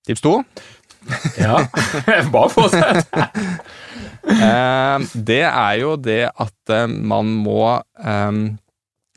Tips 0.08 0.24
to? 0.26 0.40
Ja, 1.38 1.62
bare 2.34 2.50
fortsett. 2.54 3.10
Eh, 4.22 5.06
det 5.14 5.44
er 5.50 5.76
jo 5.82 5.96
det 5.98 6.24
at 6.30 6.74
eh, 6.74 6.88
man 6.90 7.30
må 7.42 7.64
eh, 7.98 8.42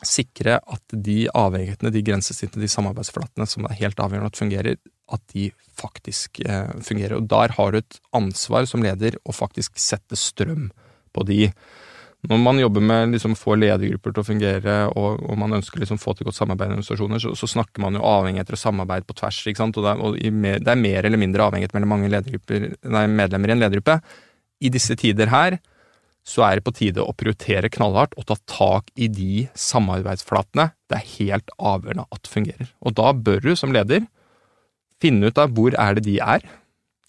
sikre 0.08 0.58
at 0.58 0.96
de 1.06 1.24
avhengighetene, 1.34 1.92
de 1.94 2.02
grensesnittene, 2.06 2.64
de 2.64 2.72
samarbeidsflatene 2.72 3.46
som 3.50 3.68
er 3.68 3.78
helt 3.80 4.00
avgjørende 4.02 4.32
at 4.32 4.40
fungerer, 4.40 4.78
at 5.12 5.24
de 5.34 5.48
faktisk 5.78 6.40
eh, 6.46 6.70
fungerer. 6.84 7.18
Og 7.18 7.28
der 7.30 7.54
har 7.56 7.72
du 7.72 7.80
et 7.80 7.98
ansvar 8.16 8.68
som 8.70 8.84
leder 8.84 9.18
å 9.24 9.34
faktisk 9.34 9.80
sette 9.80 10.18
strøm 10.18 10.70
på 11.14 11.26
de. 11.28 11.48
Når 12.24 12.40
man 12.40 12.60
jobber 12.62 12.84
med 12.84 13.12
liksom 13.12 13.34
få 13.36 13.58
ledergrupper 13.58 14.14
til 14.14 14.22
å 14.22 14.26
fungere, 14.26 14.76
og, 14.96 15.20
og 15.28 15.38
man 15.40 15.58
ønsker 15.58 15.82
liksom 15.82 16.00
få 16.00 16.14
til 16.16 16.28
godt 16.28 16.38
samarbeid 16.38 16.70
med 16.70 16.78
organisasjoner, 16.78 17.20
så, 17.20 17.34
så, 17.36 17.50
snakker 17.52 17.84
man 17.84 17.98
jo 17.98 18.06
avhengigheter 18.08 18.56
og 18.56 18.62
samarbeid 18.62 19.04
på 19.08 19.18
tvers. 19.18 19.42
ikke 19.50 19.60
sant? 19.60 19.76
Og, 19.76 19.84
det 19.84 19.92
er, 19.92 20.00
og 20.00 20.38
mer, 20.44 20.62
det 20.62 20.72
er 20.72 20.80
mer 20.80 21.10
eller 21.10 21.20
mindre 21.20 21.44
avhengighet 21.50 21.76
mellom 21.76 21.94
mange 21.96 22.08
nei, 22.08 23.06
medlemmer 23.12 23.52
i 23.52 23.56
en 23.56 23.64
ledergruppe. 23.66 23.98
I 24.64 24.72
disse 24.72 24.96
tider 24.96 25.28
her 25.34 25.58
så 26.24 26.44
er 26.46 26.58
det 26.58 26.64
på 26.64 26.72
tide 26.76 27.04
å 27.04 27.12
prioritere 27.16 27.70
knallhardt 27.72 28.16
og 28.16 28.26
ta 28.30 28.36
tak 28.48 28.88
i 28.96 29.10
de 29.12 29.46
samarbeidsflatene 29.58 30.70
det 30.88 30.98
er 30.98 31.10
helt 31.18 31.52
avgjørende 31.58 32.06
at 32.16 32.30
fungerer. 32.30 32.70
Og 32.80 32.96
da 32.96 33.12
bør 33.12 33.44
du 33.44 33.52
som 33.60 33.74
leder 33.76 34.06
finne 35.02 35.28
ut 35.28 35.40
av 35.40 35.52
hvor 35.52 35.76
er 35.76 35.98
det 35.98 36.06
de 36.08 36.16
er 36.24 36.46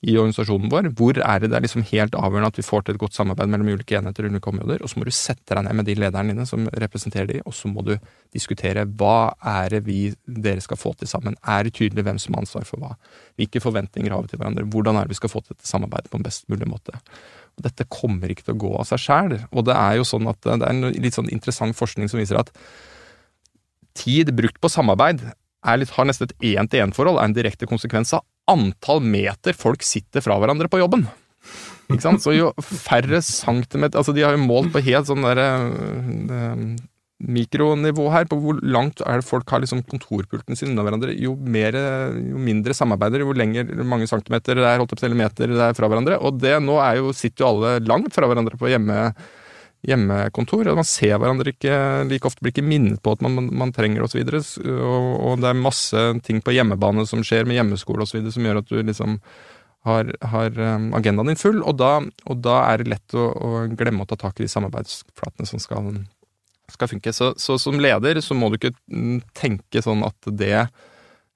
i 0.04 0.18
organisasjonen 0.20 0.70
vår, 0.70 0.90
hvor 1.00 1.18
er 1.24 1.40
det 1.40 1.50
det 1.52 1.58
er 1.58 1.64
liksom 1.64 1.86
helt 1.88 2.16
avgjørende 2.20 2.50
at 2.52 2.58
vi 2.60 2.66
får 2.68 2.84
til 2.84 2.96
et 2.96 3.02
godt 3.02 3.16
samarbeid 3.16 3.50
mellom 3.52 3.70
ulike 3.72 3.96
enheter 3.96 4.28
og 4.28 4.34
ulike 4.36 4.52
områder, 4.52 4.84
og 4.84 4.92
så 4.92 5.00
må 5.00 5.08
du 5.08 5.14
sette 5.16 5.56
deg 5.56 5.64
ned 5.66 5.78
med 5.80 5.88
de 5.88 5.96
lederne 5.98 6.34
dine 6.34 6.48
som 6.50 6.68
representerer 6.84 7.30
de, 7.32 7.40
og 7.48 7.56
så 7.56 7.72
må 7.72 7.86
du 7.88 7.94
diskutere 8.36 8.84
hva 9.00 9.34
er 9.56 9.78
det 9.78 9.82
vi, 9.88 10.00
dere 10.28 10.64
skal 10.64 10.80
få 10.82 10.92
til 11.00 11.10
sammen, 11.10 11.40
er 11.42 11.64
det 11.66 11.78
tydelig 11.80 12.04
hvem 12.06 12.20
som 12.22 12.36
har 12.36 12.44
ansvar 12.44 12.68
for 12.68 12.84
hva, 12.84 12.92
hvilke 13.40 13.64
forventninger 13.64 14.14
har 14.14 14.26
vi 14.26 14.34
til 14.34 14.42
hverandre, 14.42 14.68
hvordan 14.76 15.00
er 15.00 15.08
det 15.08 15.16
vi 15.16 15.22
skal 15.22 15.32
få 15.32 15.42
til 15.46 15.56
dette 15.56 15.72
samarbeidet 15.72 16.12
på 16.12 16.20
en 16.20 16.28
best 16.28 16.46
mulig 16.52 16.68
måte. 16.70 17.00
Dette 17.64 17.88
kommer 17.88 18.30
ikke 18.30 18.50
til 18.50 18.58
å 18.58 18.62
gå 18.66 18.74
av 18.82 18.90
seg 18.90 19.00
sjæl. 19.00 19.38
Og 19.56 19.64
det 19.70 19.78
er 19.80 19.96
jo 19.96 20.04
sånn 20.08 20.28
at 20.28 20.42
det 20.44 20.58
er 20.58 20.74
en 20.74 20.90
litt 20.92 21.16
sånn 21.16 21.32
interessant 21.32 21.78
forskning 21.78 22.12
som 22.12 22.20
viser 22.20 22.42
at 22.42 22.52
tid 23.96 24.34
brukt 24.36 24.60
på 24.60 24.72
samarbeid 24.72 25.24
litt, 25.80 25.94
har 25.96 26.06
nesten 26.06 26.28
et 26.28 26.36
én-til-én-forhold, 26.52 27.18
er 27.18 27.30
en 27.30 27.38
direkte 27.38 27.70
konsekvens 27.70 28.12
av 28.14 28.26
antall 28.52 29.04
meter 29.04 29.58
folk 29.58 29.86
sitter 29.86 30.24
fra 30.26 30.38
hverandre 30.42 30.70
på 30.72 30.82
jobben. 30.82 31.06
Ikke 31.92 32.02
sant? 32.02 32.24
Så 32.24 32.34
jo 32.34 32.50
færre 32.58 33.20
centimeter 33.22 34.02
Altså, 34.02 34.14
de 34.16 34.24
har 34.26 34.34
jo 34.34 34.42
målt 34.42 34.72
på 34.74 34.82
helt 34.88 35.10
sånn 35.10 35.26
derre 35.26 35.50
eh, 35.70 36.64
mikronivå 37.26 38.10
her, 38.12 38.26
på 38.28 38.38
hvor 38.42 38.58
langt 38.60 39.00
er 39.06 39.22
det 39.22 39.28
folk 39.28 39.50
har 39.54 39.62
liksom 39.64 39.86
kontorpulten 39.88 40.58
sin 40.58 40.74
unna 40.74 40.84
hverandre. 40.84 41.14
Jo, 41.22 41.36
mer, 41.40 41.78
jo 42.20 42.42
mindre 42.42 42.76
samarbeider, 42.76 43.24
jo 43.24 43.36
lenger 43.38 43.72
mange 43.88 44.10
centimeter 44.12 44.60
det 44.60 44.68
er, 44.68 44.82
holdt 44.82 44.98
opp, 44.98 45.06
meter 45.16 45.54
det 45.54 45.64
er 45.70 45.78
fra 45.78 45.90
hverandre. 45.92 46.20
Og 46.20 46.42
det 46.42 46.58
nå 46.64 46.76
er 46.84 47.00
jo, 47.00 47.16
sitter 47.16 47.46
jo 47.46 47.52
alle 47.54 47.78
langt 47.88 48.14
fra 48.16 48.28
hverandre 48.30 48.60
på 48.60 48.72
hjemme, 48.74 49.00
hjemmekontor. 49.90 50.70
Man 50.78 50.88
ser 50.88 51.18
hverandre 51.22 51.54
ikke 51.54 51.76
like 52.10 52.30
ofte, 52.30 52.44
blir 52.44 52.56
ikke 52.56 52.66
minnet 52.66 53.02
på 53.06 53.16
at 53.16 53.24
man, 53.26 53.38
man, 53.38 53.50
man 53.66 53.74
trenger 53.76 54.06
osv. 54.06 54.22
Og, 54.26 54.40
så 54.46 54.64
og, 54.76 55.10
og 55.30 55.44
det 55.44 55.52
er 55.52 55.62
masse 55.66 56.06
ting 56.26 56.42
på 56.46 56.56
hjemmebane 56.56 57.06
som 57.10 57.24
skjer 57.26 57.48
med 57.48 57.60
hjemmeskole 57.60 58.08
osv. 58.08 58.26
som 58.34 58.48
gjør 58.48 58.62
at 58.64 58.72
du 58.72 58.80
liksom 58.82 59.20
har, 59.86 60.10
har 60.32 60.56
um, 60.58 60.90
agendaen 60.98 61.30
din 61.30 61.38
full, 61.38 61.60
og 61.62 61.78
da, 61.78 62.00
og 62.26 62.42
da 62.42 62.58
er 62.72 62.82
det 62.82 62.96
lett 62.96 63.14
å, 63.14 63.28
å, 63.30 63.50
glemme 63.78 64.02
å 64.02 64.10
ta 64.10 64.18
tak 64.18 64.40
i 64.42 64.48
de 64.48 64.50
samarbeidsflatene 64.50 65.46
som 65.46 65.62
skal 65.62 65.92
skal 66.72 66.90
funke. 66.90 67.14
Så, 67.14 67.34
så, 67.38 67.60
som 67.62 67.80
leder 67.80 68.20
så 68.26 68.34
må 68.38 68.50
du 68.50 68.60
ikke 68.60 68.74
mm, 68.90 69.20
tenke 69.38 69.84
sånn 69.86 70.04
at 70.06 70.30
det 70.34 70.68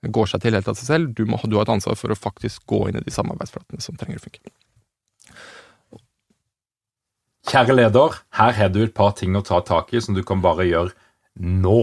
går 0.07 0.31
seg 0.31 0.43
til 0.43 0.55
helt 0.57 0.69
av 0.71 0.77
seg 0.79 0.89
selv. 0.89 1.13
Du, 1.13 1.25
må, 1.29 1.39
du 1.45 1.57
har 1.57 1.67
et 1.67 1.75
ansvar 1.75 1.97
for 1.99 2.11
å 2.11 2.17
faktisk 2.17 2.65
gå 2.69 2.87
inn 2.89 2.99
i 2.99 3.05
de 3.05 3.13
samarbeidsflatene 3.13 3.83
som 3.83 3.99
trenger 3.99 4.21
å 4.21 4.25
funke. 4.25 4.41
Kjære 7.49 7.73
leder, 7.73 8.13
her 8.37 8.51
har 8.53 8.67
du 8.69 8.83
et 8.83 8.91
par 8.93 9.15
ting 9.17 9.33
å 9.33 9.41
ta 9.41 9.57
tak 9.65 9.87
i 9.97 10.01
som 10.05 10.13
du 10.13 10.21
kan 10.21 10.37
bare 10.43 10.67
gjøre 10.69 10.91
nå. 11.41 11.79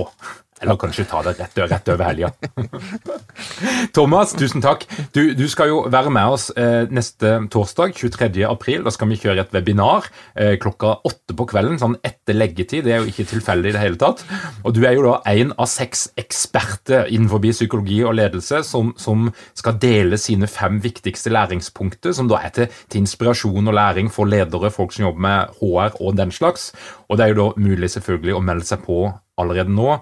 Eller 0.62 0.78
kanskje 0.78 1.08
ta 1.10 1.24
det 1.26 1.32
rett, 1.40 1.58
rett 1.58 1.88
over 1.90 2.06
helga. 2.06 2.30
Thomas, 3.96 4.32
tusen 4.36 4.62
takk. 4.64 4.84
Du, 5.14 5.32
du, 5.36 5.44
skal 5.50 5.70
jo 5.70 5.78
være 5.92 6.11
med 6.12 6.34
oss 6.36 6.48
eh, 6.59 6.88
neste 6.92 7.32
torsdag, 7.52 7.94
23. 7.96 8.44
april. 8.48 8.84
Da 8.84 8.92
skal 8.94 9.11
vi 9.11 9.18
kjøre 9.20 9.44
et 9.44 9.54
webinar 9.54 10.09
eh, 10.34 10.57
klokka 10.61 10.96
åtte 11.07 11.36
på 11.36 11.48
kvelden, 11.50 11.78
sånn 11.80 11.96
etter 12.07 12.36
leggetid. 12.36 12.86
Det 12.86 12.94
er 12.94 13.02
jo 13.02 13.12
ikke 13.12 13.28
tilfeldig 13.32 13.72
i 13.72 13.76
det 13.76 13.82
hele 13.82 14.00
tatt. 14.00 14.24
Og 14.64 14.76
du 14.76 14.82
er 14.84 14.96
jo 14.96 15.07
da 15.07 15.16
en 15.32 15.54
av 15.57 15.70
seks 15.70 16.09
eksperter 16.20 17.11
innenfor 17.12 17.42
psykologi 17.46 18.00
og 18.04 18.16
ledelse 18.18 18.62
som, 18.66 18.92
som, 19.00 19.30
skal 19.57 19.78
dele 19.80 20.18
sine 20.20 20.48
fem 20.50 20.78
viktigste 20.82 21.30
læringspunkter, 21.32 22.14
som 22.16 22.28
da 22.30 22.40
er 22.44 22.52
til, 22.54 22.78
til 22.92 23.04
inspirasjon 23.04 23.70
og 23.70 23.76
læring 23.76 24.11
for 24.12 24.28
ledere, 24.28 24.72
folk 24.74 24.94
som 24.94 25.07
jobber 25.07 25.24
med 25.26 25.57
HR 25.61 26.00
og 26.02 26.16
den 26.18 26.34
slags. 26.34 26.70
Og 27.09 27.18
det 27.18 27.26
er 27.26 27.32
jo 27.32 27.40
da 27.40 27.66
mulig 27.68 27.90
selvfølgelig 27.94 28.36
å 28.36 28.44
melde 28.44 28.68
seg 28.68 28.84
på 28.86 29.07
allerede 29.36 29.72
nå 29.72 29.98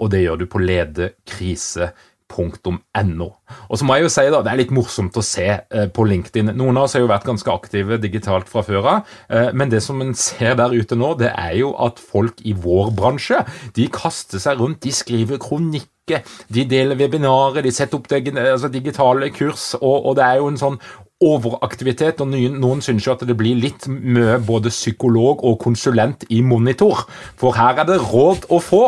og 0.00 0.10
det 0.10 0.24
gjør 0.24 0.40
du 0.40 0.46
på 0.50 0.62
ledekrise.no. 2.34 3.28
Og 3.70 3.78
så 3.78 3.84
må 3.84 3.96
jeg 3.96 4.06
jo 4.06 4.10
si 4.10 4.26
da, 4.30 4.42
Det 4.42 4.52
er 4.52 4.60
litt 4.60 4.74
morsomt 4.74 5.16
å 5.16 5.22
se 5.22 5.46
eh, 5.46 5.88
på 5.88 6.04
LinkedIn. 6.04 6.54
Noen 6.56 6.76
av 6.76 6.84
oss 6.84 6.94
har 6.94 7.00
jo 7.00 7.10
vært 7.10 7.26
ganske 7.26 7.50
aktive 7.50 7.98
digitalt 7.98 8.48
fra 8.48 8.62
før 8.62 8.86
av, 8.86 9.06
eh, 9.30 9.52
men 9.52 9.70
det 9.70 9.82
som 9.82 10.00
en 10.00 10.14
ser 10.14 10.56
der 10.56 10.74
ute 10.74 10.96
nå, 10.96 11.16
det 11.18 11.32
er 11.32 11.56
jo 11.60 11.74
at 11.78 11.98
folk 11.98 12.40
i 12.44 12.52
vår 12.52 12.92
bransje 12.96 13.44
de 13.74 13.88
kaster 13.88 14.38
seg 14.38 14.58
rundt, 14.58 14.82
de 14.82 14.92
skriver 14.92 15.38
kronikker, 15.38 16.22
de 16.48 16.64
deler 16.64 16.96
webinarer, 16.96 17.62
de 17.62 17.72
setter 17.72 17.98
opp 17.98 18.06
altså 18.12 18.68
digitale 18.70 19.30
kurs, 19.30 19.74
og, 19.80 20.06
og, 20.06 20.16
det 20.16 20.24
er 20.24 20.38
jo 20.38 20.50
en 20.52 20.60
sånn 20.60 20.78
overaktivitet, 21.24 22.20
og 22.20 22.28
noen, 22.28 22.82
syns 22.84 23.06
jo 23.06 23.14
at 23.14 23.24
det 23.26 23.36
blir 23.38 23.56
litt 23.56 23.88
mye 23.88 24.36
både 24.44 24.68
psykolog 24.68 25.42
og 25.48 25.58
konsulent 25.62 26.26
i 26.28 26.42
monitor, 26.44 27.06
for 27.40 27.56
her 27.56 27.80
er 27.80 27.88
det 27.88 28.02
råd 28.04 28.50
å 28.52 28.60
få. 28.60 28.84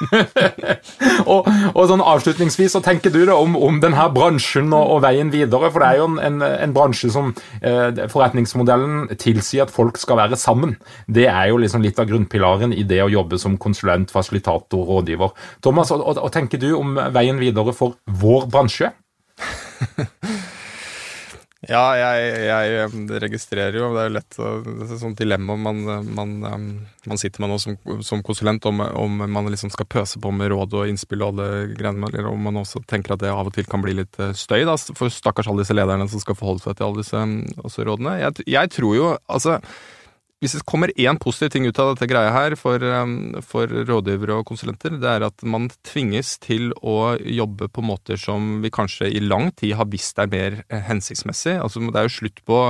og, 1.32 1.48
og, 1.74 1.82
sånn 1.90 2.02
avslutningsvis, 2.04 2.74
så 2.74 2.82
tenker 2.84 3.12
du 3.12 3.20
da 3.28 3.36
om, 3.36 3.56
om 3.58 3.80
denne 3.82 4.06
bransjen 4.14 4.70
og, 4.72 4.96
og, 4.96 5.02
veien 5.04 5.32
videre? 5.32 5.70
For 5.72 5.82
det 5.82 5.90
er 5.90 6.00
jo 6.00 6.08
en, 6.28 6.40
en, 6.46 6.74
bransje 6.76 7.12
som 7.12 7.32
eh, 7.60 8.06
forretningsmodellen 8.12 9.10
tilsier 9.20 9.66
at 9.66 9.74
folk 9.74 10.00
skal 10.00 10.20
være 10.22 10.38
sammen. 10.40 10.76
Det 11.06 11.28
er 11.30 11.50
jo 11.52 11.60
liksom 11.60 11.84
litt 11.84 12.00
av 12.00 12.08
grunnpilaren 12.10 12.74
i 12.76 12.86
det 12.88 13.02
å 13.04 13.10
jobbe 13.12 13.40
som 13.40 13.58
konsulent, 13.60 14.12
fasilitator, 14.14 14.84
rådgiver. 14.88 15.34
Thomas, 15.64 15.92
og 15.92 16.30
tenker 16.34 16.60
du 16.62 16.72
om 16.78 16.96
veien 17.14 17.40
videre 17.40 17.76
for 17.76 17.98
vår 18.20 18.48
bransje? 18.52 18.92
Ja, 21.70 21.82
jeg, 21.94 22.30
jeg, 22.48 22.86
registrerer 23.22 23.76
jo, 23.78 23.92
det 23.94 24.00
er 24.02 24.08
jo 24.08 24.14
lett 24.16 24.38
et 24.42 24.94
sånt 24.98 25.20
dilemma 25.20 25.54
man, 25.54 25.82
man, 26.16 26.32
man, 26.42 27.20
sitter 27.20 27.44
med 27.44 27.52
nå 27.52 27.58
som, 27.62 27.76
som 28.02 28.24
konsulent, 28.26 28.66
om, 28.66 28.82
om, 28.82 29.22
man 29.30 29.50
liksom 29.54 29.70
skal 29.70 29.86
pøse 29.86 30.18
på 30.18 30.32
med 30.34 30.50
råd 30.50 30.74
og 30.80 30.90
innspill 30.90 31.22
og 31.22 31.30
alle 31.30 31.68
greiene, 31.78 32.10
eller 32.10 32.26
om 32.32 32.42
man 32.48 32.58
også 32.64 32.82
tenker 32.90 33.14
at 33.14 33.22
det 33.22 33.30
av 33.30 33.52
og 33.52 33.54
til 33.54 33.70
kan 33.70 33.84
bli 33.84 33.94
litt 34.00 34.18
eh, 34.18 34.34
støy 34.34 34.64
da, 34.66 34.74
for 34.98 35.14
stakkars 35.14 35.52
alle 35.52 35.62
disse 35.62 35.76
lederne 35.78 36.10
som 36.10 36.22
skal 36.22 36.38
forholde 36.40 36.64
seg 36.64 36.74
til 36.80 36.88
alle 36.88 37.04
disse 37.04 37.86
rådene. 37.86 38.18
Jeg, 38.24 38.48
jeg 38.50 38.74
tror 38.74 38.98
jo, 38.98 39.14
altså 39.30 39.60
hvis 40.40 40.54
det 40.56 40.64
kommer 40.64 40.88
én 40.96 41.18
positiv 41.20 41.50
ting 41.52 41.66
ut 41.68 41.78
av 41.82 41.92
dette 41.92 42.08
greia 42.08 42.30
her 42.32 42.54
for, 42.56 42.80
um, 42.80 43.34
for, 43.44 43.68
rådgivere 43.68 44.38
og 44.40 44.46
konsulenter, 44.48 44.96
det 44.96 45.10
er 45.10 45.26
at 45.26 45.44
man 45.44 45.68
tvinges 45.84 46.38
til 46.40 46.70
å 46.80 47.18
jobbe 47.20 47.68
på 47.68 47.84
måter 47.84 48.16
som 48.20 48.62
vi 48.64 48.72
kanskje 48.72 49.10
i 49.12 49.20
lang 49.20 49.50
tid 49.52 49.76
har 49.76 49.90
visst 49.92 50.18
er 50.18 50.32
mer 50.32 50.62
eh, 50.62 50.80
hensiktsmessig. 50.88 51.58
Altså, 51.60 51.84
det 51.84 52.00
er 52.00 52.08
jo 52.08 52.16
slutt 52.16 52.40
på 52.48 52.62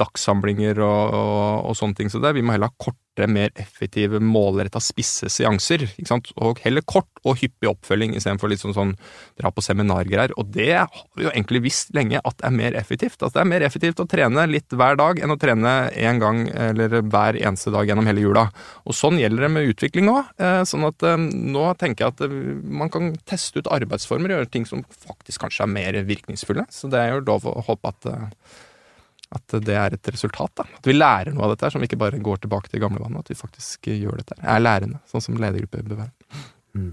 dagssamlinger 0.00 0.80
og, 0.80 1.12
og, 1.12 1.68
og, 1.68 1.76
sånne 1.76 2.00
ting. 2.00 2.08
Så 2.08 2.22
det, 2.22 2.32
vi 2.32 2.44
må 2.44 2.56
heller 2.56 2.72
ha 2.72 2.80
korte, 3.12 3.30
mer 3.30 3.50
effektive, 3.54 4.20
målretta, 4.20 4.80
spisse 4.80 5.28
seanser. 5.28 5.82
ikke 5.98 6.08
sant? 6.08 6.32
Og 6.36 6.58
heller 6.64 6.82
kort 6.82 7.08
og 7.24 7.38
hyppig 7.38 7.68
oppfølging 7.68 8.14
istedenfor 8.16 8.48
litt 8.48 8.60
sånn, 8.60 8.74
sånn 8.74 8.94
dra 9.38 9.50
på 9.50 9.62
seminargreier. 9.62 10.32
Og 10.38 10.46
det 10.52 10.72
har 10.72 11.06
vi 11.16 11.24
jo 11.24 11.30
egentlig 11.30 11.62
visst 11.62 11.92
lenge 11.94 12.20
at 12.22 12.38
det 12.38 12.46
er 12.46 12.56
mer 12.56 12.74
effektivt. 12.74 13.22
At 13.22 13.34
det 13.34 13.40
er 13.40 13.48
mer 13.48 13.62
effektivt 13.62 14.00
å 14.00 14.06
trene 14.06 14.46
litt 14.46 14.72
hver 14.72 14.96
dag 14.96 15.20
enn 15.20 15.30
å 15.30 15.38
trene 15.38 15.90
én 15.92 16.20
gang 16.20 16.48
eller 16.48 17.02
hver 17.02 17.36
eneste 17.36 17.70
dag 17.70 17.88
gjennom 17.88 18.06
hele 18.08 18.24
jula. 18.24 18.48
Og 18.86 18.96
sånn 18.96 19.20
gjelder 19.20 19.46
det 19.46 19.52
med 19.52 19.70
utvikling 19.72 20.10
òg. 20.12 20.32
Eh, 20.38 20.62
sånn 20.68 20.88
at 20.88 21.02
eh, 21.06 21.20
nå 21.20 21.68
tenker 21.80 22.06
jeg 22.06 22.16
at 22.16 22.26
eh, 22.26 22.36
man 22.64 22.92
kan 22.92 23.12
teste 23.28 23.60
ut 23.62 23.70
arbeidsformer, 23.70 24.32
og 24.32 24.42
gjøre 24.42 24.52
ting 24.52 24.68
som 24.68 24.84
faktisk 25.04 25.44
kanskje 25.44 25.66
er 25.66 25.72
mer 25.72 26.02
virkningsfulle. 26.08 26.66
Så 26.72 26.90
det 26.92 27.00
er 27.00 27.16
jo 27.16 27.26
lov 27.26 27.46
å 27.48 27.60
håpe 27.66 27.92
at 27.92 28.12
at 29.32 29.54
det 29.64 29.76
er 29.78 29.96
et 29.96 30.10
resultat. 30.12 30.52
da. 30.60 30.66
At 30.78 30.88
vi 30.88 30.96
lærer 30.96 31.32
noe 31.34 31.46
av 31.46 31.54
dette, 31.54 31.70
som 31.72 31.82
vi 31.82 31.88
ikke 31.88 32.00
bare 32.00 32.20
går 32.22 32.42
tilbake 32.44 32.72
til 32.72 32.82
gamlevannet. 32.82 33.24
At 33.24 33.32
vi 33.32 33.38
faktisk 33.38 33.88
gjør 33.92 34.20
dette. 34.20 34.36
Er 34.40 34.62
lærende, 34.62 35.00
sånn 35.10 35.24
som 35.24 35.38
ledergruppe 35.40 35.84
bør 35.88 36.04
være. 36.04 36.42
Mm. 36.76 36.92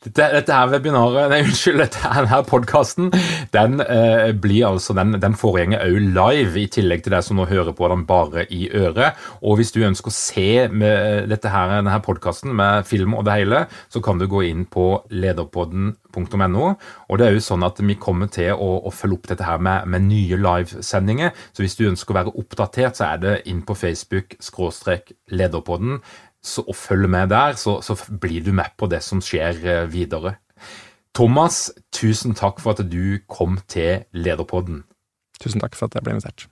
Dette, 0.00 0.30
dette, 0.32 0.54
her 0.56 0.70
webinaret, 0.72 1.28
nei, 1.28 1.42
unnskyld, 1.44 1.82
dette 1.82 2.38
podkasten 2.48 3.10
den 3.52 3.82
eh, 3.84 4.30
blir 4.32 4.70
altså, 4.70 4.94
den, 4.96 5.18
den 5.20 5.34
foregjenger 5.36 5.82
òg 5.84 5.98
live, 6.16 6.54
i 6.56 6.70
tillegg 6.72 7.02
til 7.04 7.12
deg 7.12 7.26
som 7.26 7.36
nå 7.36 7.44
hører 7.50 7.76
på 7.76 7.90
den 7.92 8.06
bare 8.08 8.46
i 8.48 8.62
øret. 8.72 9.18
Og 9.44 9.58
hvis 9.58 9.74
du 9.74 9.82
ønsker 9.84 10.08
å 10.08 10.16
se 10.16 10.46
med 10.72 11.28
dette 11.28 11.52
her, 11.52 11.74
denne 11.74 11.98
podkasten 12.06 12.56
med 12.56 12.88
film 12.88 13.18
og 13.18 13.26
det 13.28 13.34
hele, 13.42 13.60
så 13.92 14.00
kan 14.00 14.16
du 14.16 14.24
gå 14.24 14.40
inn 14.48 14.64
på 14.72 14.86
lederpodden.no. 15.12 16.72
Og 17.10 17.20
det 17.20 17.28
er 17.28 17.36
jo 17.36 17.44
sånn 17.50 17.68
at 17.68 17.84
vi 17.84 17.98
kommer 18.00 18.32
til 18.32 18.56
å, 18.56 18.70
å 18.88 18.94
følge 18.94 19.20
opp 19.20 19.30
dette 19.34 19.50
her 19.50 19.60
med, 19.60 19.84
med 19.84 20.08
nye 20.08 20.40
livesendinger. 20.40 21.36
Så 21.52 21.66
hvis 21.66 21.76
du 21.76 21.84
ønsker 21.90 22.16
å 22.16 22.20
være 22.22 22.36
oppdatert, 22.40 22.96
så 22.96 23.10
er 23.10 23.20
det 23.20 23.36
inn 23.52 23.60
på 23.68 23.76
Facebook 23.76 24.38
skråstrek 24.40 25.12
lederpodden 25.28 26.00
så, 26.42 26.64
og 26.66 26.76
følger 26.76 27.10
med 27.12 27.28
der, 27.32 27.56
så, 27.60 27.80
så, 27.84 27.96
blir 28.20 28.44
du 28.44 28.52
med 28.52 28.72
på 28.78 28.88
det 28.90 29.02
som 29.04 29.20
skjer 29.24 29.60
eh, 29.60 29.92
videre. 29.92 30.36
Thomas, 31.14 31.68
tusen 31.92 32.36
takk 32.38 32.62
for 32.62 32.76
at 32.76 32.86
du 32.90 33.18
kom 33.28 33.58
til 33.68 34.06
Lederpodden. 34.12 34.84
Tusen 35.40 35.60
takk 35.60 35.76
for 35.76 35.88
at 35.88 35.98
jeg 35.98 36.06
ble 36.06 36.16
invitert. 36.16 36.48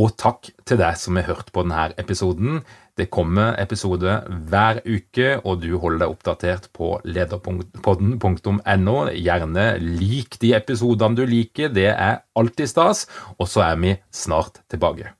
Og 0.00 0.14
takk 0.18 0.48
til 0.68 0.78
deg 0.80 0.96
som 0.96 1.18
har 1.18 1.26
hørt 1.28 1.50
på 1.52 1.64
denne 1.64 1.90
episoden. 2.00 2.60
Det 2.96 3.08
kommer 3.12 3.56
episode 3.60 4.16
hver 4.50 4.80
uke, 4.86 5.40
og 5.44 5.62
du 5.64 5.74
holder 5.80 6.04
deg 6.04 6.14
oppdatert 6.14 6.68
på 6.76 6.92
lederpodden.no. 7.04 8.96
Gjerne 9.16 9.66
lik 9.82 10.40
de 10.42 10.54
episodene 10.58 11.18
du 11.18 11.24
liker, 11.28 11.72
det 11.74 11.90
er 11.92 12.22
alltid 12.36 12.70
stas. 12.70 13.06
Og 13.38 13.48
så 13.50 13.66
er 13.70 13.80
vi 13.82 13.96
snart 14.14 14.62
tilbake. 14.70 15.14